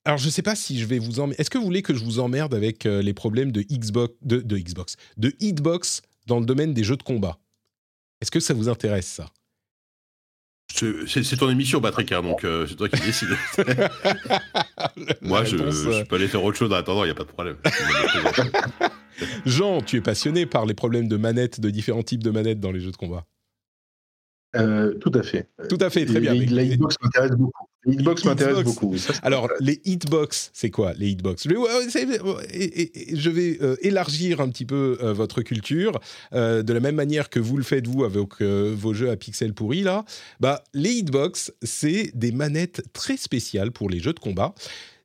[0.06, 1.40] alors je sais pas si je vais vous emmerder.
[1.40, 4.58] Est-ce que vous voulez que je vous emmerde avec les problèmes de Xbox, de, de
[4.58, 7.38] Xbox, de Hitbox dans le domaine des jeux de combat.
[8.22, 9.30] Est-ce que ça vous intéresse, ça?
[10.74, 13.30] C'est ton émission, Patrick, hein, donc euh, c'est toi qui décides.
[15.22, 17.58] Moi, je, peux aller faire autre chose en attendant, il n'y a pas de problème.
[19.46, 22.72] Jean, tu es passionné par les problèmes de manettes, de différents types de manettes dans
[22.72, 23.26] les jeux de combat?
[24.56, 25.48] Euh, tout à fait.
[25.70, 26.34] Tout à fait, très bien.
[26.34, 27.68] La m'intéresse beaucoup.
[27.86, 28.96] Les hitbox m'intéresse beaucoup.
[29.22, 31.44] Alors, les hitbox, c'est quoi les hitbox?
[31.44, 36.00] Je vais, euh, élargir un petit peu euh, votre culture,
[36.32, 39.82] de la même manière que vous le faites vous avec vos jeux à pixels pourris
[39.82, 40.06] là.
[40.40, 44.54] Bah, les hitbox, c'est des manettes très spéciales pour les jeux de combat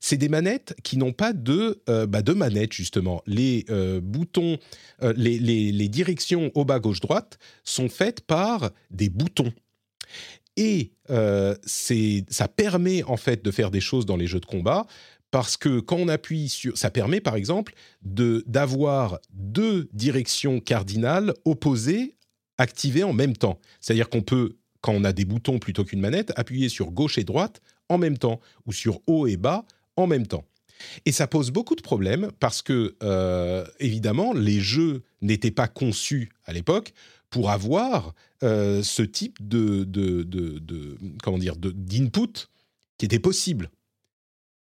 [0.01, 3.23] c'est des manettes qui n'ont pas de, euh, bah de manettes, justement.
[3.27, 4.59] Les euh, boutons,
[5.03, 9.53] euh, les, les, directions au bas, gauche, droite sont faites par des boutons.
[10.61, 14.87] Et ça permet en fait de faire des choses dans les jeux de combat
[15.31, 22.17] parce que quand on appuie sur, ça permet par exemple d'avoir deux directions cardinales opposées
[22.59, 23.61] activées en même temps.
[23.81, 27.25] C'est-à-dire qu'on peut, quand on a des boutons plutôt qu'une manette, appuyer sur gauche et
[27.25, 29.65] droite en même temps ou sur haut et bas
[29.97, 30.45] en même temps.
[31.07, 36.31] Et ça pose beaucoup de problèmes parce que, euh, évidemment, les jeux n'étaient pas conçus
[36.45, 36.93] à l'époque
[37.31, 40.23] pour avoir euh, ce type de, de,
[41.39, 42.49] dire d'input
[42.97, 43.71] qui était possible.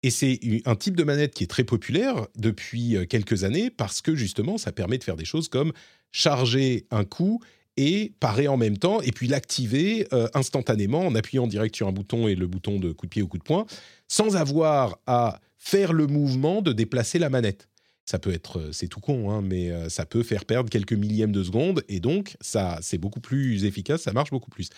[0.03, 4.01] Et c'est un type de manette qui est très populaire depuis euh, quelques années parce
[4.01, 5.73] que justement, ça permet de faire des choses comme
[6.11, 7.41] charger un coup
[7.77, 12.27] et parer en même temps, et puis l'activer instantanément en appuyant direct sur un bouton
[12.27, 13.67] et le bouton de coup de pied ou coup de poing
[14.07, 17.67] sans avoir à faire le mouvement de déplacer la manette.
[18.09, 20.93] Ça peut être, euh, c'est tout con, hein, mais euh, ça peut faire perdre quelques
[20.93, 24.69] millièmes de seconde, et donc ça, c'est beaucoup plus efficace, ça marche beaucoup plus.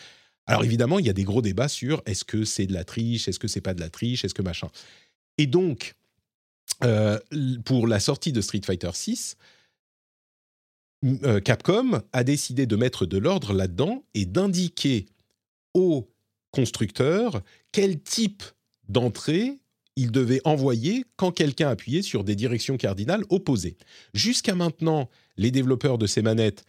[0.48, 3.28] Alors évidemment, il y a des gros débats sur est-ce que c'est de la triche,
[3.28, 4.70] est-ce que c'est pas de la triche, est-ce que machin.
[5.38, 5.94] Et donc,
[6.84, 7.20] euh,
[7.66, 9.38] pour la sortie de Street Fighter 6,
[11.46, 15.06] Capcom a décidé de mettre de l'ordre là-dedans et d'indiquer
[15.74, 16.10] aux
[16.52, 17.42] constructeurs
[17.72, 18.44] quel type
[18.90, 19.56] d'entrée
[19.95, 23.78] il devait envoyer quand quelqu'un appuyait sur des directions cardinales opposées.
[24.14, 26.66] Jusqu'à maintenant, les développeurs de ces manettes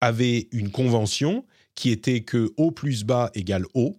[0.00, 3.96] avaient une convention qui était que haut plus bas égale haut,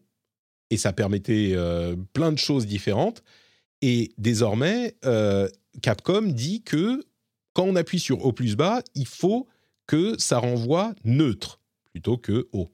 [0.69, 3.23] et ça permettait euh, plein de choses différentes.
[3.81, 5.47] Et désormais, euh,
[5.81, 7.03] Capcom dit que
[7.53, 9.47] quand on appuie sur haut plus bas, il faut
[9.87, 11.59] que ça renvoie neutre
[11.91, 12.71] plutôt que haut.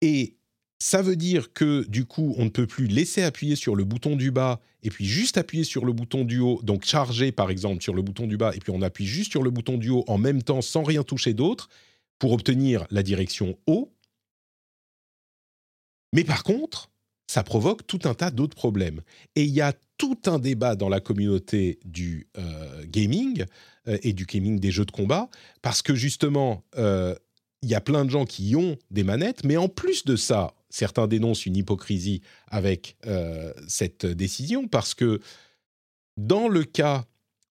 [0.00, 0.36] Et
[0.82, 4.16] ça veut dire que du coup, on ne peut plus laisser appuyer sur le bouton
[4.16, 7.84] du bas et puis juste appuyer sur le bouton du haut, donc charger par exemple
[7.84, 10.02] sur le bouton du bas et puis on appuie juste sur le bouton du haut
[10.08, 11.68] en même temps sans rien toucher d'autre
[12.18, 13.92] pour obtenir la direction haut.
[16.12, 16.90] Mais par contre,
[17.28, 19.02] ça provoque tout un tas d'autres problèmes.
[19.36, 23.44] Et il y a tout un débat dans la communauté du euh, gaming
[23.86, 25.30] euh, et du gaming des jeux de combat,
[25.62, 27.14] parce que justement, euh,
[27.62, 30.54] il y a plein de gens qui ont des manettes, mais en plus de ça,
[30.72, 35.20] certains dénoncent une hypocrisie avec euh, cette décision parce que
[36.16, 37.04] dans le cas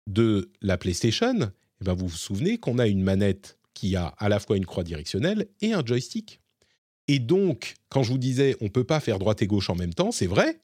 [0.07, 4.27] de la PlayStation, eh ben vous vous souvenez qu'on a une manette qui a à
[4.27, 6.41] la fois une croix directionnelle et un joystick.
[7.07, 9.75] Et donc, quand je vous disais on ne peut pas faire droite et gauche en
[9.75, 10.59] même temps, c'est vrai,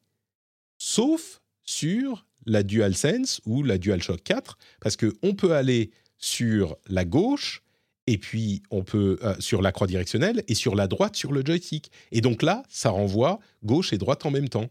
[0.79, 7.61] sauf sur la DualSense ou la DualShock 4, parce qu'on peut aller sur la gauche
[8.07, 11.45] et puis on peut euh, sur la croix directionnelle et sur la droite sur le
[11.45, 11.91] joystick.
[12.11, 14.69] Et donc là, ça renvoie gauche et droite en même temps.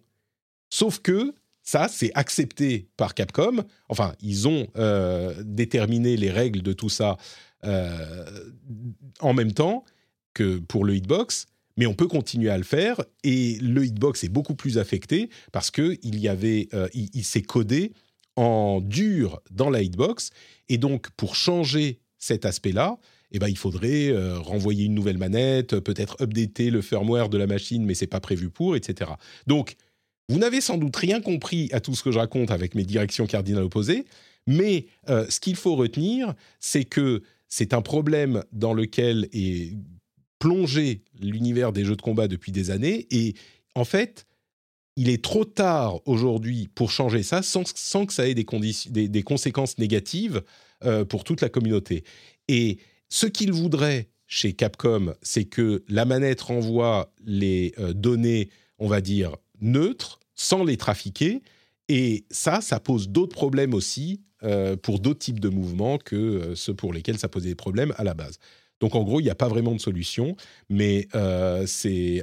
[0.71, 3.65] Sauf que ça, c'est accepté par Capcom.
[3.89, 7.19] Enfin, ils ont euh, déterminé les règles de tout ça
[7.65, 8.25] euh,
[9.21, 9.85] en même temps
[10.33, 11.47] que pour le hitbox,
[11.77, 13.03] mais on peut continuer à le faire.
[13.23, 17.93] Et le hitbox est beaucoup plus affecté parce que il y avait, il s'est codé
[18.37, 20.31] en dur dans la hitbox.
[20.69, 22.99] Et donc, pour changer cet aspect-là,
[23.33, 27.47] eh ben, il faudrait euh, renvoyer une nouvelle manette, peut-être updater le firmware de la
[27.47, 29.11] machine, mais c'est pas prévu pour, etc.
[29.47, 29.77] Donc,
[30.29, 33.27] Vous n'avez sans doute rien compris à tout ce que je raconte avec mes directions
[33.27, 34.07] cardinales opposées,
[34.47, 39.77] mais euh, ce qu'il faut retenir, c'est que c'est un problème dans lequel est
[40.41, 43.35] plongé l'univers des jeux de combat depuis des années, et
[43.77, 44.27] en fait,
[44.97, 47.65] il est trop tard aujourd'hui pour changer ça sans,
[48.07, 50.43] que ça ait des, conséquences négatives
[50.85, 52.03] euh, pour toute la communauté.
[52.49, 52.79] Et
[53.09, 59.01] ce qu'il voudrait chez Capcom, c'est que la manette renvoie les euh, données, on va
[59.01, 61.43] dire, neutres, sans les trafiquer.
[61.89, 66.75] Et ça, ça pose d'autres problèmes aussi euh, pour d'autres types de mouvements que ceux
[66.75, 68.39] pour lesquels ça posait des problèmes à la base.
[68.81, 70.37] Donc en gros, il n'y a pas vraiment de solution,
[70.69, 72.23] mais euh, c'est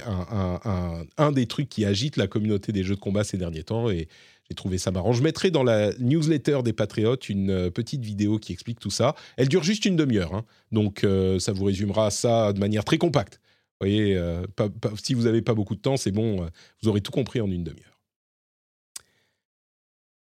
[1.16, 4.08] un, des trucs qui agite la communauté des jeux de combat ces derniers temps et
[4.54, 5.12] j'ai trouvé ça marrant.
[5.12, 9.14] Je mettrai dans la newsletter des Patriotes une euh, petite vidéo qui explique tout ça.
[9.36, 10.44] Elle dure juste une demi-heure, hein.
[10.72, 13.40] donc euh, ça vous résumera ça de manière très compacte.
[13.80, 14.18] Vous voyez,
[15.02, 16.46] si vous n'avez pas beaucoup de temps, c'est bon,
[16.80, 17.98] vous aurez tout compris en une demi-heure.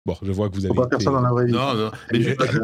[0.05, 0.77] Bon, je vois que vous avez.
[0.77, 1.53] On va faire ça dans la vraie vie.
[1.53, 1.91] Non, non.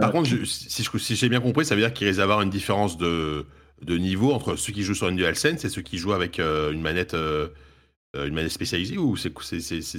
[0.02, 2.98] par contre, si, si j'ai bien compris, ça veut dire qu'il risque d'avoir une différence
[2.98, 3.46] de,
[3.84, 6.72] de niveau entre ceux qui jouent sur une DualSense et ceux qui jouent avec euh,
[6.72, 7.50] une manette euh,
[8.16, 9.32] euh, une manette spécialisée ou c'est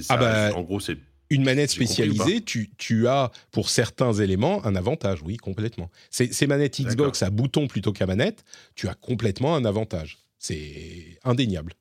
[0.09, 0.97] ah bah, en gros c'est
[1.29, 5.89] une manette spécialisée, tu, tu, as pour certains éléments un avantage, oui, complètement.
[6.09, 8.43] Ces manettes Xbox à bouton plutôt qu'à manette,
[8.75, 10.19] tu as complètement un avantage.
[10.37, 11.73] C'est indéniable.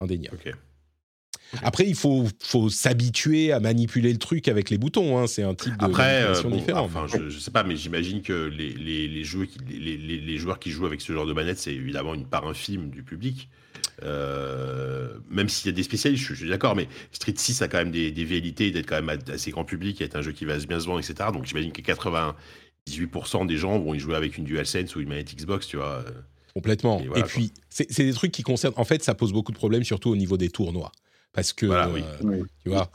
[0.00, 0.38] Indéniable.
[1.62, 5.18] Après, il faut, faut s'habituer à manipuler le truc avec les boutons.
[5.18, 5.26] Hein.
[5.26, 6.84] C'est un type de Après, euh, différent.
[6.84, 10.36] Enfin, je, ne sais pas, mais j'imagine que les, les, les, joueurs qui, les, les,
[10.38, 13.48] joueurs qui jouent avec ce genre de manette, c'est évidemment une part infime du public.
[14.02, 17.78] Euh, même s'il y a des spécialistes, je, suis d'accord, mais Street 6 a quand
[17.78, 20.56] même des, des velléités d'être quand même assez grand public, être un jeu qui va
[20.58, 21.30] bien se vendre, etc.
[21.32, 25.34] Donc j'imagine que 98% des gens vont y jouer avec une DualSense ou une manette
[25.34, 26.04] Xbox, tu vois.
[26.54, 27.02] Complètement.
[27.16, 28.74] Et, puis, c'est des trucs qui concernent.
[28.76, 30.92] En fait, ça pose beaucoup de problèmes, surtout au niveau des tournois.
[31.34, 32.90] Parce que, euh, tu vois,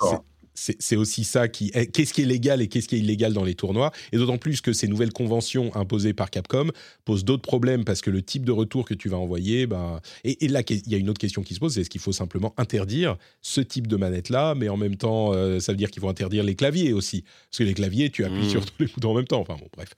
[0.53, 1.71] c'est aussi ça qui.
[1.71, 4.61] Qu'est-ce qui est légal et qu'est-ce qui est illégal dans les tournois Et d'autant plus
[4.61, 6.69] que ces nouvelles conventions imposées par Capcom
[7.05, 9.67] posent d'autres problèmes parce que le type de retour que tu vas envoyer.
[9.67, 12.01] Ben, et, là, il y a une autre question qui se pose c'est est-ce qu'il
[12.01, 15.91] faut simplement interdire ce type de manette-là Mais en même temps, euh, ça veut dire
[15.91, 17.23] qu'il faut interdire les claviers aussi.
[17.49, 18.49] Parce que les claviers, tu appuies mmh.
[18.49, 19.39] sur tous les boutons en même temps.
[19.39, 19.93] Enfin bon, bref.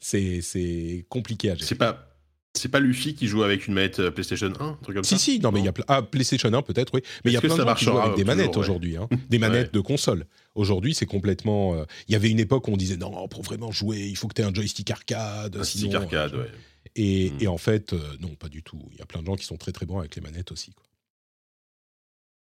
[0.00, 1.66] C'est compliqué à gérer.
[1.66, 2.09] C'est pas
[2.54, 5.14] c'est pas Luffy qui joue avec une manette euh, PlayStation 1, un truc comme si,
[5.14, 7.02] ça Si, non, mais il y a ah, PlayStation 1 peut-être, oui.
[7.24, 9.08] Mais il y a plein de gens qui jouent avec des manettes aujourd'hui, hein.
[9.28, 10.26] des manettes de console.
[10.54, 11.74] Aujourd'hui, c'est complètement.
[11.74, 14.26] Euh, il y avait une époque où on disait non, pour vraiment jouer, il faut
[14.26, 15.54] que tu aies un joystick arcade.
[15.54, 16.50] Un joystick arcade, euh, ouais.
[16.96, 17.48] Et, hmm.
[17.48, 18.82] en fait, non, pas du tout.
[18.92, 20.72] Il y a plein de gens qui sont très très bons avec les manettes aussi.
[20.72, 20.84] Quoi.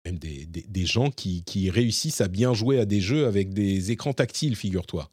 [0.05, 3.53] Même des, des, des gens qui, qui réussissent à bien jouer à des jeux avec
[3.53, 5.11] des écrans tactiles, figure-toi.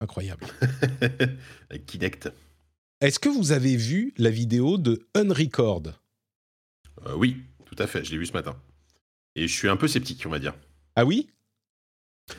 [0.00, 0.46] Incroyable.
[1.70, 2.30] avec Kinect.
[3.00, 5.84] Est-ce que vous avez vu la vidéo de Unrecord?
[7.06, 8.54] Euh, Oui, tout à fait, je l'ai vu ce matin.
[9.36, 10.54] Et je suis un peu sceptique, on va dire.
[10.96, 11.30] Ah oui?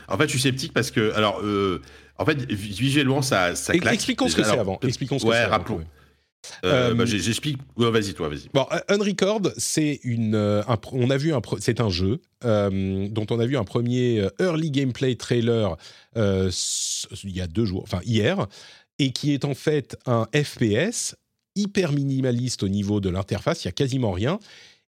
[0.08, 1.82] En fait, je suis sceptique parce que, alors, euh,
[2.20, 3.96] en fait, visuellement, ça, ça claque.
[3.96, 4.80] Expliquons ce que c'est avant.
[4.84, 5.84] Expliquons ce que ouais, rappelons.
[6.64, 7.58] Euh, bah, j'explique.
[7.76, 8.50] vas-y, toi, vas-y.
[8.54, 10.36] Bon, Unrecord, c'est une.
[10.92, 11.42] on a vu un.
[11.60, 15.76] C'est un jeu dont on a vu un premier early gameplay trailer
[16.16, 16.52] il
[17.24, 18.48] y a deux jours, enfin hier,
[19.02, 21.15] et qui est en fait un FPS
[21.56, 24.40] hyper minimaliste au niveau de l'interface, il y a quasiment rien.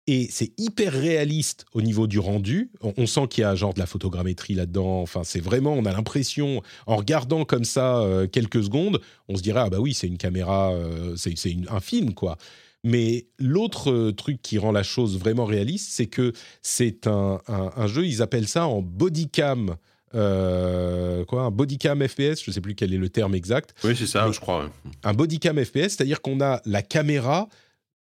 [0.05, 2.69] Et c'est hyper réaliste au niveau du rendu.
[2.81, 5.01] On, sent qu'il y a genre de la photogrammétrie là-dedans.
[5.01, 9.41] Enfin, c'est vraiment, on a l'impression, en regardant comme ça euh, quelques secondes, on se
[9.41, 11.33] dirait ah bah oui, c'est une caméra, euh, c'est
[11.69, 12.37] un film quoi.
[12.83, 17.87] Mais l'autre euh, truc qui rend la chose vraiment réaliste, c'est que c'est un, un,
[17.87, 19.77] jeu, ils appellent ça en bodycam
[20.15, 23.73] euh, quoi, un bodycam FPS, je ne sais plus quel est le terme exact.
[23.83, 24.69] Oui, c'est ça, je crois.
[25.03, 27.49] Un bodycam FPS, c'est-à-dire qu'on a la caméra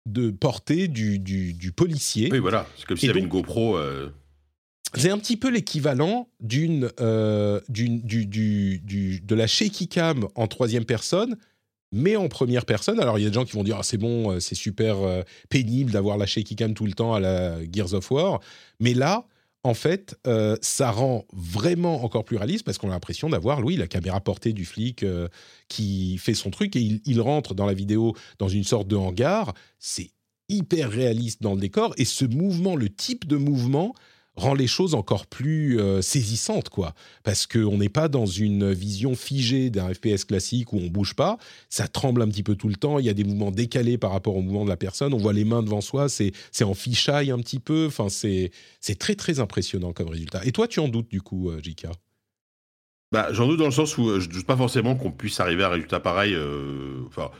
[0.06, 2.30] de portée du, du, policier.
[2.32, 3.76] Oui, voilà, c'est comme s'il y avait une GoPro.
[3.76, 4.10] Euh.
[4.94, 10.46] C'est un petit peu l'équivalent d'une, euh, d'une du, du, de la shaky cam en
[10.48, 11.36] troisième personne,
[11.92, 12.98] mais en première personne.
[12.98, 14.96] Alors il y a des gens qui vont dire ah, c'est bon, c'est super
[15.48, 18.40] pénible d'avoir la shaky cam tout le temps à la Gears of War,
[18.80, 19.26] mais là
[19.62, 23.76] en fait, euh, ça rend vraiment encore plus réaliste parce qu'on a l'impression d'avoir, oui,
[23.76, 25.28] la caméra portée du flic euh,
[25.68, 29.52] qui fait son truc et il, rentre dans la vidéo dans une sorte de hangar.
[29.78, 30.10] C'est
[30.48, 33.94] hyper réaliste dans le décor et ce mouvement, le type de mouvement
[34.40, 36.94] rend les choses encore plus euh, saisissantes, quoi.
[37.22, 41.38] Parce qu'on n'est pas dans une vision figée d'un FPS classique où on bouge pas,
[41.68, 44.10] ça tremble un petit peu tout le temps, il y a des mouvements décalés par
[44.10, 47.30] rapport au mouvement de la personne, on voit les mains devant soi, c'est en fichaille
[47.30, 48.50] un petit peu, enfin c'est
[48.98, 50.40] très très impressionnant comme résultat.
[50.44, 51.92] Et toi, tu en doutes du coup, euh, Jika
[53.12, 55.40] bah, J'en doute dans le sens où euh, je ne doute pas forcément qu'on puisse
[55.40, 56.34] arriver à un résultat pareil.
[56.34, 57.30] Euh, enfin,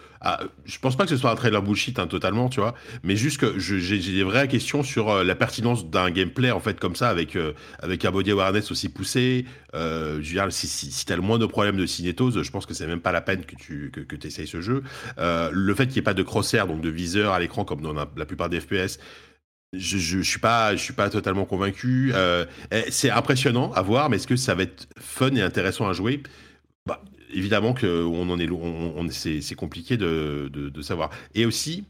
[0.64, 2.74] je pense pas que ce soit un trailer bullshit hein, totalement, tu vois,
[3.04, 6.78] mais juste que j'ai des vraies questions sur euh, la pertinence d'un gameplay en fait
[6.78, 7.38] comme ça avec
[7.80, 9.46] avec un body awareness aussi poussé.
[9.72, 12.74] je veux dire, si, si, si tu le moindre problème de cinétose, je pense que
[12.74, 14.82] c'est même pas la peine que tu que, que essayes ce jeu.
[15.18, 17.94] le fait qu'il n'y ait pas de crosshair, donc de viseur à l'écran comme dans
[17.94, 18.98] la plupart des FPS,
[19.72, 22.12] je, je, suis pas, je suis pas totalement convaincu.
[22.14, 25.88] Euh, eh, c'est impressionnant à voir, mais est-ce que ça va être fun et intéressant
[25.88, 26.22] à jouer?
[26.86, 27.02] Bah,
[27.32, 31.10] Évidemment que on en est, on, c'est compliqué de, de, de, savoir.
[31.36, 31.84] Et aussi,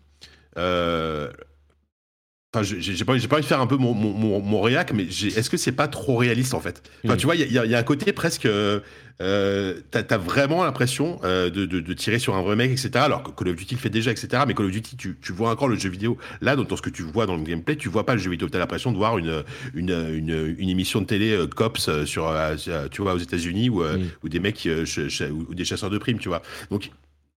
[0.59, 1.31] euh,
[2.53, 5.49] Enfin, j'ai pas, pas envie de faire un peu mon, mon, mon, réac, mais est-ce
[5.49, 6.83] que c'est pas trop réaliste en fait?
[7.05, 8.47] Enfin, Tu vois, il y, y, a un côté presque.
[8.47, 8.81] Euh,
[9.93, 12.91] T'as as vraiment l'impression euh, de, de, de, tirer sur un vrai mec, etc.
[12.97, 14.43] Alors que Call of Duty le fait déjà, etc.
[14.49, 16.19] Mais Call of Duty, tu, tu vois encore le jeu vidéo.
[16.41, 18.49] Là, dans, ce que tu vois dans le gameplay, tu vois pas le jeu vidéo.
[18.49, 19.45] T'as l'impression de voir une,
[19.75, 22.57] une, une, une, émission de télé euh, cops euh, sur, euh,
[22.91, 24.09] tu vois, aux États-Unis ou, mm.
[24.25, 26.43] ou des mecs ou des chasseurs de primes, tu vois.
[26.71, 26.91] Donc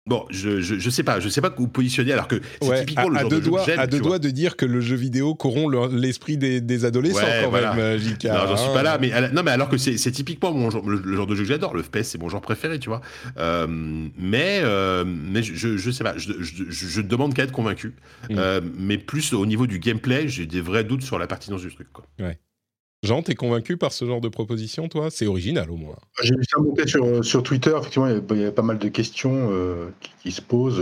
[0.06, 3.08] Bon, je, je, je, sais pas, je sais pas vous positionner alors que c'est typiquement
[3.08, 4.98] le à genre deux de doigts, jeu À deux doigts de dire que le jeu
[4.98, 7.74] vidéo corrompt l'esprit des, des, adolescents ouais, quand voilà.
[7.74, 8.26] même, JK.
[8.26, 10.98] Non, j'en suis pas là, mais non, mais alors que c'est typiquement mon genre, le,
[10.98, 11.74] le, genre de jeu que j'adore.
[11.74, 13.00] Le FPS, c'est mon genre préféré, tu vois.
[13.38, 17.94] Euh, mais euh, mais je, je sais pas, je, je, demande qu'à être convaincu.
[18.30, 18.36] Mm.
[18.38, 21.74] Euh, mais plus au niveau du gameplay, j'ai des vrais doutes sur la pertinence du
[21.74, 21.88] truc.
[21.94, 22.06] Quoi.
[22.20, 22.38] Ouais.
[23.04, 25.10] Jean, t'es convaincu par ce genre de proposition, toi?
[25.12, 25.98] C'est original au moins.
[26.24, 28.62] J'ai vu ça monter sur, sur Twitter, effectivement, il y, avait, il y, avait, pas
[28.62, 30.82] mal de questions euh, qui, qui, se posent.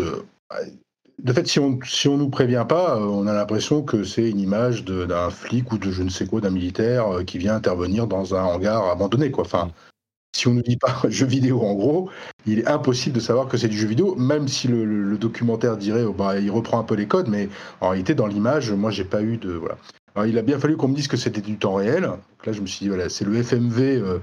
[1.23, 4.39] De fait, si on si on nous prévient pas, on a l'impression que c'est une
[4.39, 8.05] image d'un flic ou de je ne sais quoi, d'un militaire euh, qui vient intervenir
[8.05, 9.43] dans un hangar abandonné, quoi.
[9.43, 9.71] Enfin, mm.
[10.35, 12.11] si on nous dit pas jeu vidéo, en gros,
[12.45, 15.17] il est impossible de savoir que c'est du jeu vidéo, même si le, le, le
[15.17, 17.49] documentaire dirait, oh, bah, il reprend un peu les codes, mais
[17.81, 19.77] en réalité, dans l'image, moi, j'ai pas eu de voilà.
[20.15, 22.03] Alors, il a bien fallu qu'on me dise que c'était du temps réel.
[22.03, 24.19] Donc là, je me suis dit, voilà, c'est le FMV, euh,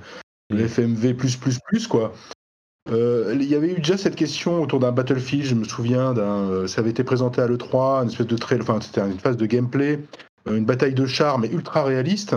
[0.50, 2.12] le FMV plus, plus, plus, quoi.
[2.90, 6.48] Euh, il y avait eu déjà cette question autour d'un Battlefield, je me souviens, d'un,
[6.50, 9.36] euh, ça avait été présenté à l'E3, une espèce de trail, enfin, c'était une phase
[9.36, 10.00] de gameplay,
[10.46, 12.34] une bataille de chars, mais ultra réaliste,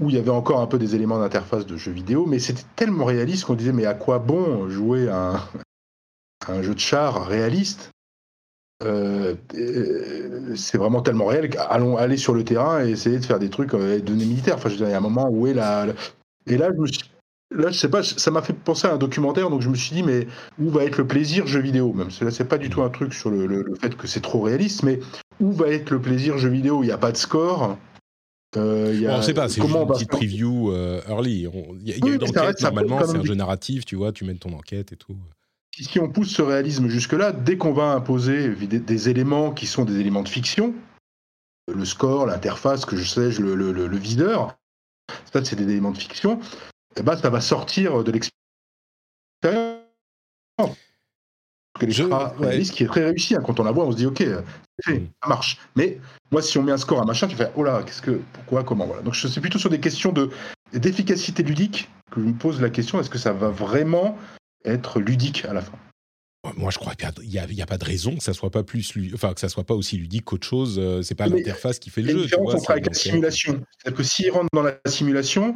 [0.00, 2.64] où il y avait encore un peu des éléments d'interface de jeux vidéo, mais c'était
[2.74, 5.34] tellement réaliste qu'on disait, mais à quoi bon jouer à un,
[6.48, 7.90] à un jeu de chars réaliste?
[8.82, 9.34] Euh,
[10.56, 13.74] c'est vraiment tellement réel qu'allons aller sur le terrain et essayer de faire des trucs
[13.74, 14.56] euh, données militaires.
[14.56, 15.92] Enfin, je veux dire, il y a un moment où est la, la...
[16.46, 17.00] Et là, je me suis...
[17.52, 19.92] Là, je sais pas, ça m'a fait penser à un documentaire, donc je me suis
[19.92, 20.28] dit, mais
[20.60, 21.92] où va être le plaisir jeu vidéo?
[21.92, 24.20] Même là, c'est pas du tout un truc sur le, le, le, fait que c'est
[24.20, 25.00] trop réaliste, mais
[25.40, 26.84] où va être le plaisir jeu vidéo?
[26.84, 27.76] Il n'y a pas de score.
[28.56, 29.10] Euh, y a...
[29.10, 31.48] bon, on sait pas, c'est une petite preview euh, early.
[31.80, 34.12] Il y a, y a oui, une enquête, normalement, c'est un jeu narratif, tu vois,
[34.12, 35.16] tu mènes ton enquête et tout
[35.84, 39.98] si on pousse ce réalisme jusque-là, dès qu'on va imposer des, éléments qui sont des
[39.98, 40.74] éléments de fiction,
[41.72, 44.56] le score, l'interface, que je sais, le, le, le, le viseur,
[45.32, 46.40] ça c'est des éléments de fiction,
[46.96, 49.80] eh ben, ça va sortir de l'expérience.
[51.88, 52.62] Je, ouais.
[52.62, 53.34] qui est très réussi.
[53.34, 53.42] Hein.
[53.44, 54.22] Quand on la voit, on se dit, OK,
[54.84, 54.92] ça
[55.26, 55.58] marche.
[55.76, 55.98] Mais
[56.30, 58.64] moi, si on met un score à machin, tu fais, oh là, qu'est-ce que, pourquoi,
[58.64, 59.02] comment, voilà.
[59.02, 60.30] Donc, je suis plutôt sur des questions de,
[60.74, 64.18] d'efficacité ludique que je me pose la question, est-ce que ça va vraiment
[64.64, 65.78] être ludique à la fin.
[66.56, 68.62] Moi, je crois qu'il n'y a, a, a, pas de raison que ça soit pas
[68.62, 70.78] plus, enfin que ça soit pas aussi ludique qu'autre chose.
[70.78, 72.22] Euh, c'est pas l'interface qui fait le jeu.
[72.22, 75.54] Différence entre avec la simulation, c'est-à-dire que s'il rentre dans la simulation,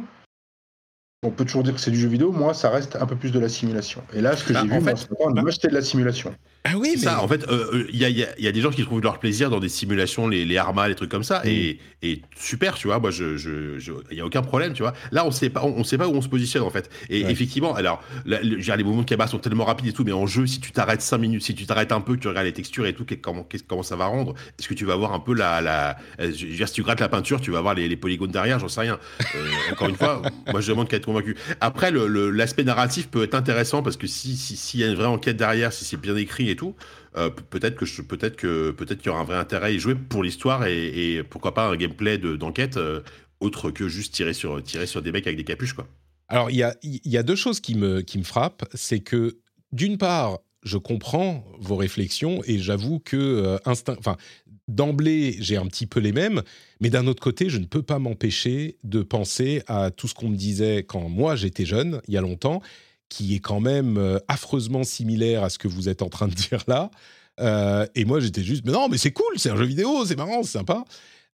[1.23, 2.31] on peut toujours dire que c'est du jeu vidéo.
[2.31, 4.03] Moi, ça reste un peu plus de la simulation.
[4.13, 6.35] Et là, ce que bah, j'ai vu, fait, moi, bah, c'était de la simulation.
[6.67, 7.01] Ah oui, mais...
[7.01, 7.21] ça.
[7.21, 9.51] En fait, il euh, y, a, y, y, a, des gens qui trouvent leur plaisir
[9.51, 11.47] dans des simulations, les, les Arma, les trucs comme ça, mm.
[11.47, 12.99] et, et, super, tu vois.
[12.99, 14.93] Moi, je, je, je, y a aucun problème, tu vois.
[15.11, 16.89] Là, on sait pas, on, on, sait pas où on se positionne en fait.
[17.09, 17.31] Et ouais.
[17.31, 20.25] effectivement, alors, là, le, les mouvements de caméra sont tellement rapides et tout, mais en
[20.25, 22.53] jeu, si tu t'arrêtes 5 minutes, si tu t'arrêtes un peu, que tu regardes les
[22.53, 25.35] textures et tout, comment, comment ça va rendre Est-ce que tu vas voir un peu
[25.35, 27.95] la, la, je veux dire, si tu grattes la peinture, tu vas voir les, les
[27.95, 28.97] polygones derrière, j'en sais rien.
[29.35, 31.35] Euh, encore une fois, moi, je demande qu'à être convaincu.
[31.61, 35.05] Après, l'aspect narratif peut être intéressant parce que si s'il si y a une vraie
[35.05, 36.75] enquête derrière, si c'est bien écrit tout.
[37.17, 39.95] Euh, peut-être que peut-être que peut-être qu'il y aura un vrai intérêt à y jouer
[39.95, 43.01] pour l'histoire et, pourquoi pas un gameplay d'enquête euh,
[43.39, 45.87] autre que juste tirer sur tirer sur des mecs avec des capuches quoi.
[46.27, 49.37] Alors il y a y a deux choses qui me qui me frappent, c'est que
[49.71, 54.17] d'une part je comprends vos réflexions et j'avoue que euh, instinct, enfin
[54.67, 56.41] d'emblée j'ai un petit peu les mêmes,
[56.81, 60.29] mais d'un autre côté je ne peux pas m'empêcher de penser à tout ce qu'on
[60.29, 62.61] me disait quand moi j'étais jeune il y a longtemps
[63.09, 66.33] qui est quand même euh, affreusement similaire à ce que vous êtes en train de
[66.33, 66.89] dire là.
[67.39, 70.15] Euh, et moi, j'étais juste, mais non, mais c'est cool, c'est un jeu vidéo, c'est
[70.15, 70.85] marrant, c'est sympa.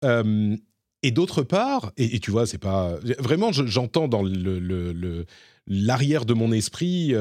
[0.06, 0.56] Euh,
[1.04, 5.26] et d'autre part, et, tu vois, c'est pas vraiment, j'entends dans le,
[5.66, 7.14] l'arrière de mon esprit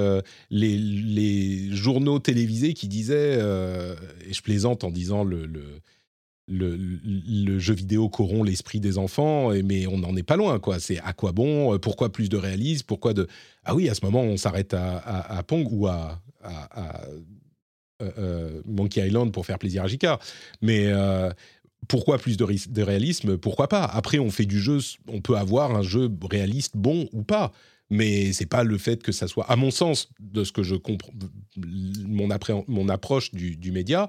[0.50, 5.46] les, les, journaux télévisés qui disaient, et je plaisante en disant le
[6.48, 10.80] le, jeu vidéo corrompt l'esprit des enfants, mais on n'en est pas loin, quoi.
[10.80, 13.26] C'est à quoi bon Pourquoi plus de réalisme Pourquoi de
[13.64, 16.20] ah oui, à ce moment on s'arrête à, Pong ou à,
[18.64, 20.18] Monkey Island pour faire plaisir à Jika,
[20.62, 20.90] mais
[21.86, 23.84] pourquoi plus de, de, réalisme Pourquoi pas?
[23.84, 27.52] Après, on fait du jeu, on peut avoir un jeu réaliste bon ou pas
[27.90, 30.74] mais c'est pas le fait que ça soit, à mon sens, de ce que je
[30.74, 31.12] comprends,
[31.56, 32.28] mon,
[32.66, 34.08] mon approche du, du média,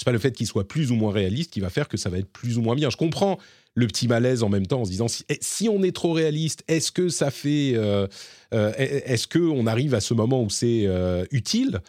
[0.00, 2.08] c'est pas le fait qu'il soit plus ou moins réaliste qui va faire que ça
[2.08, 2.88] va être plus ou moins bien.
[2.88, 3.38] Je comprends
[3.74, 6.64] le petit malaise en même temps en se disant si, eh, on est trop réaliste,
[6.68, 8.06] est-ce que ça fait, euh,
[8.54, 11.80] euh, est-ce que on arrive à ce moment où c'est euh, utile?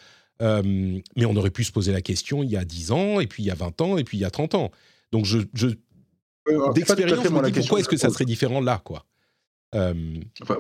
[0.41, 3.43] Mais on aurait pu se poser la question il y a 10 ans, et puis
[3.43, 4.71] il y a 20 ans, et puis il y a 30 ans.
[5.13, 5.67] Donc je, je
[6.75, 7.25] d'expérience,
[7.55, 9.05] pourquoi est-ce que ça serait différent là, quoi?
[9.73, 9.93] Euh...
[10.41, 10.57] Enfin,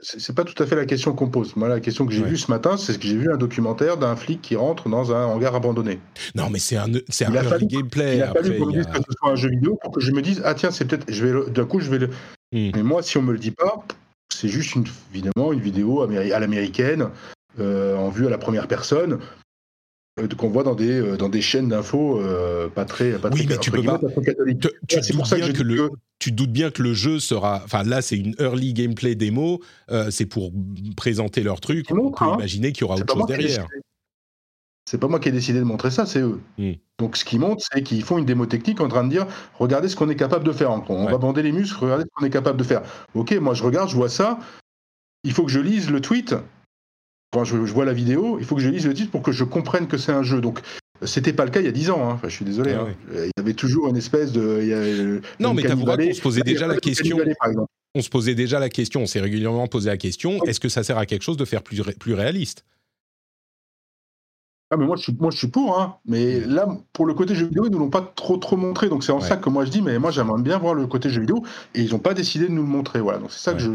[0.00, 1.56] c'est pas tout à fait la question qu'on pose.
[1.56, 4.14] Moi, la question que j'ai vue ce matin, c'est que j'ai vu un documentaire d'un
[4.14, 5.98] flic qui rentre dans un hangar abandonné.
[6.34, 8.16] Non, mais c'est un, c'est un fallu, gameplay.
[8.18, 10.12] Il a fallu qu'on me dise que ce soit un jeu vidéo pour que je
[10.12, 12.08] me dise ah tiens c'est peut-être je vais d'un coup je vais le.
[12.52, 12.70] Hmm.
[12.74, 13.84] Mais moi, si on me le dit pas,
[14.28, 17.08] c'est juste une, évidemment une vidéo à l'américaine
[17.58, 19.18] euh, en vue à la première personne.
[20.18, 23.44] Euh, qu'on voit dans des, euh, dans des chaînes d'infos euh, pas très pas oui,
[23.46, 24.00] mais tu peux pas.
[24.88, 27.60] Tu, c'est pour ça que, le, tu doutes bien que le jeu sera.
[27.64, 29.60] Enfin, là, c'est une early gameplay démo.
[30.10, 30.52] c'est pour
[30.96, 31.86] présenter leur truc.
[31.90, 32.34] On peut hein.
[32.36, 33.66] imaginer qu'il y aura autre chose derrière.
[34.88, 36.40] C'est pas moi qui ai décidé de montrer ça, c'est eux.
[36.58, 36.74] Hmm.
[36.98, 39.26] Donc, ce qu'ils montrent, c'est qu'ils font une démo technique en train de dire
[39.58, 40.70] regardez ce qu'on est capable de faire.
[40.88, 42.82] On va bander les muscles, regardez ce qu'on est capable de faire.
[43.14, 44.38] Ok, moi je regarde, je vois ça.
[45.24, 46.36] Il faut que je lise le tweet
[47.32, 49.44] quand je, vois la vidéo, il faut que je lise le titre pour que je
[49.44, 50.40] comprenne que c'est un jeu.
[50.40, 50.60] Donc,
[51.02, 52.08] c'était pas le cas il y a 10 ans.
[52.08, 52.12] Hein.
[52.14, 52.72] Enfin, je suis désolé.
[52.72, 52.94] Ah hein.
[53.12, 55.20] Il y avait toujours une espèce de.
[55.40, 57.18] non, mais t'avoueras qu'on se posait déjà la question.
[57.94, 59.02] On se posait déjà la question.
[59.02, 60.42] On s'est régulièrement posé la question.
[60.44, 62.64] Est-ce que ça sert à quelque chose de faire plus, plus réaliste?
[64.70, 65.98] Ah mais moi je suis moi je suis pour hein.
[66.06, 69.04] mais là pour le côté jeu vidéo ils nous l'ont pas trop trop montré donc
[69.04, 71.20] c'est en ça que moi je dis mais moi j'aimerais bien voir le côté jeu
[71.20, 71.44] vidéo
[71.76, 73.70] et ils n'ont pas décidé de nous le montrer voilà donc c'est ça que je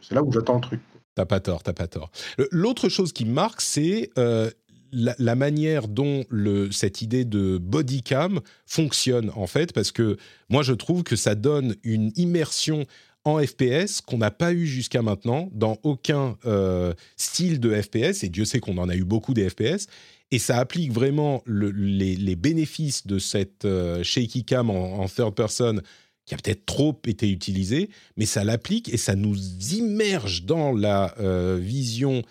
[0.00, 0.80] c'est là où j'attends le truc
[1.14, 2.10] T'as pas tort, t'as pas tort.
[2.50, 4.50] L'autre chose qui marque, c'est euh,
[4.92, 6.24] la, manière dont
[6.70, 10.16] cette idée de body cam fonctionne en fait, parce que
[10.48, 12.86] moi je trouve que ça donne une immersion
[13.24, 18.28] en FPS qu'on n'a pas eu jusqu'à maintenant dans aucun euh, style de FPS, et
[18.28, 19.86] Dieu sait qu'on en a eu beaucoup des FPS,
[20.30, 25.80] et ça applique vraiment les, bénéfices de cette euh, shaky cam en, third person
[26.24, 29.36] qui a peut-être trop été utilisé, mais ça l'applique et ça nous
[29.72, 32.22] immerge dans la euh, vision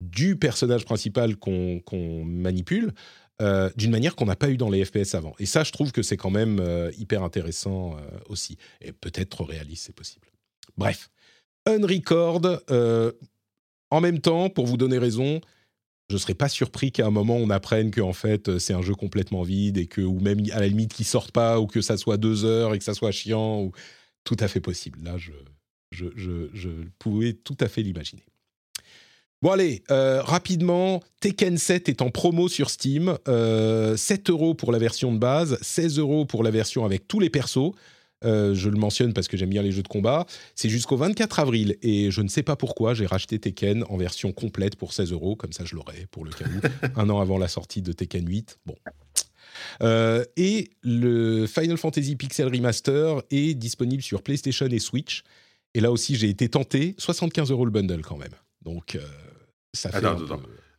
[0.00, 2.92] du personnage principal qu'on manipule
[3.42, 5.34] euh, d'une manière qu'on n'a pas eu dans les FPS avant.
[5.38, 7.96] Et ça, je trouve que c'est quand même euh, hyper intéressant
[8.28, 8.56] aussi.
[8.80, 10.28] Et peut-être réaliste, c'est possible.
[10.76, 11.10] Bref,
[11.66, 12.42] Unrecord,
[13.90, 15.40] en même temps, pour vous donner raison,
[16.08, 18.82] je ne serais pas surpris qu'à un moment on apprenne qu'en fait euh, c'est un
[18.82, 21.80] jeu complètement vide et que ou même à la limite qu'il sorte pas ou que
[21.80, 23.72] ça soit deux heures et que ça soit chiant ou
[24.24, 25.00] tout à fait possible.
[25.02, 25.32] Là, je
[25.92, 26.68] je, je, je
[26.98, 28.24] pouvais tout à fait l'imaginer.
[29.42, 33.16] Bon allez, euh, rapidement, Tekken 7 est en promo sur Steam.
[33.28, 37.20] Euh, 7 euros pour la version de base, 16 euros pour la version avec tous
[37.20, 37.72] les persos.
[38.26, 40.26] Euh, je le mentionne parce que j'aime bien les jeux de combat.
[40.54, 44.32] C'est jusqu'au 24 avril et je ne sais pas pourquoi j'ai racheté Tekken en version
[44.32, 45.36] complète pour 16 euros.
[45.36, 48.28] Comme ça, je l'aurai pour le cas où, un an avant la sortie de Tekken
[48.28, 48.58] 8.
[48.66, 48.76] Bon.
[49.82, 55.22] Euh, et le Final Fantasy Pixel Remaster est disponible sur PlayStation et Switch.
[55.74, 56.94] Et là aussi, j'ai été tenté.
[56.98, 58.34] 75 euros le bundle quand même.
[58.62, 59.00] Donc, euh,
[59.72, 60.16] ça fait un,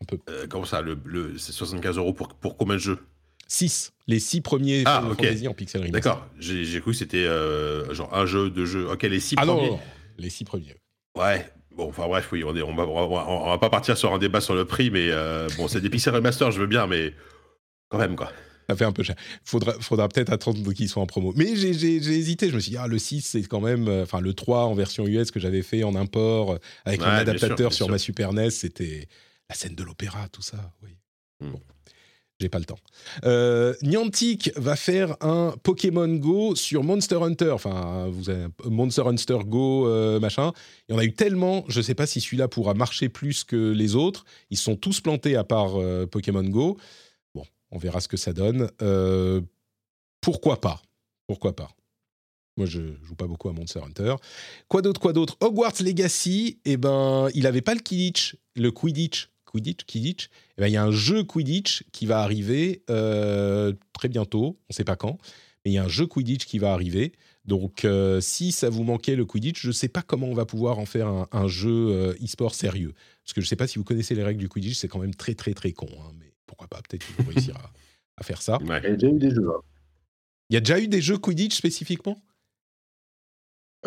[0.07, 0.19] Peu,
[0.49, 2.99] comment ça le, C'est 75 euros pour, pour combien de jeux?
[3.47, 6.01] 6, les 6 premiers ah, Fantasy en pixel remaster.
[6.01, 8.89] D'accord, j'ai cru que c'était euh, genre un jeu, deux jeux.
[8.89, 9.69] Ok, les 6 ah premiers.
[9.69, 9.79] Non,
[10.17, 10.75] les 6 premiers.
[11.17, 14.17] Ouais, bon, enfin bref, oui, on, est, on, va, on, va, pas partir sur un
[14.17, 17.13] débat sur le prix, mais euh, bon, c'est des pixel remaster, je veux bien, mais
[17.89, 18.31] quand même, quoi.
[18.69, 19.15] Ça fait un peu cher.
[19.45, 21.31] Faudra, faudra peut-être attendre qu'ils soient en promo.
[21.37, 22.49] Mais j'ai hésité.
[22.49, 23.87] Je me suis dit, ah, le 6, c'est quand même.
[23.87, 27.71] Euh, enfin, le 3 en version US que j'avais fait en import, avec un adaptateur
[27.71, 29.07] sur ma Super NES, c'était
[29.49, 30.73] la scène de l'opéra, tout ça.
[30.83, 30.97] Oui.
[31.39, 31.51] Hmm.
[31.51, 31.61] Bon.
[32.39, 32.77] J'ai pas le temps.
[33.25, 37.49] Euh, Niantic va faire un Pokémon Go sur Monster Hunter.
[37.49, 40.51] Enfin, vous avez Monster Hunter Go, euh, machin.
[40.87, 43.71] Il y en a eu tellement, je sais pas si celui-là pourra marcher plus que
[43.71, 44.23] les autres.
[44.51, 46.77] Ils sont tous plantés à part euh, Pokémon Go.
[47.33, 48.69] Bon, on verra ce que ça donne.
[50.21, 50.81] Pourquoi pas?
[51.25, 51.69] Pourquoi pas?
[52.55, 54.15] Moi, je joue pas beaucoup à Monster Hunter.
[54.67, 55.37] Quoi d'autre, quoi d'autre?
[55.39, 60.67] Hogwarts Legacy, eh ben, il avait pas le Quidditch, le Quidditch Quidditch, Quidditch, eh ben,
[60.67, 64.83] il y a un jeu Quidditch qui va arriver euh, très bientôt, on ne sait
[64.83, 65.17] pas quand,
[65.65, 67.13] mais il y a un jeu Quidditch qui va arriver.
[67.45, 70.45] Donc, euh, si ça vous manquait le Quidditch, je ne sais pas comment on va
[70.45, 72.93] pouvoir en faire un, jeu euh, e-sport sérieux.
[73.23, 74.99] Parce que je ne sais pas si vous connaissez les règles du Quidditch, c'est quand
[74.99, 75.87] même très, très, très con.
[76.01, 77.55] Hein, mais pourquoi pas, peut-être qu'ils vont réussir
[78.17, 78.59] à, faire ça.
[78.61, 79.47] Il y a déjà eu des jeux.
[79.47, 79.61] Hein.
[80.49, 82.21] Il y a déjà eu des jeux Quidditch spécifiquement?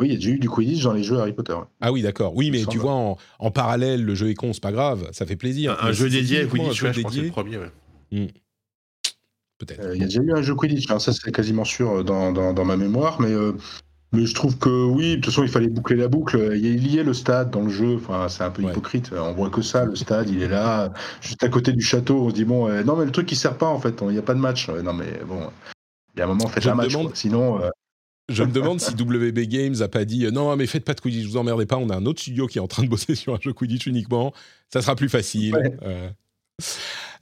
[0.00, 1.56] Oui, il y a déjà eu du Quidditch dans les jeux Harry Potter.
[1.80, 2.34] Ah oui, d'accord.
[2.34, 5.36] Oui, mais tu vois, en, parallèle, le jeu est con, c'est pas grave, ça fait
[5.36, 5.76] plaisir.
[5.82, 7.70] Un, jeu dédié Quidditch, je crois que c'est le premier, ouais.
[8.10, 8.26] Hmm.
[9.58, 9.80] Peut-être.
[9.80, 12.32] Euh, il y a déjà eu un jeu Quidditch, hein, ça c'est quasiment sûr dans,
[12.32, 13.52] dans, ma mémoire, mais euh,
[14.12, 16.52] mais je trouve que oui, de toute façon, il fallait boucler la boucle.
[16.54, 17.96] Il y a le stade dans le jeu.
[17.96, 19.12] Enfin, c'est un peu hypocrite.
[19.12, 19.84] On voit que ça.
[19.84, 22.24] Le stade, il est là, juste à côté du château.
[22.24, 24.00] On se dit bon, euh, non, mais le truc, il sert pas en fait.
[24.00, 24.68] Il n'y a pas de match.
[24.68, 25.50] Non, mais bon,
[26.14, 26.96] il y a un moment, faites un match.
[27.14, 27.62] Sinon.
[27.62, 27.68] Euh,
[28.30, 31.00] je me demande si WB Games a pas dit euh, non, mais faites pas de
[31.00, 31.76] Quidditch, vous emmerdez pas.
[31.76, 33.86] On a un autre studio qui est en train de bosser sur un jeu Quidditch
[33.86, 34.32] uniquement.
[34.72, 35.56] Ça sera plus facile.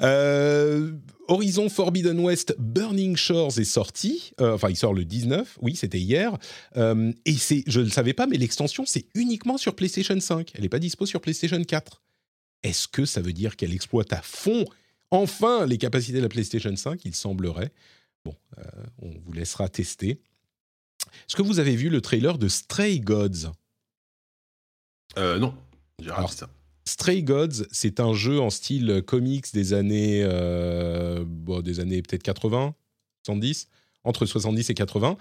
[0.02, 0.92] Euh,
[1.26, 4.32] Horizon Forbidden West Burning Shores est sorti.
[4.40, 5.58] Euh, enfin, il sort le 19.
[5.60, 6.36] Oui, c'était hier.
[6.76, 10.52] Euh, et c'est, je ne le savais pas, mais l'extension, c'est uniquement sur PlayStation 5.
[10.54, 12.02] Elle n'est pas dispo sur PlayStation 4.
[12.62, 14.64] Est-ce que ça veut dire qu'elle exploite à fond,
[15.10, 17.72] enfin, les capacités de la PlayStation 5 Il semblerait.
[18.24, 18.34] Bon,
[19.00, 20.20] on vous laissera tester.
[21.28, 23.52] Est-ce que vous avez vu le trailer de Stray Gods?
[25.16, 25.54] Non,
[26.00, 26.48] j'ai raté ça.
[26.88, 31.22] Stray Gods, c'est un jeu en style comics des années, euh,
[31.62, 32.74] des années peut-être 80,
[33.26, 33.68] 70,
[34.04, 35.18] entre 70 et 80.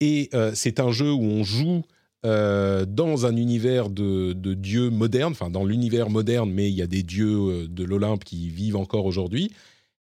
[0.00, 1.82] Et euh, c'est un jeu où on joue
[2.26, 6.88] euh, dans un univers de, dieux modernes, enfin dans l'univers moderne, mais il y a
[6.88, 9.52] des dieux de l'Olympe qui vivent encore aujourd'hui.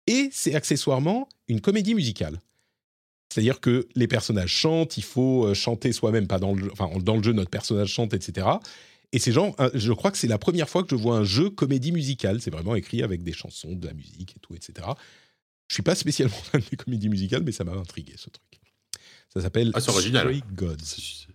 [0.06, 2.38] Et c'est accessoirement une comédie musicale.
[3.32, 7.22] C'est-à-dire que les personnages chantent, il faut chanter soi-même, pas dans le, enfin, dans le
[7.22, 8.46] jeu, notre personnage chante, etc.
[9.12, 11.48] Et c'est genre, je crois que c'est la première fois que je vois un jeu
[11.48, 12.42] comédie musicale.
[12.42, 14.86] C'est vraiment écrit avec des chansons, de la musique et tout, etc.
[15.68, 18.60] Je suis pas spécialement fan des comédies musicales, mais ça m'a intrigué ce truc.
[19.32, 21.26] Ça s'appelle ah, Stray Gods.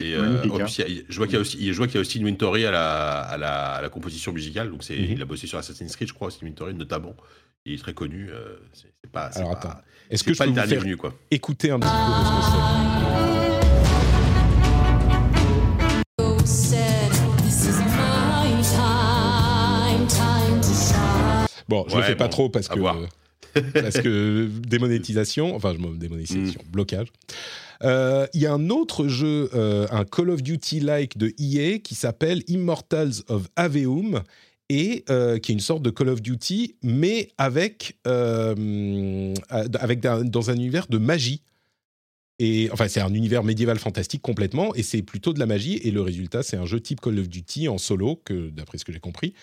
[0.00, 0.66] Et euh, hein.
[1.10, 3.20] je vois qu'il y a aussi, je vois qu'il y a aussi Wintory à la,
[3.20, 4.70] à la, à la composition musicale.
[4.70, 5.12] Donc c'est, mhm.
[5.12, 7.14] il a bossé sur Assassin's Creed, je crois, aussi Wintory notamment.
[7.66, 8.30] Il est très connu.
[8.30, 9.26] Euh, c'est, pas.
[9.36, 9.74] Alors attends.
[10.10, 11.14] Est-ce que je peux vous faire venu, quoi.
[11.30, 12.90] écouter un petit peu de ce que c'est
[21.68, 22.80] Bon, je ne le fais pas trop parce que,
[23.80, 26.72] parce que démonétisation, enfin, démonétisation, mm.
[26.72, 27.06] blocage.
[27.84, 31.94] Euh, il y a un autre jeu, euh, un Call of Duty-like de EA qui
[31.94, 34.22] s'appelle Immortals of Aveum
[34.70, 40.54] et euh, qui est une sorte de Call of Duty, mais avec, avec dans un
[40.54, 41.42] univers de magie.
[42.38, 45.76] Et enfin, c'est un univers médiéval fantastique complètement, et c'est plutôt de la magie.
[45.84, 48.86] Et le résultat, c'est un jeu type Call of Duty en solo, que d'après ce
[48.86, 49.34] que j'ai compris,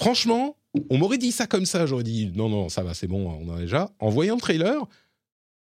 [0.00, 0.56] Franchement,
[0.88, 3.50] on m'aurait dit ça comme ça, j'aurais dit non, non, ça va, c'est bon, on
[3.50, 3.90] en a déjà.
[3.98, 4.86] En voyant le trailer,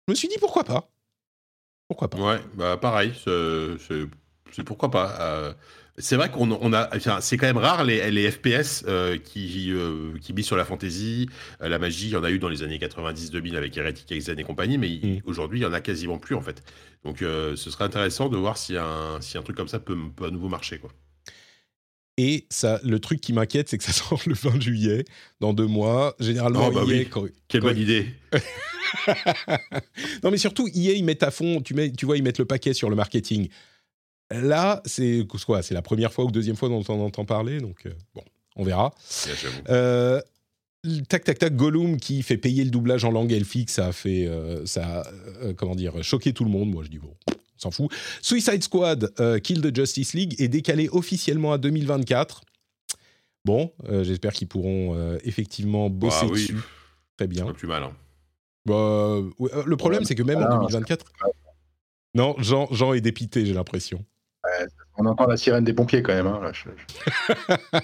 [0.07, 0.91] je me suis dit pourquoi pas?
[1.89, 2.19] Pourquoi pas?
[2.19, 5.17] Ouais, bah pareil, c'est pourquoi pas.
[5.21, 5.55] Euh,
[5.99, 10.13] c'est vrai qu'on a, enfin, c'est quand même rare les, les FPS euh, qui, euh,
[10.21, 11.29] qui misent sur la fantasy,
[11.61, 12.09] la magie.
[12.09, 15.01] Il y en a eu dans les années 90-2000 avec Heretic Exen et compagnie, mais
[15.03, 15.21] mm.
[15.25, 16.63] aujourd'hui, il y en a quasiment plus en fait.
[17.05, 20.27] Donc, ce serait intéressant de voir si un, si un truc comme ça peut, peut
[20.27, 20.91] à nouveau marcher, quoi.
[22.19, 25.05] Et ça, le truc qui m'inquiète, c'est que ça sort le 20 juillet,
[25.41, 26.15] dans deux mois.
[26.19, 27.09] Généralement, oh, bah oui.
[27.49, 28.07] Quelle bonne idée
[30.23, 32.45] Non, mais surtout, EA, ils mettent à fond, tu, mets, tu vois, ils mettent le
[32.45, 33.49] paquet sur le marketing.
[34.31, 35.63] Là, c'est quoi?
[35.63, 38.23] C'est la première fois ou deuxième fois dont on entend parler, donc euh, bon,
[38.57, 38.93] on verra.
[39.69, 40.21] Euh,
[41.09, 44.27] tac, tac, tac, Gollum qui fait payer le doublage en langue elfique, ça a fait,
[44.27, 45.09] euh, ça
[45.57, 46.71] comment dire, choqué tout le monde.
[46.71, 47.15] Moi, je dis bon,
[47.57, 47.93] s'en fout.
[48.21, 49.13] Suicide Squad,
[49.43, 52.43] Kill the Justice League, est décalé officiellement à 2024.
[53.45, 53.73] Bon,
[54.03, 56.59] j'espère qu'ils pourront effectivement bosser bah dessus.
[57.17, 57.47] Très bien.
[57.47, 57.85] Pas plus mal.
[57.85, 57.93] Hein.
[58.65, 59.21] Bah,
[59.65, 61.07] le problème, c'est que même en 2024.
[62.17, 64.05] Non, Jean, Jean est dépité, j'ai l'impression.
[64.99, 66.27] On entend la sirène des pompiers quand même.
[66.27, 66.53] Hein,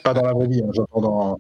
[0.05, 1.39] pas dans la vraie vie, hein, j'entends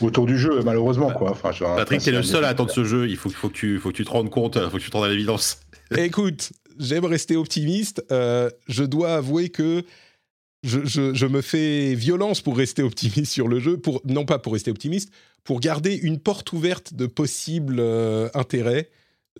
[0.00, 1.10] autour du jeu, malheureusement.
[1.10, 1.30] Quoi.
[1.30, 3.08] Enfin, Patrick, t'es le seul à attendre ce jeu.
[3.08, 4.90] Il faut, faut, que tu, faut que tu te rendes compte, il faut que tu
[4.90, 5.60] te rendes à l'évidence.
[5.96, 8.04] Écoute, j'aime rester optimiste.
[8.10, 9.84] Euh, je dois avouer que
[10.62, 14.70] je, me fais violence pour rester optimiste sur le jeu, pour, non pas pour rester
[14.70, 15.12] optimiste,
[15.44, 18.90] pour garder une porte ouverte de possibles euh, intérêts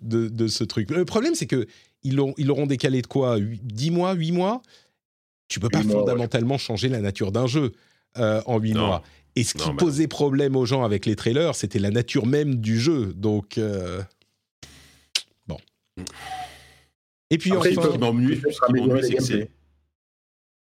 [0.01, 0.89] de, ce truc.
[0.91, 1.67] Le problème, c'est que
[2.03, 3.37] ils l'auront décalé de quoi?
[3.39, 4.61] 10 mois, 8 mois?
[5.47, 7.73] Tu peux pas fondamentalement changer la nature d'un jeu
[8.17, 9.03] euh, en 8 mois.
[9.35, 12.79] Et ce qui posait problème aux gens avec les trailers, c'était la nature même du
[12.79, 13.13] jeu.
[13.15, 13.59] Donc,
[15.47, 15.57] bon.
[15.97, 16.03] Mm.
[17.31, 18.39] Et puis Après, enfin, m'ennuie,
[19.19, 19.49] c'est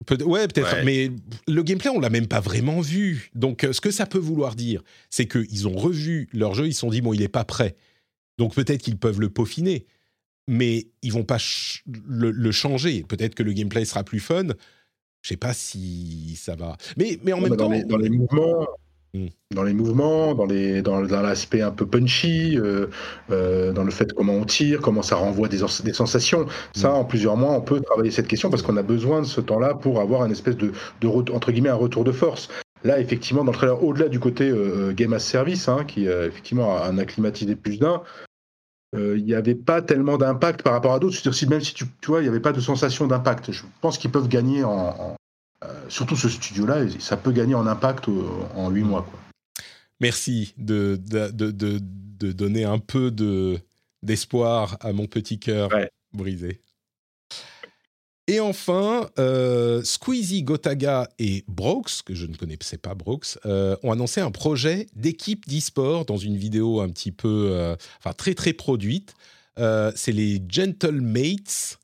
[0.05, 1.11] Peut ouais, peut-être, mais
[1.47, 3.31] le gameplay, on l'a même pas vraiment vu.
[3.33, 6.73] Donc, euh, ce que ça peut vouloir dire, c'est qu'ils ont revu leur jeu, ils
[6.73, 7.75] se sont dit, bon, il n'est pas prêt.
[8.37, 9.85] Donc, peut-être qu'ils peuvent le peaufiner,
[10.47, 11.37] mais ils vont pas
[12.07, 13.03] le, changer.
[13.03, 14.47] Peut-être que le gameplay sera plus fun.
[15.21, 16.77] Je sais pas si ça va.
[16.97, 17.69] Mais, mais en même temps.
[17.87, 18.65] Dans les, mouvements,
[19.13, 19.27] Mm.
[19.51, 22.87] Dans les mouvements, dans, les, dans, l'aspect un peu punchy, euh,
[23.31, 26.45] euh, dans le fait comment on tire, comment ça renvoie des, des sensations.
[26.75, 26.93] Ça, mm.
[26.93, 29.73] en plusieurs mois, on peut travailler cette question parce qu'on a besoin de ce temps-là
[29.75, 30.71] pour avoir une espèce de,
[31.01, 32.49] de, entre guillemets, un retour de force.
[32.83, 36.77] Là, effectivement, dans le trailer, au-delà du côté euh, game as service, hein, qui effectivement
[36.77, 38.01] a, un acclimatisé plus d'un,
[38.97, 41.17] il n'y avait pas tellement d'impact par rapport à d'autres.
[41.47, 43.51] Même si tu, tu vois, il n'y avait pas de sensation d'impact.
[43.51, 45.15] Je pense qu'ils peuvent gagner en,
[45.63, 48.21] euh, surtout ce studio-là, ça peut gagner en impact euh,
[48.55, 49.01] en 8 mois.
[49.01, 49.19] Quoi.
[49.99, 53.11] Merci de, de, de, de, donner un peu
[54.03, 55.71] d'espoir à mon petit cœur
[56.13, 56.61] brisé.
[58.27, 64.19] Et enfin, euh, Squeezie, Gotaga et Brooks, que je ne connaissais pas Brooks, ont annoncé
[64.19, 69.13] un projet d'équipe d'e-sport dans une vidéo un petit peu, enfin très très produite.
[69.57, 71.79] c'est les Gentlemates,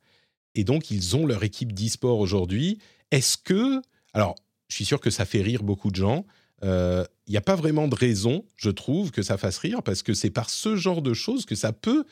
[0.56, 2.80] et donc ils ont leur équipe d'e-sport aujourd'hui.
[3.12, 3.82] Est-ce que,
[4.14, 4.36] alors,
[4.68, 6.26] je suis sûr que ça fait rire beaucoup de gens.
[6.64, 10.02] Il euh, n'y a pas vraiment de raison, je trouve, que ça fasse rire, parce
[10.02, 12.06] que c'est par ce genre de choses que ça peut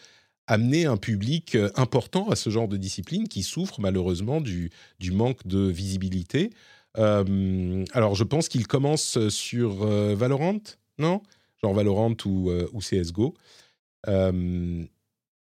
[0.52, 5.12] amener un public euh, important à ce genre de discipline qui souffre malheureusement du, du
[5.12, 6.52] manque de visibilité.
[6.98, 10.62] Euh, alors, je pense qu'il commence sur Valorant,
[10.98, 11.22] non?
[11.64, 13.36] Genre Valorant ou, ou CSGO.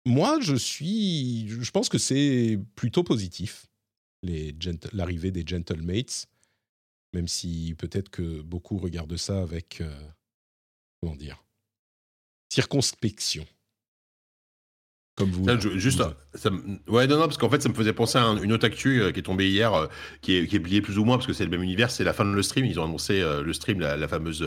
[0.06, 3.72] moi, je suis, je pense que c'est plutôt positif
[4.94, 6.28] l'arrivée des Gentlemates,
[7.14, 10.10] même si peut-être que beaucoup regardent ça avec, euh,
[11.02, 11.44] comment dire,
[12.50, 13.46] circonspection.
[15.16, 15.46] Comme vous.
[15.78, 16.02] juste,
[16.34, 16.50] Ça,
[16.88, 19.12] ouais, non, non, parce qu'en fait, ça me faisait penser à une autre actu euh,
[19.12, 19.88] qui est tombée hier, euh,
[20.22, 22.14] qui, est, qui est plus ou moins, parce que c'est le même univers, c'est la
[22.14, 22.66] fin de le stream.
[22.66, 24.44] Ils ont annoncé le stream, la, fameuse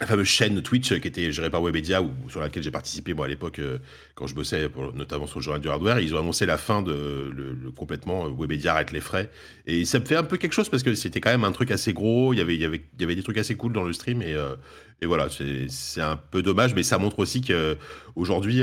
[0.00, 3.26] la fameuse chaîne Twitch qui était gérée par Webedia ou sur laquelle j'ai participé moi
[3.26, 3.78] à l'époque euh,
[4.14, 7.32] quand je bossais notamment sur le journal du hardware ils ont annoncé la fin de
[7.34, 9.30] le, complètement euh, Webedia arrête les frais
[9.66, 11.70] et ça me fait un peu quelque chose parce que c'était quand même un truc
[11.70, 13.72] assez gros il y avait il y avait il y avait des trucs assez cool
[13.72, 14.54] dans le stream et euh,
[15.02, 15.28] et voilà
[15.68, 17.76] c'est un peu dommage mais ça montre aussi que
[18.14, 18.62] aujourd'hui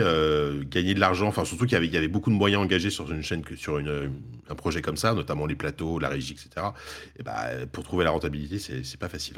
[0.71, 3.43] gagner de l'argent enfin surtout qu'il y avait beaucoup de moyens engagés sur une chaîne
[3.55, 4.11] sur une,
[4.49, 6.69] un projet comme ça notamment les plateaux la régie etc
[7.19, 9.35] et bah pour trouver la rentabilité c'est pas facile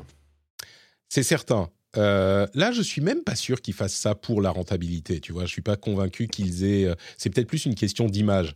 [1.09, 1.69] c'est certain.
[1.97, 5.19] Euh, là, je suis même pas sûr qu'ils fassent ça pour la rentabilité.
[5.19, 6.85] Tu vois, je suis pas convaincu qu'ils aient.
[6.85, 8.55] Euh, c'est peut-être plus une question d'image.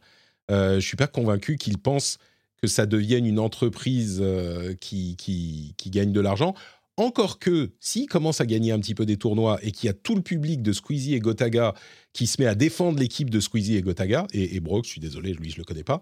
[0.52, 2.18] Euh, je suis pas convaincu qu'ils pensent
[2.62, 6.54] que ça devienne une entreprise euh, qui, gagne de l'argent.
[7.00, 9.94] Encore que, s'ils commencent à gagner un petit peu des tournois et qu'il y a
[9.94, 11.74] tout le public de Squeezie et Gotaga
[12.12, 15.32] qui se met à défendre l'équipe de Squeezie et Gotaga, et, Brock, je suis désolé,
[15.34, 16.02] lui, je le connais pas,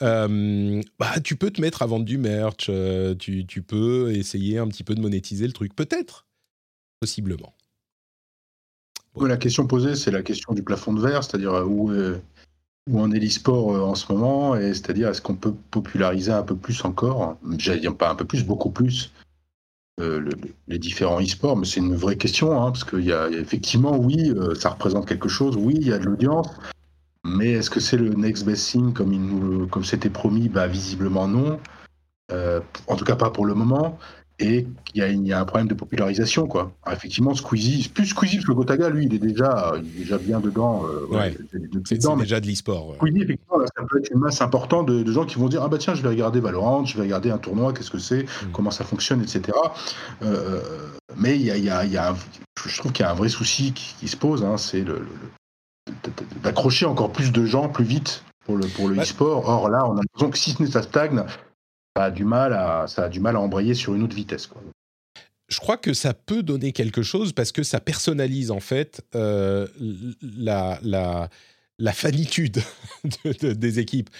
[0.00, 2.70] bah, tu peux te mettre à vendre du merch,
[3.18, 5.76] tu, tu peux essayer un petit peu de monétiser le truc.
[5.76, 6.26] Peut-être,
[6.98, 7.54] possiblement.
[9.20, 11.92] La question posée, c'est la question du plafond de verre, c'est-à-dire euh, où,
[12.88, 16.42] où en est l'e-sport euh, en ce moment, et c'est-à-dire est-ce qu'on peut populariser un
[16.42, 19.10] peu plus encore, j'allais dire pas un peu plus, beaucoup plus,
[20.00, 20.28] euh,
[20.68, 24.32] les différents e-sports, mais c'est une vraie question, hein, parce qu'il y, a effectivement, oui,
[24.58, 26.48] ça représente quelque chose, oui, il y a de l'audience,
[27.24, 30.48] mais est-ce que c'est le next best thing comme, c'était promis?
[30.48, 31.58] Bah, Visiblement non.
[32.30, 33.98] en tout cas pas pour le moment
[34.40, 36.72] et il y, a un problème de popularisation quoi.
[36.92, 40.38] effectivement, Squeezie, plus Squeezie parce que Gotaga lui, il est déjà, il est déjà bien
[40.38, 40.84] dedans.
[40.86, 41.30] Euh,
[41.84, 42.94] c'est déjà de l'e-sport.
[42.96, 45.78] Squeezie, effectivement, ça peut être une masse importante de, gens qui vont dire ah bah
[45.78, 48.52] tiens, je vais regarder Valorant, je vais regarder un tournoi, qu'est-ce que c'est, mm.
[48.52, 49.58] comment ça fonctionne, etc.
[50.22, 50.60] Euh,
[51.16, 52.14] mais il y a, y a, y a
[52.66, 55.06] je trouve qu'il y a un vrai souci qui, se pose, hein, c'est le,
[56.42, 59.48] d'accrocher encore plus de gens plus vite pour le pour le bah e-sport.
[59.48, 61.24] Or là, on a l'impression que si ce n'est ça stagne
[61.98, 64.46] ça a du mal à, ça a du mal à embrayer sur une autre vitesse.
[64.46, 64.62] Quoi.
[65.48, 69.66] Je crois que ça peut donner quelque chose parce que ça personnalise en fait euh,
[70.36, 71.28] la, la,
[71.78, 72.60] la fanitude
[73.42, 74.10] des équipes.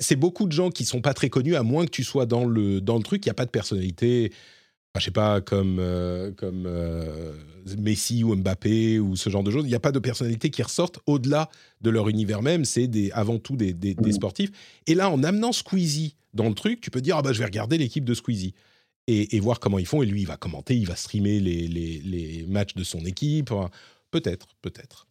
[0.00, 2.44] C'est beaucoup de gens qui sont pas très connus, à moins que tu sois dans
[2.44, 4.30] le, dans le truc, il n'y a pas de personnalité.
[4.30, 7.32] Enfin, je sais pas, comme, euh, comme euh,
[7.78, 9.64] Messi ou Mbappé ou ce genre de choses.
[9.64, 11.48] Il n'y a pas de personnalité qui ressortent au-delà
[11.80, 12.66] de leur univers même.
[12.66, 14.50] C'est avant tout des, des, des, sportifs.
[14.86, 17.44] Et là, en amenant Squeezie dans le truc, tu peux dire ah bah je vais
[17.44, 18.54] regarder l'équipe de Squeezie
[19.06, 20.02] et, voir comment ils font.
[20.02, 23.50] Et lui, il va commenter, il va streamer les, les, les matchs de son équipe.
[24.10, 25.06] Peut-être, peut-être.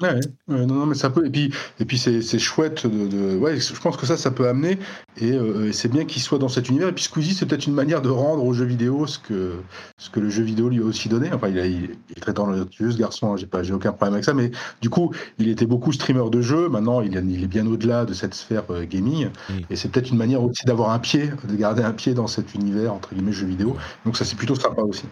[0.00, 0.18] Ouais,
[0.48, 1.24] non, non, mais ça peut.
[1.24, 4.76] Et puis, et puis c'est, chouette de, Ouais, je pense que ça, ça peut amener.
[5.22, 6.88] Euh, et, c'est bien qu'il soit dans cet univers.
[6.88, 9.52] Et puis Squeezie, c'est peut-être une manière de rendre au jeu vidéo ce que,
[9.96, 11.32] ce que le jeu vidéo lui a aussi donné.
[11.32, 13.34] Enfin, il, il, est très talentueux, ce garçon.
[13.34, 14.34] Hein, j'ai, pas, j'ai aucun problème avec ça.
[14.34, 14.50] Mais
[14.80, 16.68] du coup, il était beaucoup streamer de jeu.
[16.68, 19.28] Maintenant, il, il est bien au-delà de cette sphère euh, gaming.
[19.70, 22.54] Et c'est peut-être une manière aussi d'avoir un pied, de garder un pied dans cet
[22.54, 23.76] univers, entre guillemets, jeu vidéo.
[24.04, 25.04] Donc ça, c'est plutôt sympa aussi.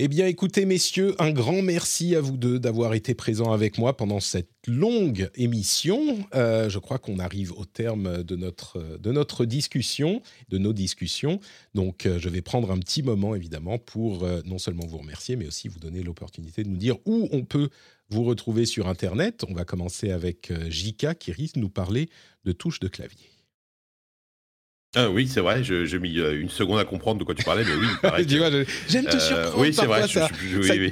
[0.00, 3.96] Eh bien, écoutez, messieurs, un grand merci à vous deux d'avoir été présents avec moi
[3.96, 6.18] pendant cette longue émission.
[6.34, 11.38] Euh, je crois qu'on arrive au terme de notre, de notre discussion, de nos discussions.
[11.74, 15.36] Donc, euh, je vais prendre un petit moment, évidemment, pour euh, non seulement vous remercier,
[15.36, 17.68] mais aussi vous donner l'opportunité de nous dire où on peut
[18.10, 19.44] vous retrouver sur Internet.
[19.48, 22.08] On va commencer avec Jika qui risque de nous parler
[22.44, 23.33] de touches de clavier.
[24.96, 27.64] Ah oui, c'est vrai, j'ai mis euh, une seconde à comprendre de quoi tu parlais,
[27.64, 28.26] mais oui, pareil.
[28.28, 29.58] j'aime te euh, surprendre.
[29.58, 30.06] oui, c'est vrai.
[30.06, 30.28] Ça,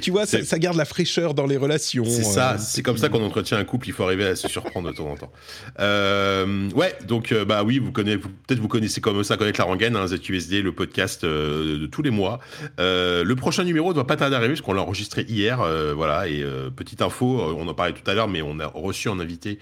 [0.01, 2.03] tu vois, ça, garde la fraîcheur dans les relations.
[2.05, 4.49] C'est ça, euh, c'est comme ça qu'on entretient un couple, il faut arriver à se
[4.49, 5.31] surprendre de temps en temps.
[5.79, 9.95] Euh, ouais, donc, bah oui, vous connaissez, peut-être vous connaissez comme ça, connaître la rengaine,
[9.95, 12.39] hein, ZQSD, le podcast de tous les mois.
[12.77, 15.65] le prochain numéro ne doit pas tarder à arriver, parce qu'on l'a enregistré hier,
[15.95, 16.43] voilà, et
[16.75, 19.59] petite info, on en parlait tout à l'heure, mais on a reçu en invité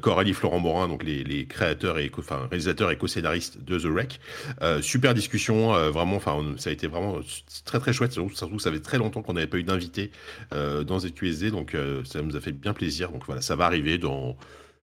[0.00, 4.20] Coralie Florent Morin, donc les, les créateurs et, enfin, réalisateurs et co-scénaristes de The Wreck.
[4.62, 7.20] Euh, super discussion, euh, vraiment, enfin, ça a été vraiment
[7.64, 8.12] très très chouette.
[8.12, 10.10] Surtout, ça fait très longtemps qu'on n'avait pas eu d'invité
[10.52, 13.10] euh, dans ZQSD, donc ça nous a fait bien plaisir.
[13.10, 14.36] Donc voilà, ça va arriver dans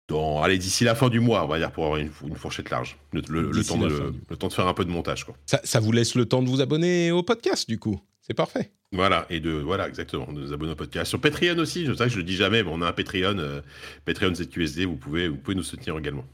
[0.08, 2.98] dans, allez, d'ici la fin du mois, on va dire, pour avoir une, fourchette large.
[3.14, 3.30] Le, temps
[3.78, 5.24] de, le, temps de, faire un peu de montage.
[5.24, 5.34] Quoi.
[5.46, 7.98] Ça, vous laisse le temps de vous abonner au podcast, du coup.
[8.20, 8.70] C'est parfait.
[8.92, 11.08] Voilà, et de, voilà, exactement, de vous abonner au podcast.
[11.08, 13.62] Sur Patreon aussi, je sais que je le dis jamais, mais on a un Patreon,
[14.04, 16.26] Patreon ZQSD, vous pouvez, vous pouvez nous soutenir également.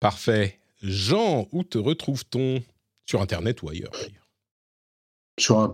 [0.00, 0.60] Parfait.
[0.82, 2.62] Jean, où te retrouve-t-on?
[3.06, 3.92] Sur Internet ou ailleurs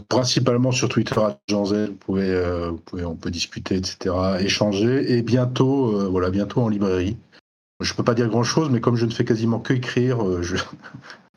[0.09, 6.31] principalement sur Twitter, Jean Z, euh, on peut discuter, etc., échanger, et bientôt, euh, voilà,
[6.31, 7.17] bientôt en librairie.
[7.81, 10.43] Je ne peux pas dire grand-chose, mais comme je ne fais quasiment que écrire, euh,
[10.43, 10.57] je,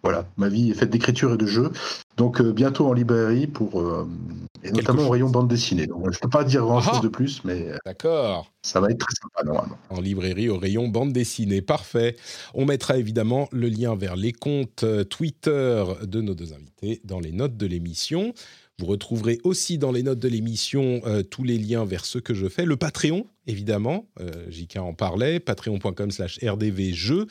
[0.07, 1.69] voilà, ma vie est faite d'écriture et de jeux.
[2.15, 4.07] Donc euh, bientôt en librairie pour euh,
[4.63, 5.85] et notamment au rayon bande dessinée.
[5.85, 8.49] Donc, je peux pas dire grand chose ah de plus, mais euh, d'accord.
[8.61, 9.77] Ça va être très sympa normalement.
[9.89, 12.15] En librairie au rayon bande dessinée, parfait.
[12.53, 17.33] On mettra évidemment le lien vers les comptes Twitter de nos deux invités dans les
[17.33, 18.33] notes de l'émission.
[18.79, 21.01] Vous retrouverez aussi dans les notes de l'émission
[21.31, 22.63] tous les liens vers ce que je fais.
[22.63, 24.05] Le Patreon, évidemment,
[24.49, 27.27] JK en parlait, patreon.com slash rdvjeux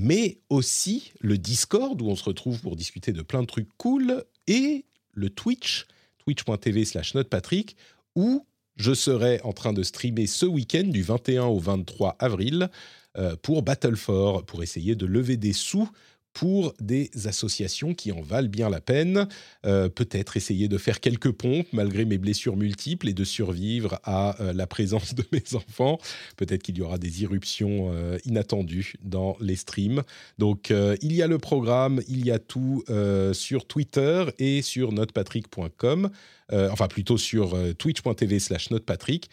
[0.00, 4.24] mais aussi le Discord où on se retrouve pour discuter de plein de trucs cool
[4.46, 5.86] et le Twitch,
[6.18, 7.76] twitch.tv slash notepatrick,
[8.16, 8.46] où
[8.76, 12.70] je serai en train de streamer ce week-end du 21 au 23 avril
[13.18, 15.90] euh, pour Battle for, pour essayer de lever des sous
[16.32, 19.28] pour des associations qui en valent bien la peine.
[19.66, 24.40] Euh, peut-être essayer de faire quelques pompes malgré mes blessures multiples et de survivre à
[24.40, 25.98] euh, la présence de mes enfants.
[26.36, 30.02] Peut-être qu'il y aura des irruptions euh, inattendues dans les streams.
[30.38, 32.84] Donc il y a le programme, il y a tout
[33.32, 36.10] sur Twitter et sur notepatrick.com,
[36.52, 39.28] enfin plutôt sur twitch.tv slash notepatrick,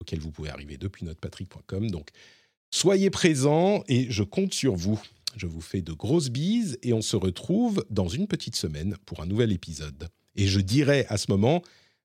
[0.00, 1.90] auquel vous pouvez arriver depuis notepatrick.com.
[1.90, 2.08] Donc
[2.70, 5.00] soyez présents et je compte sur vous.
[5.36, 9.20] Je vous fais de grosses bises et on se retrouve dans une petite semaine pour
[9.20, 10.08] un nouvel épisode.
[10.36, 11.62] Et je dirai à ce moment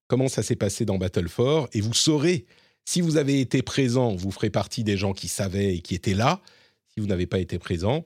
[0.08, 2.46] comment ça s'est passé dans Battle for et vous saurez
[2.86, 6.14] si vous avez été présent, vous ferez partie des gens qui savaient et qui étaient
[6.14, 6.42] là.
[6.94, 8.06] Si vous n'avez pas été présent,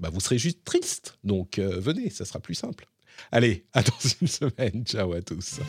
[0.00, 1.18] bah vous serez juste triste.
[1.24, 2.86] Donc euh, venez, ça sera plus simple.
[3.30, 4.84] Allez, à dans une semaine.
[4.86, 5.60] Ciao à tous.